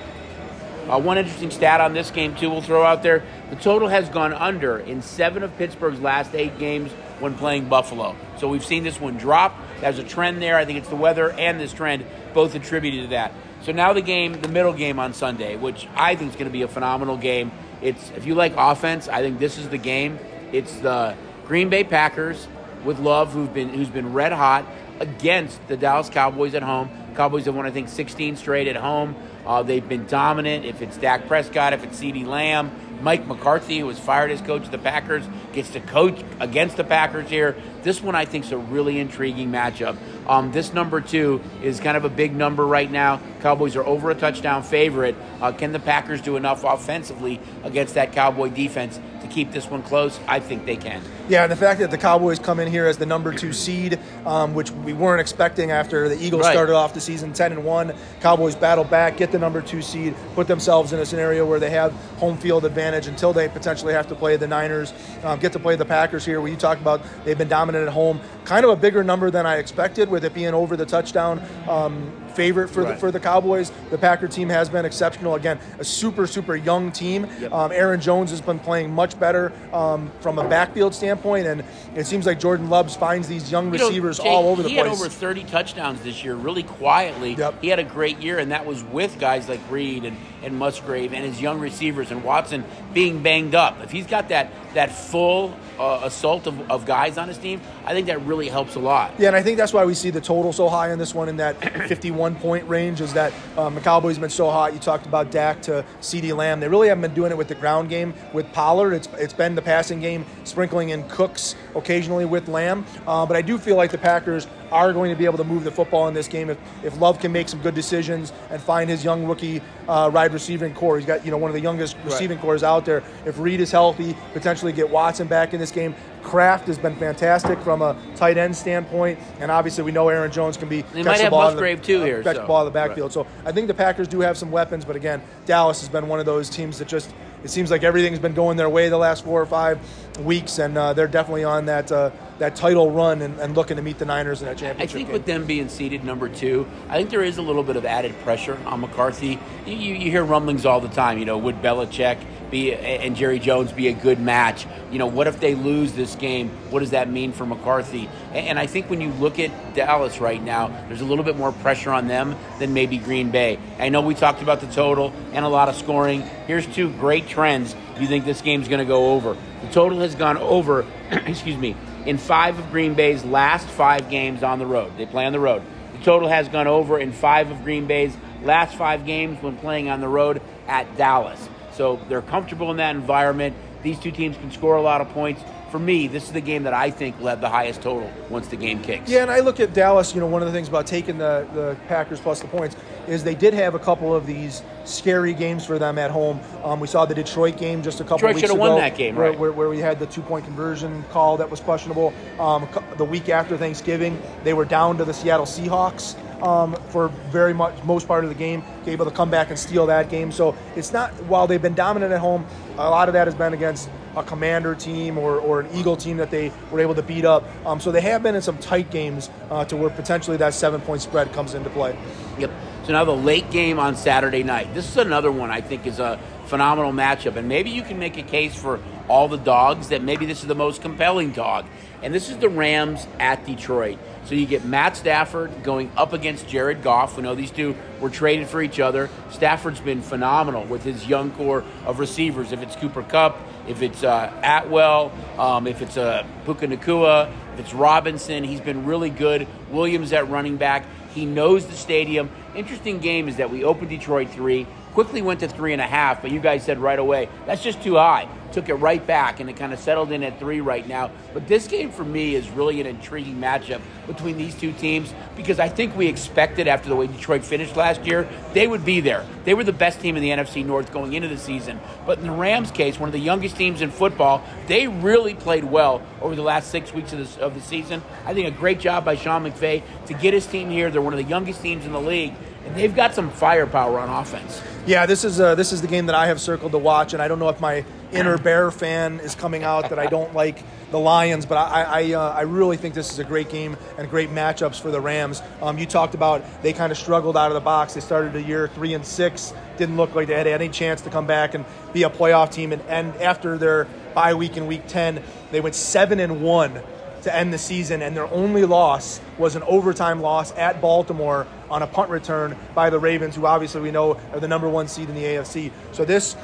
Uh, 0.88 1.01
one 1.01 1.16
interesting 1.16 1.51
stat 1.51 1.81
on 1.81 1.92
this 1.92 2.11
game, 2.11 2.35
too, 2.35 2.51
we'll 2.51 2.61
throw 2.61 2.83
out 2.83 3.05
there. 3.05 3.22
The 3.51 3.57
total 3.57 3.88
has 3.88 4.09
gone 4.09 4.33
under 4.33 4.79
in 4.79 5.01
seven 5.01 5.44
of 5.44 5.57
Pittsburgh's 5.57 6.01
last 6.01 6.35
eight 6.35 6.59
games 6.59 6.90
when 7.20 7.35
playing 7.35 7.68
Buffalo. 7.68 8.16
So 8.38 8.48
we've 8.48 8.64
seen 8.64 8.83
this 8.83 9.01
one 9.01 9.16
drop. 9.16 9.57
There's 9.81 10.01
a 10.01 10.05
trend 10.05 10.42
there. 10.42 10.57
I 10.57 10.64
think 10.64 10.79
it's 10.79 10.88
the 10.88 10.96
weather 10.96 11.31
and 11.31 11.61
this 11.61 11.72
trend 11.72 12.05
both 12.35 12.57
attributed 12.57 13.03
to 13.03 13.09
that. 13.11 13.33
So 13.62 13.70
now 13.70 13.92
the 13.92 14.03
game, 14.03 14.40
the 14.40 14.48
middle 14.48 14.72
game 14.72 14.98
on 14.98 15.14
Sunday, 15.14 15.57
which 15.57 15.87
I 15.94 16.16
think 16.16 16.31
is 16.31 16.37
going 16.37 16.48
to 16.48 16.53
be 16.53 16.62
a 16.62 16.68
phenomenal 16.68 17.16
game. 17.16 17.53
It's 17.81 18.11
if 18.16 18.27
you 18.27 18.35
like 18.35 18.55
offense, 18.57 19.07
I 19.09 19.22
think 19.22 19.38
this 19.38 19.59
is 19.59 19.68
the 19.68 19.79
game. 19.79 20.18
It's 20.51 20.75
the 20.79 21.14
Green 21.46 21.68
Bay 21.68 21.85
Packers 21.85 22.48
with 22.85 22.99
Love, 22.99 23.33
who've 23.33 23.53
been 23.53 23.71
who's 23.71 23.88
been 23.88 24.12
red 24.12 24.33
hot 24.33 24.66
against 25.01 25.66
the 25.68 25.77
Dallas 25.77 26.09
Cowboys 26.09 26.55
at 26.55 26.62
home. 26.62 26.90
Cowboys 27.14 27.45
have 27.45 27.55
won, 27.55 27.66
I 27.66 27.71
think, 27.71 27.88
16 27.88 28.37
straight 28.37 28.68
at 28.68 28.77
home. 28.77 29.14
Uh, 29.47 29.62
they've 29.62 29.87
been 29.87 30.07
dominant. 30.07 30.64
If 30.64 30.81
it's 30.81 30.97
Dak 30.97 31.27
Prescott, 31.27 31.73
if 31.73 31.85
it's 31.85 32.01
CeeDee 32.01 32.25
Lamb, 32.25 32.71
Mike 33.03 33.27
McCarthy, 33.27 33.81
who 33.81 33.87
was 33.87 33.99
fired 33.99 34.31
as 34.31 34.40
coach 34.40 34.62
of 34.62 34.71
the 34.71 34.79
Packers, 34.79 35.25
gets 35.53 35.71
to 35.71 35.81
coach 35.81 36.23
against 36.40 36.77
the 36.77 36.85
Packers 36.85 37.29
here. 37.29 37.57
This 37.83 38.01
one, 38.01 38.14
I 38.14 38.25
think, 38.25 38.45
is 38.45 38.53
a 38.53 38.59
really 38.59 38.99
intriguing 39.01 39.51
matchup. 39.51 39.97
Um, 40.27 40.53
this 40.53 40.73
number 40.73 41.01
two 41.01 41.41
is 41.63 41.81
kind 41.81 41.97
of 41.97 42.05
a 42.05 42.09
big 42.09 42.35
number 42.35 42.67
right 42.67 42.91
now. 42.91 43.21
Cowboys 43.41 43.75
are 43.77 43.85
over 43.85 44.11
a 44.11 44.15
touchdown 44.15 44.63
favorite. 44.63 45.17
Uh, 45.41 45.53
can 45.53 45.73
the 45.73 45.81
Packers 45.81 46.21
do 46.21 46.37
enough 46.37 46.63
offensively 46.65 47.41
against 47.65 47.95
that 47.95 48.13
Cowboy 48.13 48.49
defense 48.51 49.01
to 49.21 49.27
keep 49.27 49.51
this 49.53 49.69
one 49.69 49.83
close? 49.83 50.19
I 50.29 50.39
think 50.41 50.65
they 50.65 50.77
can. 50.77 51.03
Yeah, 51.29 51.43
and 51.43 51.51
the 51.51 51.57
fact 51.57 51.81
that 51.81 51.91
the 51.91 51.99
Cowboys 51.99 52.39
come 52.39 52.61
in 52.61 52.69
here 52.69 52.87
as 52.87 52.99
the 52.99 53.07
number 53.07 53.33
two 53.33 53.53
seed, 53.53 53.99
um, 54.27 54.55
which 54.55 54.71
we 54.71 54.93
weren't 54.93 55.21
expecting 55.21 55.71
after 55.71 56.09
the 56.09 56.21
Eagles 56.23 56.43
Right. 56.43 56.53
started 56.53 56.75
off 56.75 56.95
the 56.95 57.01
season 57.01 57.33
ten 57.33 57.53
and 57.53 57.65
one. 57.65 57.93
Cowboys 58.21 58.55
battle 58.55 58.85
back, 58.85 59.17
get 59.17 59.33
the 59.33 59.39
number 59.39 59.61
two 59.61 59.83
seed, 59.83 60.15
put 60.35 60.47
themselves 60.47 60.93
in 60.93 61.01
a 61.01 61.07
scenario 61.07 61.45
where 61.47 61.59
they 61.59 61.71
have 61.71 61.93
home 62.19 62.37
field 62.37 62.65
advantage 62.65 63.07
until 63.09 63.33
they 63.33 63.49
potentially 63.49 63.93
have 63.93 64.07
to 64.09 64.15
play 64.15 64.37
the 64.37 64.47
Niners, 64.47 64.93
um, 65.25 65.39
get 65.39 65.53
to 65.53 65.59
play 65.59 65.75
the 65.77 65.85
Packers 65.85 66.25
here. 66.25 66.41
Where 66.41 66.51
you 66.51 66.57
talk 66.57 66.79
about 66.81 67.01
they've 67.25 67.39
been 67.39 67.49
dominant 67.49 67.87
at 67.89 67.93
home, 67.93 68.21
kind 68.45 68.65
of 68.65 68.71
a 68.71 68.77
bigger 68.77 69.03
number 69.03 69.31
than 69.31 69.47
I 69.47 69.57
expected, 69.57 70.09
with 70.12 70.25
it 70.25 70.35
being 70.35 70.55
over 70.55 70.77
the 70.77 70.87
touchdown. 70.87 71.42
Um, 71.68 72.12
favorite 72.33 72.68
for 72.68 72.85
the 72.85 72.97
for 72.97 73.11
the 73.11 73.21
Cowboys. 73.21 73.73
The 73.90 73.99
Packer 73.99 74.29
team 74.29 74.49
has 74.49 74.68
been 74.68 74.85
exceptional. 74.85 75.35
Again, 75.35 75.59
a 75.79 75.85
super 75.85 76.27
super 76.27 76.57
young 76.57 76.92
team. 76.92 77.27
Yep. 77.40 77.53
Um, 77.53 77.73
Aaron 77.73 78.01
Jones 78.01 78.31
has 78.31 78.40
been 78.40 78.59
playing 78.59 78.90
much 78.92 79.18
better 79.18 79.53
um, 79.73 80.11
from 80.21 80.38
a 80.38 80.49
backfield 80.49 80.95
standpoint, 80.95 81.47
and 81.47 81.64
it 81.95 82.07
seems 82.07 82.27
like 82.27 82.38
Jordan 82.40 82.71
Loves 82.71 82.97
finds 82.97 83.29
these 83.29 83.51
young 83.51 83.73
You 83.73 83.79
know, 83.79 83.87
receivers 83.87 84.18
all 84.18 84.49
over 84.49 84.62
the 84.62 84.68
he 84.68 84.75
place. 84.77 84.85
He 84.85 84.90
had 84.90 85.01
over 85.01 85.09
30 85.09 85.45
touchdowns 85.45 86.03
this 86.03 86.25
year, 86.25 86.35
really 86.35 86.62
quietly. 86.62 87.35
Yep. 87.35 87.61
He 87.61 87.68
had 87.68 87.79
a 87.79 87.85
great 87.85 88.18
year, 88.18 88.38
and 88.38 88.51
that 88.53 88.66
was 88.66 88.83
with 88.85 89.18
guys 89.18 89.49
like 89.49 89.61
Reed 89.71 90.05
and, 90.05 90.16
and 90.42 90.59
Musgrave 90.59 91.12
and 91.12 91.25
his 91.25 91.40
young 91.40 91.61
receivers 91.61 92.11
and 92.11 92.25
Watson 92.25 92.64
being 92.92 93.23
banged 93.23 93.55
up. 93.55 93.83
If 93.83 93.90
he's 93.90 94.07
got 94.07 94.29
that 94.29 94.53
that 94.75 94.90
full 94.90 95.55
uh, 95.79 96.01
assault 96.05 96.47
of, 96.47 96.71
of 96.71 96.87
guys 96.87 97.18
on 97.18 97.29
his 97.29 97.38
team, 97.38 97.61
I 97.85 97.92
think 97.92 98.07
that 98.07 98.23
really 98.23 98.49
helps 98.49 98.75
a 98.75 98.79
lot. 98.81 99.12
Yeah, 99.18 99.29
and 99.29 99.37
I 99.37 99.42
think 99.42 99.59
that's 99.59 99.73
why 99.73 99.85
we 99.85 99.95
see 99.95 100.11
the 100.11 100.21
total 100.21 100.53
so 100.53 100.68
high 100.68 100.92
on 100.92 100.99
this 100.99 101.14
one 101.14 101.29
in 101.29 101.37
that 101.37 101.57
51 102.23 102.37
point 102.37 102.69
range. 102.69 103.01
Is 103.01 103.13
that 103.15 103.33
um, 103.57 103.75
the 103.75 103.81
Cowboys 103.81 104.15
have 104.15 104.21
been 104.21 104.31
so 104.31 104.49
hot? 104.49 104.73
You 104.73 104.79
talked 104.79 105.07
about 105.07 105.33
Dak 105.33 105.61
to 105.63 105.85
CeeDee 106.01 106.37
Lamb. 106.37 106.61
They 106.61 106.69
really 106.69 106.89
haven't 106.89 107.03
been 107.03 107.15
doing 107.15 107.33
it 107.33 107.37
with 107.37 107.49
the 107.49 107.57
ground 107.57 107.89
game 107.89 108.15
with 108.33 108.51
Pollard. 108.53 108.93
It's 108.93 109.09
it's 109.19 109.33
been 109.33 109.57
the 109.57 109.63
passing 109.63 110.01
game, 110.01 110.25
sprinkling 110.45 110.91
in 110.91 111.09
Cooks 111.09 111.57
occasionally 111.75 112.25
with 112.25 112.49
Lamb. 112.49 112.87
Uh, 113.09 113.27
but 113.27 113.37
I 113.37 113.43
do 113.43 113.59
feel 113.59 113.77
like 113.77 113.91
the 113.91 113.99
Packers 113.99 114.47
are 114.71 114.93
going 114.93 115.11
to 115.11 115.17
be 115.17 115.25
able 115.25 115.37
to 115.39 115.45
move 115.45 115.65
the 115.65 115.71
football 115.71 116.09
in 116.09 116.15
this 116.15 116.29
game 116.29 116.49
if, 116.49 116.59
if 116.83 116.99
Love 116.99 117.19
can 117.19 117.31
make 117.33 117.49
some 117.49 117.61
good 117.61 117.75
decisions 117.75 118.33
and 118.51 118.63
find 118.63 118.89
his 118.89 119.05
young 119.05 119.27
rookie 119.27 119.61
uh, 119.88 120.11
wide 120.12 120.33
receiving 120.33 120.75
core. 120.75 120.97
He's 120.99 121.07
got 121.07 121.25
you 121.25 121.31
know 121.31 121.38
one 121.38 121.51
of 121.51 121.55
the 121.55 121.61
youngest 121.61 121.97
receiving 122.05 122.38
cores 122.38 122.62
out 122.62 122.85
there. 122.85 123.03
If 123.27 123.38
Reed 123.38 123.61
is 123.61 123.71
healthy, 123.71 124.16
potentially 124.33 124.73
get 124.73 124.88
Watson 124.90 125.27
back 125.27 125.55
in 125.55 125.61
this 125.61 125.71
game. 125.71 125.95
Kraft 126.23 126.68
has 126.68 126.79
been 126.79 126.95
fantastic 126.97 127.59
from 127.61 127.83
a 127.83 127.97
tight 128.14 128.38
end 128.38 128.57
standpoint, 128.57 129.18
and 129.40 129.51
obviously 129.51 129.83
we 129.83 129.90
know 129.90 130.09
Aaron 130.09 130.31
Jones 130.31 130.57
can 130.57 130.68
be. 130.68 130.83
They 130.83 131.03
catch 131.03 131.05
might 131.07 131.16
the 131.16 131.23
have 131.25 131.31
ball 131.33 131.40
in 131.42 131.47
the- 131.49 131.53
Musgrave, 131.55 131.83
too, 131.83 132.03
uh, 132.03 132.05
here, 132.05 132.23
Catch 132.23 132.37
so- 132.37 132.42
the 132.42 132.47
ball 132.49 132.61
in 132.61 132.66
the 132.66 132.71
backfield. 132.71 133.12
So 133.12 133.27
I 133.45 133.51
think 133.51 133.66
the 133.66 133.75
Packers 133.75 134.07
do 134.07 134.21
have 134.21 134.38
some 134.38 134.51
weapons, 134.53 134.85
but 134.85 134.95
again, 134.95 135.21
Dallas 135.47 135.81
has 135.81 135.88
been 135.88 136.07
one 136.07 136.21
of 136.21 136.27
those 136.27 136.49
teams 136.49 136.79
that 136.79 136.87
just 136.87 137.11
it 137.42 137.50
seems 137.50 137.70
like 137.70 137.83
everything's 137.83 138.18
been 138.18 138.35
going 138.35 138.57
their 138.57 138.68
way 138.68 138.88
the 138.88 138.98
last 138.98 139.24
four 139.24 139.40
or 139.40 139.46
five 139.46 139.78
weeks, 140.20 140.59
and 140.59 140.76
uh, 140.76 140.92
they're 140.92 141.09
definitely 141.09 141.44
on 141.44 141.66
that 141.66 141.90
uh, 141.90 142.11
that 142.38 142.57
title 142.57 142.90
run 142.90 143.22
and, 143.22 143.38
and 143.38 143.55
looking 143.55 143.76
to 143.76 143.83
meet 143.83 143.98
the 143.98 144.05
Niners 144.05 144.42
in 144.42 144.48
that 144.48 144.59
championship. 144.59 144.90
I 144.90 144.92
think 144.92 145.09
game. 145.09 145.12
with 145.12 145.26
them 145.26 145.46
being 145.46 145.68
seeded 145.68 146.05
number 146.05 146.28
two, 146.28 146.66
I 146.88 146.96
think 146.96 147.11
there 147.11 147.22
is 147.22 147.38
a 147.38 147.42
little 147.42 147.62
bit 147.62 147.76
of 147.76 147.85
added 147.85 148.18
pressure 148.22 148.59
on 148.66 148.81
McCarthy. 148.81 149.38
You, 149.66 149.74
you, 149.74 149.94
you 149.94 150.11
hear 150.11 150.24
rumblings 150.24 150.66
all 150.66 150.81
the 150.81 150.88
time. 150.88 151.18
You 151.18 151.24
know, 151.24 151.38
would 151.38 151.62
Belichick 151.62 152.18
be 152.53 152.73
and 152.73 153.17
Jerry 153.17 153.41
Jones 153.41 153.73
be 153.73 153.88
a 153.88 153.93
good 153.93 154.21
match? 154.21 154.65
You 154.93 155.01
know, 155.01 155.09
what 155.09 155.27
if 155.27 155.41
they 155.41 155.57
lose 155.57 155.93
this 155.95 156.15
game? 156.15 156.51
What 156.71 156.81
does 156.81 156.91
that 156.91 157.11
mean 157.11 157.33
for 157.33 157.45
McCarthy? 157.45 158.09
And, 158.29 158.47
and 158.47 158.59
I 158.61 158.67
think 158.67 158.88
when 158.88 159.01
you 159.01 159.11
look 159.15 159.41
at 159.41 159.75
Dallas 159.75 160.21
right 160.21 160.41
now, 160.41 160.69
there's 160.87 161.01
a 161.01 161.05
little 161.05 161.25
bit 161.25 161.37
more 161.37 161.51
pressure 161.51 161.91
on 161.91 162.07
them 162.07 162.37
than 162.61 162.73
maybe 162.73 162.99
Green 162.99 163.33
Bay. 163.33 163.59
I 163.81 163.88
know 163.88 164.03
we 164.03 164.15
talked 164.15 164.43
about 164.43 164.61
the 164.61 164.69
total 164.69 165.12
and 165.33 165.45
a 165.45 165.49
lot 165.49 165.69
of 165.69 165.75
scoring. 165.75 166.23
Here's 166.47 166.69
two 166.69 166.93
great 166.93 167.27
trends. 167.27 167.75
You 167.99 168.07
think 168.07 168.25
this 168.25 168.41
game's 168.41 168.69
going 168.69 168.79
to 168.79 168.85
go 168.85 169.15
over? 169.15 169.37
The 169.62 169.73
total 169.73 169.99
has 169.99 170.15
gone 170.15 170.37
over. 170.37 170.87
excuse 171.11 171.57
me 171.57 171.75
in 172.07 172.19
five 172.19 172.59
of 172.59 172.71
Green 172.71 172.95
Bay's 172.95 173.25
last 173.25 173.69
five 173.69 174.11
games 174.11 174.43
on 174.43 174.59
the 174.59 174.67
road. 174.67 174.97
They 174.97 175.07
play 175.07 175.25
on 175.27 175.33
the 175.33 175.41
road. 175.41 175.62
The 175.93 176.05
total 176.05 176.29
has 176.29 176.49
gone 176.49 176.67
over 176.67 176.99
in 176.99 177.12
five 177.12 177.51
of 177.51 177.62
Green 177.62 177.87
Bay's 177.87 178.17
last 178.43 178.77
five 178.77 179.07
games 179.07 179.43
when 179.43 179.57
playing 179.57 179.88
on 179.88 180.01
the 180.01 180.09
road 180.09 180.43
at 180.67 180.97
Dallas. 180.97 181.49
So 181.73 182.01
they're 182.09 182.23
comfortable 182.23 182.71
in 182.71 182.77
that 182.79 182.95
environment. 182.95 183.57
These 183.83 183.99
two 183.99 184.11
teams 184.11 184.37
can 184.37 184.51
score 184.51 184.77
a 184.77 184.83
lot 184.83 185.01
of 185.01 185.09
points. 185.11 185.43
For 185.73 185.79
me, 185.79 186.07
this 186.07 186.25
is 186.25 186.33
the 186.33 186.41
game 186.43 186.65
that 186.65 186.75
I 186.75 186.91
think 186.91 187.19
led 187.19 187.41
the 187.41 187.49
highest 187.49 187.81
total 187.81 188.13
once 188.29 188.47
the 188.47 188.57
game 188.57 188.83
kicks. 188.83 189.11
Yeah, 189.11 189.23
and 189.23 189.31
I 189.31 189.41
look 189.41 189.59
at 189.59 189.73
Dallas. 189.73 190.15
You 190.15 190.21
know, 190.21 190.27
one 190.27 190.43
of 190.43 190.47
the 190.49 190.53
things 190.53 190.69
about 190.69 190.87
taking 190.87 191.17
the, 191.17 191.49
the 191.55 191.79
Packers 191.89 192.21
plus 192.21 192.41
the 192.41 192.47
points 192.47 192.77
is 193.09 193.25
they 193.25 193.35
did 193.35 193.55
have 193.55 193.75
a 193.75 193.79
couple 193.79 194.15
of 194.15 194.27
these 194.27 194.63
scary 194.85 195.33
games 195.33 195.65
for 195.65 195.79
them 195.79 195.97
at 195.97 196.11
home. 196.11 196.39
Um, 196.63 196.79
we 196.79 196.87
saw 196.87 197.07
the 197.07 197.15
Detroit 197.15 197.57
game 197.57 197.83
just 197.83 198.01
a 198.01 198.05
couple 198.05 198.19
Detroit 198.19 198.35
weeks 198.35 198.41
should 198.41 198.51
have 198.51 198.63
ago, 198.63 198.75
won 198.75 198.81
that 198.83 198.99
game, 198.99 199.17
where, 199.17 199.31
right? 199.31 199.39
where, 199.39 199.51
where 199.51 199.71
we 199.71 199.79
had 199.79 199.99
the 199.99 200.05
two 200.05 200.21
point 200.21 200.45
conversion 200.45 201.03
call 201.05 201.39
that 201.39 201.49
was 201.49 201.61
questionable. 201.61 202.13
Um, 202.39 202.69
the 202.99 203.05
week 203.07 203.31
after 203.31 203.57
Thanksgiving, 203.57 204.21
they 204.45 204.53
were 204.53 204.67
down 204.67 204.99
to 204.99 205.07
the 205.07 205.15
Seattle 205.15 205.47
Seahawks. 205.47 206.17
Um, 206.43 206.75
for 206.89 207.07
very 207.31 207.55
much 207.55 207.81
most 207.85 208.09
part 208.09 208.25
of 208.25 208.29
the 208.29 208.35
game, 208.35 208.65
able 208.87 209.05
to 209.05 209.13
come 209.13 209.31
back 209.31 209.51
and 209.51 209.59
steal 209.59 209.87
that 209.87 210.11
game. 210.11 210.33
So 210.33 210.57
it's 210.75 210.93
not 210.93 211.13
while 211.27 211.47
they've 211.47 211.63
been 211.63 211.77
dominant 211.77 212.13
at 212.13 212.19
home, 212.19 212.45
a 212.79 212.91
lot 212.91 213.09
of 213.09 213.15
that 213.15 213.29
has 213.29 213.35
been 213.37 213.55
against 213.55 213.89
a 214.16 214.22
commander 214.22 214.75
team 214.75 215.18
or, 215.18 215.38
or 215.38 215.61
an 215.61 215.68
eagle 215.75 215.96
team 215.96 216.16
that 216.18 216.31
they 216.31 216.53
were 216.70 216.81
able 216.81 216.94
to 216.94 217.03
beat 217.03 217.25
up. 217.25 217.44
Um, 217.66 217.81
so 217.81 217.92
they 217.92 218.01
have 218.01 218.22
been 218.22 218.35
in 218.35 218.42
some 218.42 218.59
tight 218.59 218.90
games 218.90 219.31
uh, 219.51 219.64
to 219.66 219.77
where 219.77 219.90
potentially 219.90 220.37
that 220.38 220.55
seven 220.55 220.81
point 220.81 221.03
spread 221.03 221.33
comes 221.33 221.55
into 221.55 221.70
play. 221.70 221.96
Yep. 222.38 222.51
So 222.85 222.92
now 222.92 223.05
the 223.05 223.12
late 223.12 223.51
game 223.51 223.79
on 223.79 223.94
Saturday 223.96 224.42
night. 224.42 224.75
This 224.75 224.88
is 224.88 224.96
another 224.96 225.31
one 225.31 225.51
I 225.51 225.61
think 225.61 225.87
is 225.87 226.01
a 226.01 226.18
phenomenal 226.46 226.92
matchup, 226.92 227.37
and 227.37 227.48
maybe 227.48 227.70
you 227.70 227.83
can 227.83 227.98
make 227.98 228.16
a 228.18 228.22
case 228.22 228.55
for 228.55 228.81
all 229.09 229.28
the 229.28 229.38
dogs 229.38 229.88
that 229.88 230.02
maybe 230.02 230.26
this 230.26 230.42
is 230.42 230.46
the 230.46 230.55
most 230.55 230.83
compelling 230.83 231.33
dog. 231.33 231.66
And 232.02 232.12
this 232.12 232.28
is 232.31 232.38
the 232.38 232.48
Rams 232.48 233.07
at 233.20 233.46
Detroit. 233.46 233.98
So 234.24 234.35
you 234.35 234.44
get 234.44 234.64
Matt 234.64 234.96
Stafford 234.96 235.62
going 235.62 235.90
up 235.96 236.12
against 236.12 236.48
Jared 236.48 236.83
Goff. 236.83 237.16
We 237.16 237.22
know 237.22 237.37
these 237.37 237.52
two 237.52 237.76
were 238.00 238.11
traded 238.11 238.48
for 238.48 238.61
each 238.61 238.81
other. 238.81 239.09
Stafford's 239.31 239.81
been 239.81 240.02
phenomenal 240.02 240.64
with 240.64 240.83
his 240.83 241.07
young 241.07 241.31
core 241.33 241.64
of 241.87 242.00
receivers. 242.00 242.50
If 242.50 242.61
it's 242.61 242.74
Cooper 242.74 243.05
Kupp, 243.05 243.38
if 243.68 243.83
it's 243.83 244.02
uh, 244.02 244.33
Atwell, 244.42 245.12
um, 245.38 245.68
if 245.68 245.81
it's 245.81 245.96
uh, 245.96 246.26
Puka 246.44 246.66
Nacua, 246.66 247.33
if 247.55 247.61
it's 247.61 247.74
Robinson, 247.74 248.42
he's 248.42 248.61
been 248.61 248.85
really 248.85 249.11
good. 249.11 249.46
Williams 249.70 250.12
at 250.12 250.28
running 250.28 250.57
back. 250.57 250.85
He 251.14 251.24
knows 251.24 251.66
the 251.66 251.76
stadium. 251.76 252.31
Interesting 252.57 252.98
game 252.98 253.28
is 253.28 253.37
that 253.37 253.50
we 253.50 253.62
opened 253.62 253.90
Detroit 253.90 254.31
three, 254.31 254.66
quickly 254.94 255.22
went 255.22 255.40
to 255.40 255.48
three 255.48 255.72
and 255.72 255.81
a 255.81 255.87
half, 255.87 256.22
but 256.22 256.31
you 256.31 256.40
guys 256.40 256.64
said 256.64 256.78
right 256.78 256.98
away 256.98 257.28
that's 257.46 257.62
just 257.62 257.83
too 257.83 257.94
high. 257.96 258.28
Took 258.53 258.69
it 258.69 258.75
right 258.75 259.05
back, 259.07 259.41
and 259.41 259.49
it 259.49 259.57
kind 259.57 259.73
of 259.73 259.79
settled 259.79 260.12
in 260.12 260.23
at 260.23 260.38
three 260.38 260.61
right 260.61 260.87
now. 260.87 261.11
But 261.33 261.49
this 261.49 261.67
game 261.67 261.91
for 261.91 262.05
me 262.05 262.35
is 262.35 262.49
really 262.51 262.81
an 262.81 262.87
intriguing 262.87 263.37
matchup 263.37 263.81
between 264.07 264.37
these 264.37 264.55
two 264.55 264.73
teams 264.73 265.12
because 265.37 265.59
I 265.59 265.69
think 265.69 265.97
we 265.97 266.07
expected 266.07 266.69
after 266.69 266.88
the 266.88 266.97
way 266.97 267.07
Detroit 267.07 267.45
finished 267.45 267.77
last 267.77 268.05
year, 268.05 268.29
they 268.53 268.67
would 268.67 268.85
be 268.85 269.01
there. 269.01 269.27
They 269.45 269.55
were 269.55 269.65
the 269.65 269.73
best 269.73 270.01
team 270.01 270.17
in 270.17 270.23
the 270.23 270.31
NFC 270.31 270.65
North 270.65 270.93
going 270.93 271.15
into 271.15 271.29
the 271.29 271.38
season. 271.38 271.81
But 272.07 272.19
in 272.19 272.27
the 272.27 272.33
Rams' 272.33 272.71
case, 272.71 272.99
one 272.99 273.09
of 273.09 273.12
the 273.12 273.19
youngest 273.19 273.57
teams 273.57 273.81
in 273.81 273.91
football, 273.91 274.45
they 274.67 274.87
really 274.87 275.35
played 275.35 275.65
well 275.65 276.03
over 276.21 276.35
the 276.35 276.43
last 276.43 276.71
six 276.71 276.93
weeks 276.93 277.12
of 277.12 277.37
the, 277.37 277.43
of 277.43 277.55
the 277.55 277.61
season. 277.61 278.03
I 278.27 278.35
think 278.35 278.49
a 278.49 278.57
great 278.57 278.81
job 278.81 279.05
by 279.05 279.17
Sean 279.17 279.45
McVay 279.45 279.83
to 280.07 280.15
get 280.15 280.35
his 280.35 280.47
team 280.47 280.71
here. 280.71 280.91
They're 280.91 281.03
one 281.03 281.15
of 281.15 281.19
the 281.19 281.25
youngest 281.25 281.62
teams 281.62 281.87
in 281.87 281.93
the 281.93 282.01
league, 282.01 282.35
and 282.67 282.77
they've 282.77 282.95
got 282.95 283.15
some 283.15 283.31
firepower 283.31 283.99
on 283.99 284.09
offense. 284.09 284.62
Yeah, 284.87 285.07
this 285.07 285.25
is 285.25 285.41
uh, 285.41 285.55
this 285.55 285.73
is 285.73 285.81
the 285.81 285.88
game 285.88 286.07
that 286.07 286.17
I 286.17 286.27
have 286.27 286.41
circled 286.41 286.73
to 286.73 286.79
watch, 286.79 287.12
and 287.12 287.23
I 287.23 287.29
don't 287.29 287.38
know 287.38 287.49
if 287.49 287.61
my 287.61 287.85
inner 288.12 288.38
Bear 288.38 288.70
fan 288.70 289.20
is 289.20 289.35
coming 289.35 289.62
out 289.64 289.90
that 289.90 289.98
I 289.98 290.07
don't 290.07 290.35
like 290.42 290.62
the 290.90 290.98
Lions, 290.98 291.46
but 291.46 291.57
I 291.57 291.83
I, 291.83 292.12
uh, 292.12 292.33
I 292.33 292.42
really 292.42 292.77
think 292.77 292.94
this 292.94 293.11
is 293.11 293.18
a 293.18 293.25
great 293.25 293.48
game 293.48 293.77
and 293.98 294.09
great 294.09 294.31
matchups 294.31 294.81
for 294.81 294.90
the 294.90 295.01
Rams. 295.01 295.42
Um, 295.61 295.79
you 295.79 295.87
talked 295.87 296.14
about 296.14 296.44
they 296.62 296.72
kind 296.72 296.92
of 296.92 296.98
struggled 296.98 297.37
out 297.37 297.51
of 297.51 297.55
the 297.55 297.61
box. 297.61 297.94
They 297.94 298.01
started 298.01 298.33
the 298.33 298.42
year 298.42 298.68
three 298.68 298.94
and 298.94 299.05
six, 299.05 299.53
didn't 299.77 299.96
look 299.96 300.14
like 300.14 300.29
they 300.29 300.35
had 300.35 300.46
any 300.46 300.68
chance 300.68 301.01
to 301.03 301.11
come 301.11 301.27
back 301.27 301.55
and 301.55 301.64
be 301.92 302.03
a 302.03 302.11
playoff 302.11 302.53
team, 302.53 302.72
and, 302.72 302.83
and 302.83 303.14
after 303.16 303.59
their 303.59 303.87
bye 304.14 304.35
week 304.35 304.57
in 304.57 304.66
week 304.66 304.87
ten, 304.87 305.22
they 305.51 305.61
went 305.61 305.75
seven 305.75 306.20
and 306.20 306.42
one 306.42 306.83
to 307.22 307.35
end 307.35 307.53
the 307.53 307.59
season, 307.59 308.03
and 308.03 308.16
their 308.16 308.27
only 308.29 308.64
loss 308.64 309.20
was 309.38 309.57
an 309.57 309.62
overtime 309.62 310.20
loss 310.20 310.53
at 310.57 310.81
Baltimore 310.81 311.46
on 311.70 311.83
a 311.83 311.87
punt 311.87 312.11
return 312.11 312.57
by 312.75 312.90
the 312.90 312.98
Ravens, 312.98 313.37
who 313.37 313.46
obviously 313.46 313.81
we 313.81 313.90
know 313.90 314.18
are 314.33 314.40
the 314.40 314.48
number 314.48 314.68
one 314.68 314.88
seed 314.88 315.09
in 315.09 315.14
the 315.14 315.22
AFC. 315.22 315.70
So 315.92 316.05
this 316.05 316.37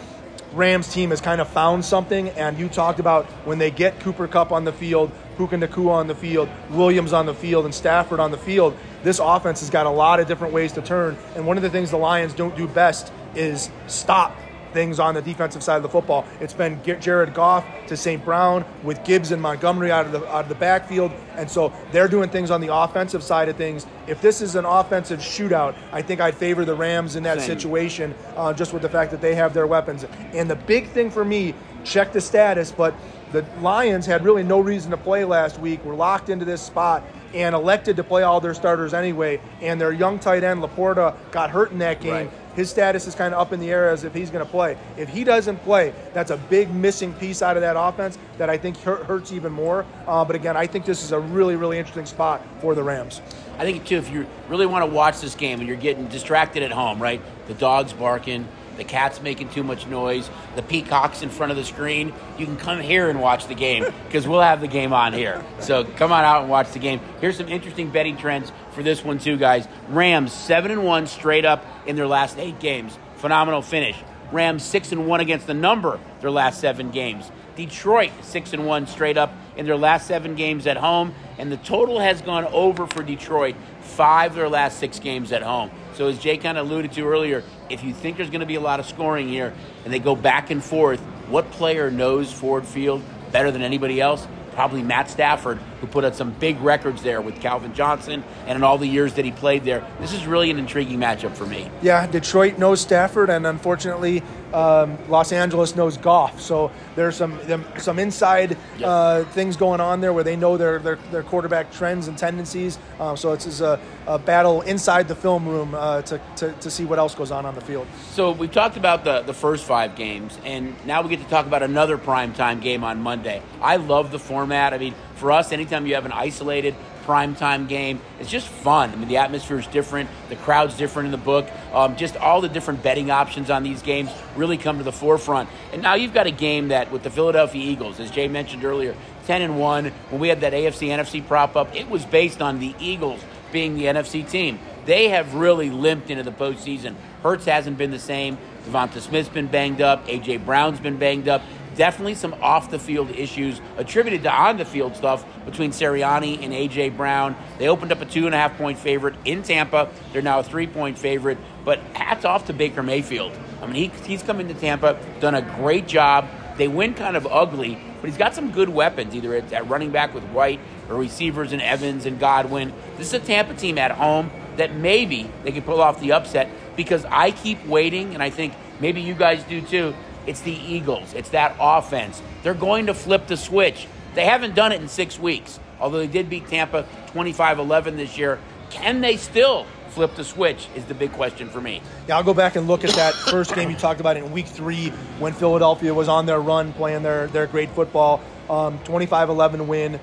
Rams 0.53 0.93
team 0.93 1.11
has 1.11 1.21
kind 1.21 1.41
of 1.41 1.49
found 1.49 1.85
something, 1.85 2.31
and 2.31 2.59
you 2.59 2.69
talked 2.69 3.01
about 3.01 3.27
when 3.45 3.59
they 3.59 3.71
get 3.71 4.01
Cooper 4.01 4.27
Kupp 4.27 4.51
on 4.51 4.65
the 4.65 4.73
field, 4.73 5.13
Puka 5.37 5.57
Nacua 5.57 5.93
on 5.93 6.07
the 6.07 6.15
field, 6.15 6.49
Williams 6.71 7.13
on 7.13 7.27
the 7.27 7.35
field, 7.35 7.65
and 7.65 7.75
Stafford 7.75 8.19
on 8.19 8.31
the 8.31 8.39
field. 8.39 8.77
This 9.03 9.21
offense 9.23 9.61
has 9.61 9.71
got 9.71 9.87
a 9.87 9.91
lot 9.91 10.21
of 10.21 10.27
different 10.27 10.55
ways 10.55 10.73
to 10.73 10.83
turn, 10.83 11.17
and 11.37 11.47
one 11.47 11.57
of 11.57 11.63
the 11.63 11.71
things 11.71 11.91
the 11.91 11.99
Lions 11.99 12.33
don't 12.33 12.57
do 12.57 12.67
best 12.67 13.13
is 13.35 13.71
stop 13.87 14.37
things 14.73 14.99
on 14.99 15.15
the 15.15 15.23
defensive 15.23 15.63
side 15.63 15.77
of 15.77 15.83
the 15.83 15.89
football. 15.89 16.25
It's 16.41 16.55
been 16.55 16.81
Jared 16.83 17.35
Goff 17.35 17.65
to 17.89 17.97
St. 17.97 18.25
Brown 18.25 18.65
with 18.83 19.03
Gibbs 19.05 19.33
and 19.33 19.41
Montgomery 19.41 19.91
out 19.91 20.07
of 20.07 20.13
the 20.13 20.27
out 20.29 20.45
of 20.45 20.49
the 20.49 20.55
backfield, 20.55 21.13
and 21.37 21.51
so 21.51 21.73
they're 21.93 22.09
doing 22.09 22.31
things 22.31 22.51
on 22.51 22.61
the 22.61 22.75
offensive 22.75 23.23
side 23.23 23.49
of 23.49 23.57
things. 23.57 23.87
If 24.07 24.21
this 24.21 24.41
is 24.41 24.55
an 24.55 24.65
offensive 24.65 25.21
shootout, 25.21 25.75
I 25.93 26.03
think 26.03 26.21
I'd 26.21 26.35
favor 26.35 26.65
the 26.65 26.75
Rams 26.75 27.17
in 27.17 27.23
that 27.25 27.39
Same. 27.41 27.49
situation, 27.49 28.15
uh, 28.37 28.53
just 28.53 28.73
with 28.73 28.83
the 28.83 28.89
fact 28.89 29.11
that 29.11 29.21
they 29.21 29.35
have 29.35 29.55
their 29.55 29.67
weapons. 29.67 30.05
And 30.33 30.49
the 30.51 30.57
big 30.57 30.89
thing 30.89 31.11
for 31.11 31.25
me, 31.25 31.55
check 31.85 32.13
the 32.13 32.21
status, 32.21 32.73
but 32.73 32.95
the 33.33 33.45
Lions 33.61 34.07
had 34.07 34.25
really 34.25 34.43
no 34.43 34.61
reason 34.61 34.91
to 34.91 34.97
play 34.97 35.25
last 35.25 35.59
week. 35.59 35.85
Were 35.85 35.95
locked 35.95 36.31
into 36.31 36.45
this 36.45 36.63
spot 36.63 37.03
and 37.35 37.55
elected 37.55 37.97
to 37.97 38.05
play 38.05 38.23
all 38.23 38.41
their 38.41 38.55
starters 38.55 38.95
anyway. 38.95 39.41
And 39.61 39.81
their 39.81 39.93
young 39.93 40.19
tight 40.19 40.45
end 40.45 40.63
LaPorta 40.63 41.15
got 41.31 41.51
hurt 41.51 41.73
in 41.73 41.79
that 41.79 42.01
game 42.01 42.13
Right. 42.13 42.31
His 42.59 42.69
status 42.69 43.07
is 43.07 43.15
kind 43.15 43.33
of 43.33 43.39
up 43.39 43.53
in 43.53 43.61
the 43.61 43.71
air 43.71 43.89
as 43.89 44.03
if 44.03 44.13
he's 44.13 44.31
going 44.31 44.45
to 44.45 44.51
play. 44.51 44.77
If 44.97 45.09
he 45.09 45.23
doesn't 45.23 45.59
play, 45.59 45.95
that's 46.13 46.33
a 46.33 46.37
big 46.37 46.75
missing 46.75 47.13
piece 47.15 47.41
out 47.41 47.57
of 47.57 47.61
that 47.61 47.77
offense 47.79 48.19
that 48.37 48.51
I 48.51 48.59
think 48.59 48.77
hurts 48.79 49.31
even 49.31 49.53
more. 49.53 49.87
Uh, 50.09 50.25
but 50.25 50.35
again, 50.35 50.57
I 50.57 50.67
think 50.67 50.85
this 50.85 51.05
is 51.05 51.13
a 51.13 51.21
really, 51.21 51.55
really 51.55 51.79
interesting 51.79 52.05
spot 52.05 52.43
for 52.61 52.75
the 52.75 52.83
Rams. 52.83 53.21
I 53.59 53.63
think 53.63 53.85
too, 53.85 53.99
if 53.99 54.11
you 54.11 54.27
really 54.49 54.67
want 54.67 54.85
to 54.85 54.91
watch 54.91 55.21
this 55.21 55.37
game 55.37 55.61
and 55.61 55.69
you're 55.69 55.77
getting 55.77 56.09
distracted 56.09 56.65
at 56.65 56.73
home, 56.73 57.01
right? 57.01 57.23
The 57.47 57.55
dog's 57.55 57.93
barking, 57.93 58.49
the 58.79 58.85
cat's 58.85 59.21
making 59.21 59.51
too 59.51 59.63
much 59.63 59.87
noise, 59.87 60.31
the 60.57 60.63
peacock's 60.63 61.21
in 61.21 61.29
front 61.29 61.51
of 61.51 61.59
the 61.59 61.65
screen. 61.65 62.15
You 62.39 62.47
can 62.47 62.57
come 62.57 62.81
here 62.81 63.11
and 63.11 63.21
watch 63.21 63.47
the 63.47 63.55
game 63.55 63.85
because 64.07 64.27
we'll 64.27 64.41
have 64.41 64.63
the 64.63 64.69
game 64.69 64.95
on 64.95 65.13
here. 65.13 65.45
So 65.61 65.85
come 65.85 66.13
on 66.13 66.25
out 66.25 66.43
and 66.43 66.51
watch 66.51 66.73
the 66.73 66.79
game. 66.79 67.01
Here's 67.21 67.37
some 67.37 67.49
interesting 67.49 67.91
betting 67.91 68.17
trends 68.17 68.53
for 68.73 68.83
this 68.83 69.05
one 69.05 69.19
too, 69.19 69.37
guys. 69.37 69.69
Rams 69.89 70.33
seven 70.33 70.71
and 70.71 70.85
one 70.85 71.07
straight 71.07 71.45
up 71.45 71.65
in 71.87 71.97
their 71.97 72.07
last 72.07 72.39
eight 72.39 72.59
games. 72.61 72.99
Phenomenal 73.17 73.61
finish. 73.61 73.97
Rams 74.33 74.63
six 74.63 74.93
and 74.93 75.07
one 75.07 75.21
against 75.21 75.47
the 75.47 75.55
number 75.55 76.01
their 76.21 76.31
last 76.31 76.61
seven 76.61 76.91
games. 76.91 77.31
Detroit 77.57 78.13
six 78.23 78.53
and 78.53 78.67
one 78.67 78.87
straight 78.87 79.17
up 79.17 79.33
in 79.57 79.67
their 79.67 79.77
last 79.77 80.07
seven 80.07 80.37
games 80.37 80.67
at 80.69 80.77
home, 80.77 81.13
and 81.39 81.51
the 81.51 81.57
total 81.57 81.99
has 81.99 82.23
gone 82.23 82.45
over 82.47 82.87
for 82.87 83.03
Detroit 83.03 83.57
five 83.81 84.31
of 84.31 84.37
their 84.37 84.49
last 84.49 84.79
six 84.79 85.01
games 85.01 85.33
at 85.33 85.43
home. 85.43 85.71
So 85.99 86.07
as 86.07 86.17
Jay 86.17 86.37
kind 86.37 86.57
of 86.57 86.71
alluded 86.71 86.93
to 86.93 87.09
earlier, 87.09 87.43
if 87.69 87.83
you 87.83 87.93
think 87.93 88.19
there's 88.19 88.31
going 88.31 88.39
to 88.39 88.47
be 88.47 88.55
a 88.55 88.61
lot 88.61 88.79
of 88.79 88.87
scoring 88.87 89.29
here, 89.29 89.53
and 89.85 89.93
they 89.93 89.99
go 89.99 90.15
back 90.15 90.53
and 90.53 90.63
forth, 90.63 91.01
what 91.27 91.51
player 91.51 91.91
knows 91.91 92.33
Ford 92.33 92.65
Field 92.65 93.03
better 93.33 93.51
than 93.51 93.63
anybody 93.63 94.01
else? 94.01 94.29
Probably 94.53 94.81
Matt 94.81 95.11
Stafford, 95.11 95.59
who 95.81 95.87
put 95.87 96.05
up 96.05 96.15
some 96.15 96.33
big 96.33 96.61
records 96.61 97.03
there 97.03 97.21
with 97.21 97.41
Calvin 97.41 97.75
Johnson 97.75 98.25
and 98.47 98.57
in 98.57 98.65
all 98.65 98.79
the 98.79 98.87
years 98.87 99.15
that 99.15 99.25
he 99.25 99.31
played 99.31 99.65
there. 99.65 99.87
This 100.01 100.13
is 100.13 100.27
really 100.27 100.51
an 100.51 100.59
intriguing 100.59 100.99
matchup 100.99 101.35
for 101.37 101.47
me. 101.47 101.71
Yeah, 101.83 102.07
Detroit 102.07 102.59
knows 102.59 102.81
Stafford, 102.81 103.31
and 103.31 103.47
unfortunately, 103.47 104.23
um, 104.53 104.97
Los 105.09 105.31
Angeles 105.33 105.77
knows 105.77 105.97
Goff. 105.99 106.41
So 106.41 106.71
there's 106.97 107.17
some 107.17 107.39
some 107.77 107.99
inside 107.99 108.57
Yep. 108.79 108.89
uh, 108.89 109.25
things 109.25 109.57
going 109.57 109.81
on 109.81 110.01
there 110.01 110.13
where 110.13 110.25
they 110.25 110.37
know 110.37 110.57
their 110.57 110.79
their, 110.79 110.97
their 111.11 111.23
quarterback 111.23 111.71
trends 111.73 112.09
and 112.09 112.17
tendencies. 112.17 112.79
Um, 112.99 113.17
so 113.17 113.33
it's, 113.33 113.61
a, 113.61 113.79
a 114.07 114.19
battle 114.19 114.63
inside 114.63 115.07
the 115.09 115.15
film 115.15 115.47
room 115.47 115.75
uh, 115.75 116.03
to, 116.03 116.21
to, 116.37 116.53
to 116.53 116.71
see 116.71 116.85
what 116.85 116.99
else 116.99 117.15
goes 117.15 117.31
on 117.31 117.45
on 117.47 117.55
the 117.55 117.61
field. 117.61 117.87
So 118.13 118.33
we've 118.33 118.51
talked 118.53 118.77
about 118.77 119.05
the, 119.05 119.23
the 119.23 119.35
first 119.35 119.65
five 119.65 119.97
games, 119.97 120.39
and 120.45 120.75
now 120.87 121.03
we 121.03 121.09
get 121.11 121.21
to 121.21 121.29
talk 121.29 121.47
about 121.47 121.63
another 121.63 121.99
primetime 121.99 122.61
game 122.61 122.85
on 122.85 123.01
Monday. 123.03 123.43
I 123.61 123.77
love 123.77 124.11
the 124.11 124.19
format. 124.19 124.73
I 124.75 124.79
mean, 124.79 124.95
for 125.19 125.33
us, 125.33 125.53
anytime 125.53 125.87
you 125.87 125.95
have 125.95 126.07
an 126.07 126.13
isolated 126.13 126.75
primetime 127.05 127.69
game, 127.69 128.01
it's 128.21 128.29
just 128.29 128.49
fun. 128.49 128.91
I 128.91 128.97
mean, 128.97 129.09
the 129.09 129.17
atmosphere 129.17 129.59
is 129.59 129.67
different, 129.67 130.11
the 130.29 130.37
crowd's 130.37 130.77
different 130.77 131.07
in 131.07 131.13
the 131.13 131.17
book. 131.17 131.49
Um, 131.73 131.97
just 131.97 132.17
all 132.17 132.41
the 132.41 132.49
different 132.49 132.83
betting 132.83 133.11
options 133.11 133.51
on 133.51 133.63
these 133.63 133.83
games 133.83 134.11
really 134.37 134.59
come 134.59 134.79
to 134.79 134.85
the 134.85 134.93
forefront. 134.93 135.49
And 135.73 135.83
now 135.83 135.95
you've 135.95 136.15
got 136.15 136.27
a 136.27 136.31
game 136.31 136.69
that 136.69 136.93
with 136.93 137.03
the 137.03 137.11
Philadelphia 137.11 137.63
Eagles, 137.63 137.99
as 137.99 138.11
Jay 138.11 138.29
mentioned 138.29 138.65
earlier, 138.65 138.95
10 139.27 139.43
and 139.43 139.59
1, 139.59 139.87
when 139.87 140.21
we 140.21 140.29
had 140.29 140.43
that 140.43 140.53
AFC 140.53 140.89
NFC 140.89 141.27
prop 141.27 141.57
up, 141.57 141.75
it 141.75 141.89
was 141.89 142.05
based 142.05 142.43
on 142.43 142.61
the 142.61 142.75
Eagles 142.79 143.23
being 143.53 143.75
the 143.75 143.85
NFC 143.85 144.29
team. 144.29 144.59
They 144.85 145.09
have 145.09 145.35
really 145.35 145.71
limped 145.71 146.11
into 146.11 146.23
the 146.23 146.33
postseason. 146.33 146.95
Hurts 147.23 147.45
hasn't 147.45 147.79
been 147.79 147.91
the 147.91 147.99
same. 147.99 148.39
Devonta 148.67 149.01
Smith's 149.01 149.29
been 149.29 149.47
banged 149.47 149.81
up. 149.81 150.07
A.J. 150.09 150.39
Brown's 150.39 150.81
been 150.81 150.99
banged 150.99 151.29
up. 151.29 151.43
Definitely 151.79 152.17
some 152.17 152.35
off 152.43 152.73
the 152.73 152.79
field 152.81 153.09
issues 153.11 153.61
attributed 153.77 154.25
to 154.25 154.33
on 154.33 154.57
the 154.57 154.65
field 154.65 154.97
stuff 154.97 155.25
between 155.45 155.71
Sirianni 155.71 156.43
and 156.43 156.53
A.J. 156.53 156.89
Brown. 156.89 157.37
They 157.57 157.69
opened 157.69 157.93
up 157.93 158.01
a 158.01 158.05
two 158.05 158.27
and 158.27 158.35
a 158.35 158.39
half 158.39 158.59
point 158.59 158.81
favorite 158.81 159.15
in 159.25 159.45
Tampa. 159.45 159.89
They're 160.13 160.21
now 160.21 160.41
a 160.41 160.43
three 160.43 160.67
point 160.67 160.99
favorite. 160.99 161.39
But 161.65 161.79
hats 161.95 162.25
off 162.25 162.47
to 162.47 162.53
Baker 162.53 162.83
Mayfield. 162.83 163.33
I 163.63 163.67
mean, 163.67 163.93
he, 163.93 163.99
he's 164.05 164.25
come 164.25 164.41
into 164.41 164.55
Tampa, 164.55 164.99
done 165.21 165.37
a 165.37 165.43
great 165.43 165.87
job. 165.87 166.29
They 166.57 166.67
win 166.67 166.95
kind 166.95 167.17
of 167.17 167.29
ugly, 167.29 167.81
but 168.01 168.11
he's 168.11 168.19
got 168.19 168.35
some 168.35 168.51
good 168.51 168.69
weapons, 168.69 169.15
either 169.15 169.37
at, 169.37 169.53
at 169.53 169.69
running 169.69 169.93
back 169.93 170.13
with 170.13 170.25
White 170.31 170.59
or 170.89 170.97
receivers 170.97 171.53
in 171.53 171.61
Evans 171.61 172.07
and 172.07 172.19
Godwin. 172.19 172.73
This 172.97 173.07
is 173.07 173.15
a 173.15 173.21
Tampa 173.21 173.55
team 173.55 173.79
at 173.79 173.93
home 173.93 174.33
that 174.57 174.75
maybe 174.75 175.31
they 175.45 175.53
can 175.53 175.63
pull 175.63 175.81
off 175.81 176.01
the 176.01 176.11
upset 176.11 176.51
because 176.75 177.05
I 177.05 177.31
keep 177.31 177.65
waiting, 177.67 178.15
and 178.15 178.23
I 178.23 178.31
think 178.31 178.55
maybe 178.81 179.01
you 179.01 179.15
guys 179.15 179.45
do 179.45 179.61
too. 179.61 179.95
It's 180.29 180.43
the 180.43 180.53
Eagles. 180.53 181.15
It's 181.15 181.31
that 181.31 181.57
offense. 181.59 182.23
They're 182.43 182.55
going 182.55 182.87
to 182.87 182.95
flip 182.95 183.27
the 183.27 183.37
switch. 183.37 183.89
They 184.15 184.27
haven't 184.27 184.55
done 184.55 184.73
it 184.73 184.81
in 184.81 184.89
six 184.89 185.19
weeks, 185.19 185.59
although 185.81 185.99
they 185.99 186.07
did 186.07 186.29
beat 186.29 186.47
Tampa 186.49 186.87
25 187.09 187.59
11 187.59 187.97
this 187.97 188.19
year. 188.19 188.39
Can 188.69 189.01
they 189.01 189.17
still 189.17 189.67
flip 189.89 190.15
the 190.15 190.25
switch 190.25 190.69
is 190.77 190.85
the 190.85 190.95
big 190.95 191.13
question 191.13 191.49
for 191.49 191.61
me. 191.61 191.83
Yeah, 192.07 192.19
I'll 192.19 192.23
go 192.23 192.35
back 192.35 192.57
and 192.57 192.69
look 192.69 192.85
at 192.85 192.95
that 192.95 193.15
first 193.15 193.55
game 193.55 193.71
you 193.71 193.77
talked 193.77 194.01
about 194.01 194.17
in 194.17 194.31
week 194.31 194.47
three 194.47 194.91
when 195.19 195.33
Philadelphia 195.33 195.93
was 195.93 196.09
on 196.09 196.27
their 196.27 196.41
run 196.41 196.73
playing 196.75 197.03
their, 197.03 197.27
their 197.29 197.47
great 197.47 197.71
football. 197.71 198.21
Um, 198.49 198.79
25 198.85 199.29
11 199.29 199.67
win. 199.67 199.99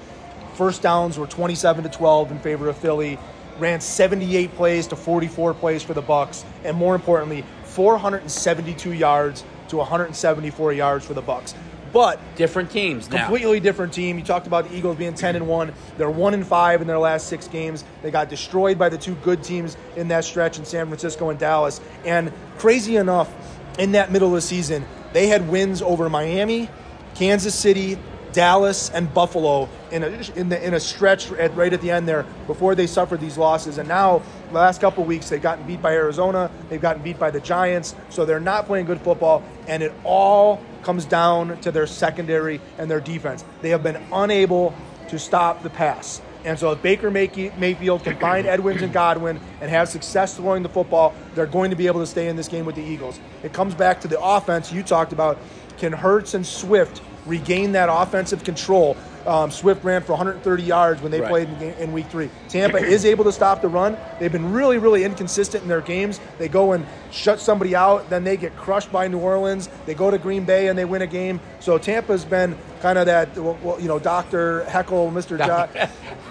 First 0.56 0.82
downs 0.82 1.18
were 1.18 1.28
27 1.28 1.84
to 1.84 1.90
12 1.90 2.32
in 2.32 2.40
favor 2.40 2.68
of 2.68 2.78
Philly. 2.78 3.18
Ran 3.58 3.80
78 3.80 4.54
plays 4.56 4.88
to 4.88 4.96
44 4.96 5.54
plays 5.54 5.82
for 5.82 5.94
the 5.94 6.02
Bucks, 6.02 6.44
and 6.66 6.76
more 6.76 6.94
importantly, 6.94 7.46
472 7.64 8.92
yards 8.92 9.46
to 9.70 9.78
174 9.78 10.74
yards 10.74 11.06
for 11.06 11.14
the 11.14 11.22
Bucks. 11.22 11.54
But 11.94 12.20
different 12.36 12.72
teams 12.72 13.10
now. 13.10 13.28
Completely 13.28 13.62
different 13.62 13.94
team. 13.94 14.18
You 14.18 14.24
talked 14.26 14.48
about 14.48 14.68
the 14.68 14.76
Eagles 14.76 14.98
being 14.98 15.14
10 15.14 15.38
and 15.38 15.48
1. 15.48 15.74
They're 15.98 16.10
1 16.10 16.34
and 16.34 16.46
5 16.46 16.82
in 16.82 16.88
their 16.88 17.00
last 17.00 17.28
6 17.28 17.48
games. 17.48 17.86
They 18.02 18.12
got 18.12 18.30
destroyed 18.30 18.78
by 18.78 18.90
the 18.90 18.98
two 18.98 19.16
good 19.16 19.44
teams 19.44 19.78
in 19.96 20.10
that 20.10 20.26
stretch 20.26 20.60
in 20.60 20.66
San 20.66 20.88
Francisco 20.88 21.30
and 21.30 21.40
Dallas. 21.40 21.80
And 22.04 22.34
crazy 22.58 22.98
enough, 22.98 23.34
in 23.80 23.94
that 23.94 24.12
middle 24.12 24.28
of 24.28 24.34
the 24.34 24.42
season, 24.42 24.86
they 25.14 25.28
had 25.28 25.48
wins 25.48 25.82
over 25.82 26.10
Miami, 26.10 26.70
Kansas 27.14 27.56
City, 27.56 27.98
Dallas 28.34 28.90
and 28.90 29.14
Buffalo 29.14 29.70
in 29.92 30.04
a 30.04 30.08
in, 30.36 30.50
the, 30.50 30.62
in 30.62 30.74
a 30.74 30.80
stretch 30.80 31.32
at, 31.32 31.56
right 31.56 31.72
at 31.72 31.80
the 31.80 31.92
end 31.92 32.06
there 32.06 32.26
before 32.48 32.76
they 32.76 32.86
suffered 32.86 33.22
these 33.22 33.38
losses. 33.38 33.78
And 33.78 33.88
now, 33.88 34.22
the 34.56 34.62
last 34.62 34.80
couple 34.80 35.04
weeks, 35.04 35.28
they've 35.28 35.42
gotten 35.42 35.68
beat 35.68 35.82
by 35.82 35.94
Arizona, 35.94 36.50
they've 36.70 36.82
gotten 36.82 37.04
beat 37.04 37.20
by 37.20 37.30
the 37.30 37.42
Giants, 37.42 37.94
so 38.10 38.24
they're 38.24 38.40
not 38.40 38.66
playing 38.66 38.86
good 38.86 39.02
football. 39.02 39.44
And 39.68 39.84
it 39.84 39.92
all 40.06 40.62
comes 40.82 41.04
down 41.04 41.60
to 41.60 41.72
their 41.74 41.86
secondary 41.86 42.62
and 42.78 42.90
their 42.90 43.02
defense. 43.02 43.44
They 43.62 43.72
have 43.72 43.84
been 43.84 44.02
unable 44.14 44.74
to 45.10 45.20
stop 45.20 45.62
the 45.62 45.70
pass. 45.70 46.22
And 46.46 46.58
so 46.58 46.72
if 46.72 46.82
Baker 46.82 47.12
Mayfield 47.12 48.04
can 48.04 48.18
find 48.18 48.48
Edwards 48.48 48.82
and 48.82 48.94
Godwin 48.94 49.42
and 49.60 49.70
have 49.70 49.90
success 49.90 50.38
throwing 50.38 50.64
the 50.64 50.70
football, 50.70 51.14
they're 51.34 51.48
going 51.48 51.72
to 51.72 51.76
be 51.76 51.88
able 51.88 52.00
to 52.00 52.08
stay 52.08 52.30
in 52.30 52.38
this 52.38 52.48
game 52.48 52.66
with 52.66 52.76
the 52.76 52.84
Eagles. 52.84 53.20
It 53.44 53.52
comes 53.52 53.74
back 53.74 54.00
to 54.02 54.08
the 54.08 54.22
offense 54.22 54.72
you 54.72 54.84
talked 54.84 55.12
about. 55.12 55.38
Can 55.80 55.92
Hurts 55.92 56.34
and 56.34 56.46
Swift 56.46 57.02
regain 57.26 57.74
that 57.74 57.90
offensive 57.92 58.46
control. 58.46 58.96
Um, 59.26 59.50
Swift 59.50 59.84
ran 59.84 60.04
for 60.04 60.14
130 60.14 60.64
yards 60.64 61.02
when 61.02 61.12
they 61.12 61.20
right. 61.20 61.30
played 61.30 61.50
in, 61.62 61.74
in, 61.76 61.92
week 61.92 62.08
three. 62.08 62.30
Tampa 62.48 62.78
is 62.78 63.06
able 63.06 63.24
to 63.24 63.32
stop 63.32 63.62
the 63.62 63.68
run. 63.68 63.98
They've 64.20 64.32
been 64.32 64.52
really, 64.52 64.78
really 64.78 65.04
inconsistent 65.04 65.64
in 65.64 65.70
their 65.70 65.82
games. 65.82 66.20
They 66.38 66.48
go 66.48 66.74
and 66.74 66.86
shut 67.12 67.40
somebody 67.40 67.76
out, 67.76 68.10
then 68.10 68.24
they 68.24 68.38
get 68.38 68.56
crushed 68.56 68.92
by 68.92 69.08
New 69.08 69.20
Orleans. 69.20 69.70
They 69.86 69.96
go 69.96 70.12
to 70.12 70.18
Green 70.18 70.46
Bay 70.46 70.68
and 70.68 70.78
they 70.78 70.86
win 70.86 71.02
a 71.02 71.08
game. 71.08 71.40
So 71.60 71.78
Tampa's 71.78 72.24
been 72.24 72.56
kind 72.82 73.00
of 73.00 73.08
that, 73.08 73.36
well, 73.38 73.80
you 73.80 73.88
know, 73.88 73.98
Doctor 73.98 74.64
Heckle, 74.66 75.10
Mister 75.10 75.38
Jock. 75.40 75.76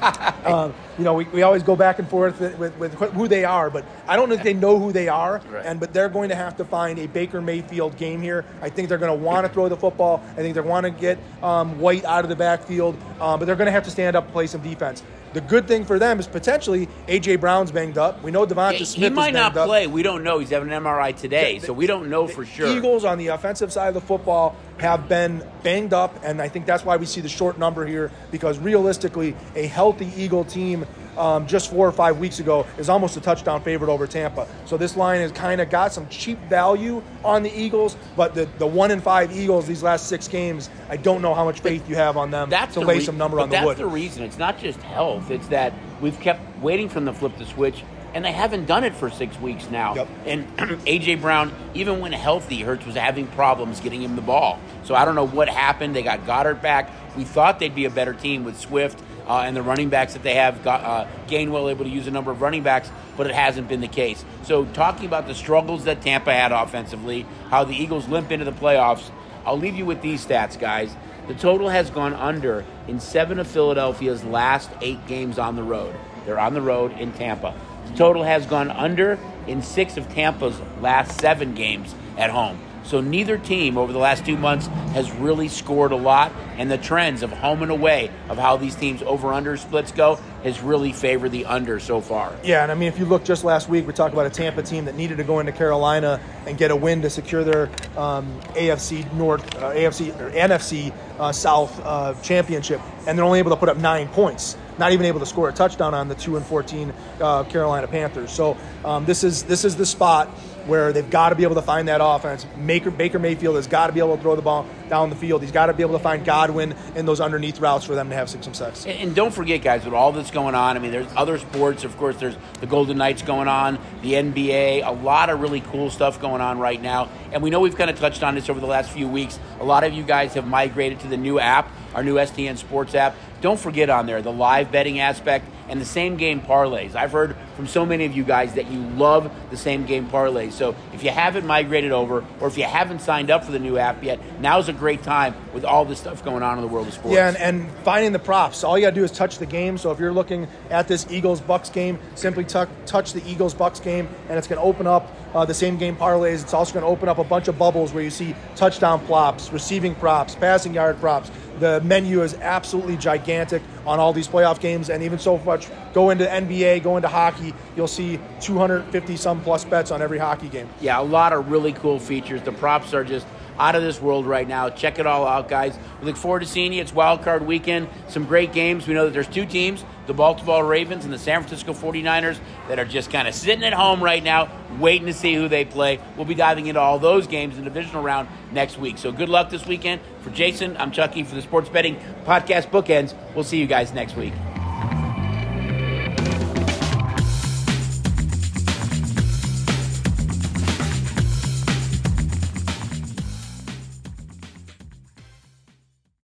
um, 0.46 0.72
you 0.98 1.04
know, 1.04 1.14
we, 1.14 1.24
we 1.24 1.42
always 1.42 1.62
go 1.62 1.76
back 1.76 1.98
and 1.98 2.08
forth 2.08 2.40
with, 2.40 2.76
with, 2.76 2.94
who 2.94 3.28
they 3.28 3.44
are, 3.44 3.70
but 3.70 3.84
I 4.06 4.16
don't 4.16 4.28
think 4.28 4.42
they 4.42 4.54
know 4.54 4.78
who 4.78 4.92
they 4.92 5.08
are. 5.08 5.40
Right. 5.50 5.66
And 5.66 5.80
but 5.80 5.92
they're 5.92 6.08
going 6.08 6.28
to 6.28 6.34
have 6.34 6.56
to 6.58 6.64
find 6.64 6.98
a 6.98 7.06
Baker 7.06 7.40
Mayfield 7.40 7.96
game 7.96 8.22
here. 8.22 8.44
I 8.62 8.68
think 8.68 8.88
they're 8.88 8.98
going 8.98 9.16
to 9.16 9.24
want 9.24 9.46
to 9.46 9.52
throw 9.52 9.68
the 9.68 9.76
football. 9.76 10.22
I 10.32 10.36
think 10.36 10.54
they 10.54 10.60
want 10.60 10.84
to 10.84 10.90
get 10.90 11.18
um, 11.42 11.78
White 11.80 12.04
out 12.04 12.24
of 12.24 12.28
the 12.28 12.36
backfield, 12.36 12.96
um, 13.20 13.38
but 13.38 13.46
they're 13.46 13.56
going 13.56 13.66
to 13.66 13.72
have 13.72 13.84
to 13.84 13.90
stand 13.90 14.16
up, 14.16 14.24
and 14.24 14.32
play 14.32 14.46
some 14.46 14.62
defense. 14.62 15.02
The 15.34 15.40
good 15.40 15.66
thing 15.66 15.84
for 15.84 15.98
them 15.98 16.20
is 16.20 16.28
potentially 16.28 16.88
AJ 17.08 17.40
Brown's 17.40 17.72
banged 17.72 17.98
up. 17.98 18.22
We 18.22 18.30
know 18.30 18.46
Devonta 18.46 18.78
yeah, 18.78 18.84
Smith. 18.84 19.10
He 19.10 19.16
might 19.16 19.34
not 19.34 19.56
up. 19.56 19.66
play. 19.66 19.88
We 19.88 20.04
don't 20.04 20.22
know. 20.22 20.38
He's 20.38 20.50
having 20.50 20.72
an 20.72 20.84
MRI 20.84 21.14
today, 21.14 21.58
the, 21.58 21.66
so 21.66 21.72
we 21.72 21.88
don't 21.88 22.08
know 22.08 22.28
for 22.28 22.46
sure. 22.46 22.68
Eagles 22.68 23.04
on 23.04 23.18
the 23.18 23.26
offensive 23.28 23.72
side 23.72 23.88
of 23.88 23.94
the 23.94 24.00
football 24.00 24.54
have 24.78 25.08
been 25.08 25.44
banged 25.64 25.92
up, 25.92 26.16
and 26.22 26.40
I 26.40 26.48
think 26.48 26.66
that's 26.66 26.84
why 26.84 26.96
we 26.96 27.04
see 27.04 27.20
the 27.20 27.28
short 27.28 27.58
number 27.58 27.84
here. 27.84 28.12
Because 28.30 28.60
realistically, 28.60 29.34
a 29.56 29.66
healthy 29.66 30.12
Eagle 30.16 30.44
team 30.44 30.86
um, 31.18 31.46
just 31.46 31.70
four 31.70 31.86
or 31.86 31.92
five 31.92 32.18
weeks 32.18 32.40
ago 32.40 32.66
is 32.78 32.88
almost 32.88 33.16
a 33.16 33.20
touchdown 33.20 33.62
favorite 33.62 33.90
over 33.90 34.06
Tampa. 34.06 34.46
So 34.64 34.76
this 34.76 34.96
line 34.96 35.20
has 35.20 35.32
kind 35.32 35.60
of 35.60 35.70
got 35.70 35.92
some 35.92 36.08
cheap 36.08 36.38
value 36.48 37.02
on 37.24 37.42
the 37.42 37.52
Eagles, 37.58 37.96
but 38.16 38.34
the, 38.34 38.48
the 38.58 38.66
one 38.66 38.90
in 38.90 39.00
five 39.00 39.34
Eagles 39.36 39.66
these 39.66 39.82
last 39.82 40.08
six 40.08 40.28
games, 40.28 40.70
I 40.88 40.96
don't 40.96 41.22
know 41.22 41.34
how 41.34 41.44
much 41.44 41.60
faith 41.60 41.88
you 41.88 41.96
have 41.96 42.16
on 42.16 42.30
them 42.30 42.50
that's 42.50 42.74
to 42.74 42.80
lay 42.80 42.98
re- 42.98 43.04
some 43.04 43.18
number 43.18 43.40
on 43.40 43.48
the 43.48 43.54
that's 43.54 43.66
wood. 43.66 43.76
That's 43.76 43.80
the 43.80 43.86
reason. 43.86 44.22
It's 44.22 44.38
not 44.38 44.58
just 44.58 44.80
health. 44.80 45.30
It's 45.30 45.48
that 45.48 45.72
we've 46.00 46.18
kept 46.20 46.40
waiting 46.58 46.88
for 46.88 46.94
them 46.94 47.06
to 47.06 47.12
flip 47.12 47.36
the 47.38 47.46
switch 47.46 47.82
and 48.14 48.24
they 48.24 48.32
haven't 48.32 48.66
done 48.66 48.84
it 48.84 48.94
for 48.94 49.10
six 49.10 49.38
weeks 49.40 49.68
now. 49.70 49.94
Yep. 49.96 50.08
And 50.24 50.56
AJ 50.86 51.20
Brown, 51.20 51.52
even 51.74 51.98
when 51.98 52.12
healthy, 52.12 52.60
Hurts 52.60 52.86
was 52.86 52.94
having 52.94 53.26
problems 53.28 53.80
getting 53.80 54.02
him 54.02 54.14
the 54.14 54.22
ball. 54.22 54.60
So 54.84 54.94
I 54.94 55.04
don't 55.04 55.16
know 55.16 55.26
what 55.26 55.48
happened. 55.48 55.96
They 55.96 56.02
got 56.02 56.24
Goedert 56.24 56.62
back. 56.62 56.90
We 57.16 57.24
thought 57.24 57.58
they'd 57.58 57.74
be 57.74 57.84
a 57.84 57.90
better 57.90 58.14
team 58.14 58.44
with 58.44 58.58
Swift 58.58 59.02
uh, 59.26 59.40
and 59.40 59.56
the 59.56 59.62
running 59.62 59.88
backs 59.88 60.12
that 60.14 60.22
they 60.22 60.34
have. 60.34 60.62
Got, 60.62 60.80
uh, 60.82 61.08
Gainwell 61.26 61.70
able 61.70 61.84
to 61.84 61.90
use 61.90 62.06
a 62.06 62.10
number 62.10 62.30
of 62.30 62.40
running 62.42 62.62
backs, 62.62 62.90
but 63.16 63.26
it 63.26 63.34
hasn't 63.34 63.68
been 63.68 63.80
the 63.80 63.88
case. 63.88 64.24
So 64.42 64.64
talking 64.66 65.06
about 65.06 65.26
the 65.26 65.34
struggles 65.34 65.84
that 65.84 66.02
Tampa 66.02 66.32
had 66.32 66.52
offensively, 66.52 67.26
how 67.50 67.64
the 67.64 67.74
Eagles 67.74 68.08
limp 68.08 68.30
into 68.30 68.44
the 68.44 68.52
playoffs, 68.52 69.10
I'll 69.44 69.58
leave 69.58 69.76
you 69.76 69.84
with 69.84 70.00
these 70.02 70.24
stats, 70.24 70.58
guys. 70.58 70.94
The 71.26 71.34
total 71.34 71.70
has 71.70 71.90
gone 71.90 72.12
under 72.14 72.64
in 72.86 73.00
seven 73.00 73.38
of 73.38 73.46
Philadelphia's 73.46 74.24
last 74.24 74.70
eight 74.80 75.06
games 75.06 75.38
on 75.38 75.56
the 75.56 75.62
road. 75.62 75.94
They're 76.26 76.40
on 76.40 76.54
the 76.54 76.60
road 76.60 76.92
in 76.98 77.12
Tampa. 77.12 77.54
The 77.86 77.96
total 77.96 78.24
has 78.24 78.46
gone 78.46 78.70
under 78.70 79.18
in 79.46 79.62
six 79.62 79.96
of 79.96 80.08
Tampa's 80.12 80.60
last 80.80 81.20
seven 81.20 81.54
games 81.54 81.94
at 82.16 82.30
home. 82.30 82.58
So 82.84 83.00
neither 83.00 83.38
team 83.38 83.78
over 83.78 83.92
the 83.92 83.98
last 83.98 84.26
two 84.26 84.36
months 84.36 84.66
has 84.92 85.10
really 85.12 85.48
scored 85.48 85.92
a 85.92 85.96
lot, 85.96 86.32
and 86.58 86.70
the 86.70 86.78
trends 86.78 87.22
of 87.22 87.32
home 87.32 87.62
and 87.62 87.70
away 87.70 88.10
of 88.28 88.38
how 88.38 88.56
these 88.56 88.74
teams 88.74 89.02
over 89.02 89.32
under 89.32 89.56
splits 89.56 89.90
go 89.90 90.16
has 90.42 90.60
really 90.60 90.92
favored 90.92 91.30
the 91.30 91.46
under 91.46 91.80
so 91.80 92.00
far. 92.00 92.36
Yeah, 92.44 92.62
and 92.62 92.70
I 92.70 92.74
mean, 92.74 92.88
if 92.88 92.98
you 92.98 93.06
look 93.06 93.24
just 93.24 93.42
last 93.42 93.68
week, 93.68 93.86
we 93.86 93.94
talked 93.94 94.12
about 94.12 94.26
a 94.26 94.30
Tampa 94.30 94.62
team 94.62 94.84
that 94.84 94.94
needed 94.94 95.16
to 95.16 95.24
go 95.24 95.40
into 95.40 95.52
Carolina 95.52 96.20
and 96.46 96.58
get 96.58 96.70
a 96.70 96.76
win 96.76 97.00
to 97.02 97.10
secure 97.10 97.42
their 97.42 97.70
um, 97.96 98.40
AFC 98.52 99.10
North, 99.14 99.42
uh, 99.56 99.72
AFC 99.72 100.18
or 100.20 100.30
NFC 100.30 100.92
uh, 101.18 101.32
South 101.32 101.80
uh, 101.84 102.14
championship, 102.22 102.80
and 103.06 103.16
they're 103.16 103.24
only 103.24 103.38
able 103.38 103.50
to 103.50 103.56
put 103.56 103.68
up 103.68 103.78
nine 103.78 104.08
points 104.08 104.56
not 104.76 104.92
even 104.92 105.06
able 105.06 105.20
to 105.20 105.26
score 105.26 105.48
a 105.48 105.52
touchdown 105.52 105.94
on 105.94 106.08
the 106.08 106.14
two 106.16 106.36
and 106.36 106.44
fourteen 106.44 106.92
uh, 107.20 107.44
Carolina 107.44 107.86
Panthers. 107.86 108.32
So 108.32 108.56
um, 108.84 109.04
this 109.04 109.22
is 109.22 109.44
this 109.44 109.64
is 109.64 109.76
the 109.76 109.86
spot 109.86 110.28
where 110.66 110.92
they've 110.92 111.08
got 111.08 111.30
to 111.30 111.34
be 111.34 111.42
able 111.42 111.54
to 111.54 111.62
find 111.62 111.88
that 111.88 112.00
offense. 112.02 112.46
Baker, 112.66 112.90
Baker 112.90 113.18
Mayfield 113.18 113.56
has 113.56 113.66
got 113.66 113.88
to 113.88 113.92
be 113.92 114.00
able 114.00 114.16
to 114.16 114.22
throw 114.22 114.36
the 114.36 114.42
ball 114.42 114.66
down 114.88 115.10
the 115.10 115.16
field. 115.16 115.42
He's 115.42 115.52
got 115.52 115.66
to 115.66 115.72
be 115.72 115.82
able 115.82 115.94
to 115.94 116.02
find 116.02 116.24
Godwin 116.24 116.74
in 116.94 117.06
those 117.06 117.20
underneath 117.20 117.58
routes 117.58 117.84
for 117.84 117.94
them 117.94 118.08
to 118.10 118.14
have 118.14 118.30
some 118.30 118.42
success. 118.42 118.86
And, 118.86 118.98
and, 118.98 119.14
don't 119.14 119.32
forget, 119.32 119.62
guys, 119.62 119.84
with 119.84 119.94
all 119.94 120.12
that's 120.12 120.30
going 120.30 120.54
on, 120.54 120.76
I 120.76 120.80
mean, 120.80 120.92
there's 120.92 121.10
other 121.16 121.38
sports. 121.38 121.84
Of 121.84 121.96
course, 121.96 122.16
there's 122.16 122.36
the 122.60 122.66
Golden 122.66 122.98
Knights 122.98 123.22
going 123.22 123.48
on, 123.48 123.78
the 124.02 124.12
NBA, 124.12 124.86
a 124.86 124.92
lot 124.92 125.30
of 125.30 125.40
really 125.40 125.60
cool 125.60 125.90
stuff 125.90 126.20
going 126.20 126.40
on 126.40 126.58
right 126.58 126.80
now. 126.80 127.08
And 127.32 127.42
we 127.42 127.50
know 127.50 127.60
we've 127.60 127.76
kind 127.76 127.90
of 127.90 127.98
touched 127.98 128.22
on 128.22 128.34
this 128.34 128.48
over 128.48 128.60
the 128.60 128.66
last 128.66 128.90
few 128.90 129.08
weeks. 129.08 129.38
A 129.60 129.64
lot 129.64 129.84
of 129.84 129.92
you 129.92 130.02
guys 130.02 130.34
have 130.34 130.46
migrated 130.46 131.00
to 131.00 131.08
the 131.08 131.16
new 131.16 131.38
app, 131.38 131.70
our 131.94 132.02
new 132.02 132.16
STN 132.16 132.56
Sports 132.56 132.94
app. 132.94 133.16
Don't 133.40 133.60
forget 133.60 133.90
on 133.90 134.06
there 134.06 134.22
the 134.22 134.32
live 134.32 134.72
betting 134.72 135.00
aspect 135.00 135.46
and 135.68 135.80
the 135.80 135.84
same 135.84 136.16
game 136.16 136.40
parlays. 136.40 136.94
I've 136.94 137.12
heard 137.12 137.36
from 137.56 137.66
so 137.66 137.86
many 137.86 138.04
of 138.04 138.14
you 138.14 138.24
guys 138.24 138.54
that 138.54 138.70
you 138.70 138.80
love 138.80 139.32
the 139.50 139.56
same 139.56 139.86
game 139.86 140.08
parlays. 140.08 140.52
So 140.52 140.74
if 140.92 141.02
you 141.02 141.10
haven't 141.10 141.46
migrated 141.46 141.92
over 141.92 142.24
or 142.40 142.48
if 142.48 142.58
you 142.58 142.64
haven't 142.64 143.00
signed 143.00 143.30
up 143.30 143.44
for 143.44 143.52
the 143.52 143.58
new 143.58 143.78
app 143.78 144.02
yet, 144.02 144.18
now's 144.40 144.68
a 144.68 144.72
great 144.72 145.02
time 145.02 145.34
with 145.52 145.64
all 145.64 145.84
this 145.84 146.00
stuff 146.00 146.24
going 146.24 146.42
on 146.42 146.58
in 146.58 146.62
the 146.62 146.68
world 146.68 146.88
of 146.88 146.94
sports. 146.94 147.14
Yeah, 147.14 147.28
and, 147.28 147.36
and 147.36 147.70
finding 147.78 148.12
the 148.12 148.18
props. 148.18 148.64
All 148.64 148.76
you 148.78 148.84
got 148.84 148.90
to 148.90 148.96
do 148.96 149.04
is 149.04 149.10
touch 149.10 149.38
the 149.38 149.46
game. 149.46 149.78
So 149.78 149.90
if 149.90 149.98
you're 149.98 150.12
looking 150.12 150.48
at 150.70 150.88
this 150.88 151.06
Eagles 151.10 151.40
Bucks 151.40 151.70
game, 151.70 151.98
simply 152.14 152.44
touch 152.44 153.12
the 153.12 153.22
Eagles 153.26 153.54
Bucks 153.54 153.80
game, 153.80 154.08
and 154.28 154.38
it's 154.38 154.46
going 154.46 154.60
to 154.60 154.66
open 154.66 154.86
up 154.86 155.08
uh, 155.34 155.44
the 155.44 155.54
same 155.54 155.76
game 155.76 155.96
parlays. 155.96 156.42
It's 156.42 156.54
also 156.54 156.72
going 156.72 156.84
to 156.84 156.88
open 156.88 157.08
up 157.08 157.18
a 157.18 157.24
bunch 157.24 157.48
of 157.48 157.58
bubbles 157.58 157.92
where 157.92 158.04
you 158.04 158.10
see 158.10 158.34
touchdown 158.56 159.04
props, 159.06 159.52
receiving 159.52 159.94
props, 159.94 160.34
passing 160.34 160.74
yard 160.74 160.98
props. 161.00 161.30
The 161.60 161.80
menu 161.82 162.22
is 162.22 162.34
absolutely 162.34 162.96
gigantic 162.96 163.62
on 163.86 164.00
all 164.00 164.12
these 164.12 164.28
playoff 164.28 164.60
games, 164.60 164.90
and 164.90 165.02
even 165.02 165.18
so 165.18 165.38
much 165.38 165.68
go 165.92 166.10
into 166.10 166.24
NBA, 166.24 166.82
go 166.82 166.96
into 166.96 167.08
hockey, 167.08 167.54
you'll 167.76 167.86
see 167.86 168.18
250 168.40 169.16
some 169.16 169.40
plus 169.42 169.64
bets 169.64 169.90
on 169.90 170.02
every 170.02 170.18
hockey 170.18 170.48
game. 170.48 170.68
Yeah, 170.80 171.00
a 171.00 171.02
lot 171.02 171.32
of 171.32 171.50
really 171.50 171.72
cool 171.72 171.98
features. 172.00 172.42
The 172.42 172.52
props 172.52 172.92
are 172.92 173.04
just 173.04 173.26
out 173.58 173.74
of 173.74 173.82
this 173.82 174.00
world 174.00 174.26
right 174.26 174.46
now. 174.46 174.70
Check 174.70 174.98
it 174.98 175.06
all 175.06 175.26
out, 175.26 175.48
guys. 175.48 175.76
We 176.00 176.06
look 176.06 176.16
forward 176.16 176.40
to 176.40 176.46
seeing 176.46 176.72
you. 176.72 176.80
It's 176.80 176.92
Wild 176.92 177.22
Card 177.22 177.46
Weekend. 177.46 177.88
Some 178.08 178.24
great 178.24 178.52
games. 178.52 178.86
We 178.86 178.94
know 178.94 179.04
that 179.06 179.12
there's 179.12 179.28
two 179.28 179.46
teams, 179.46 179.84
the 180.06 180.14
Baltimore 180.14 180.64
Ravens 180.64 181.04
and 181.04 181.12
the 181.12 181.18
San 181.18 181.42
Francisco 181.42 181.72
49ers, 181.72 182.38
that 182.68 182.78
are 182.78 182.84
just 182.84 183.10
kind 183.10 183.28
of 183.28 183.34
sitting 183.34 183.64
at 183.64 183.72
home 183.72 184.02
right 184.02 184.22
now, 184.22 184.48
waiting 184.78 185.06
to 185.06 185.12
see 185.14 185.34
who 185.34 185.48
they 185.48 185.64
play. 185.64 186.00
We'll 186.16 186.26
be 186.26 186.34
diving 186.34 186.66
into 186.66 186.80
all 186.80 186.98
those 186.98 187.26
games 187.26 187.56
in 187.56 187.64
the 187.64 187.70
divisional 187.70 188.02
round 188.02 188.28
next 188.52 188.78
week. 188.78 188.98
So 188.98 189.12
good 189.12 189.28
luck 189.28 189.50
this 189.50 189.66
weekend. 189.66 190.00
For 190.20 190.30
Jason, 190.30 190.76
I'm 190.76 190.90
Chucky 190.90 191.22
for 191.22 191.34
the 191.34 191.42
Sports 191.42 191.68
Betting 191.68 191.96
Podcast 192.24 192.70
Bookends. 192.70 193.14
We'll 193.34 193.44
see 193.44 193.58
you 193.58 193.66
guys 193.66 193.92
next 193.92 194.16
week. 194.16 194.32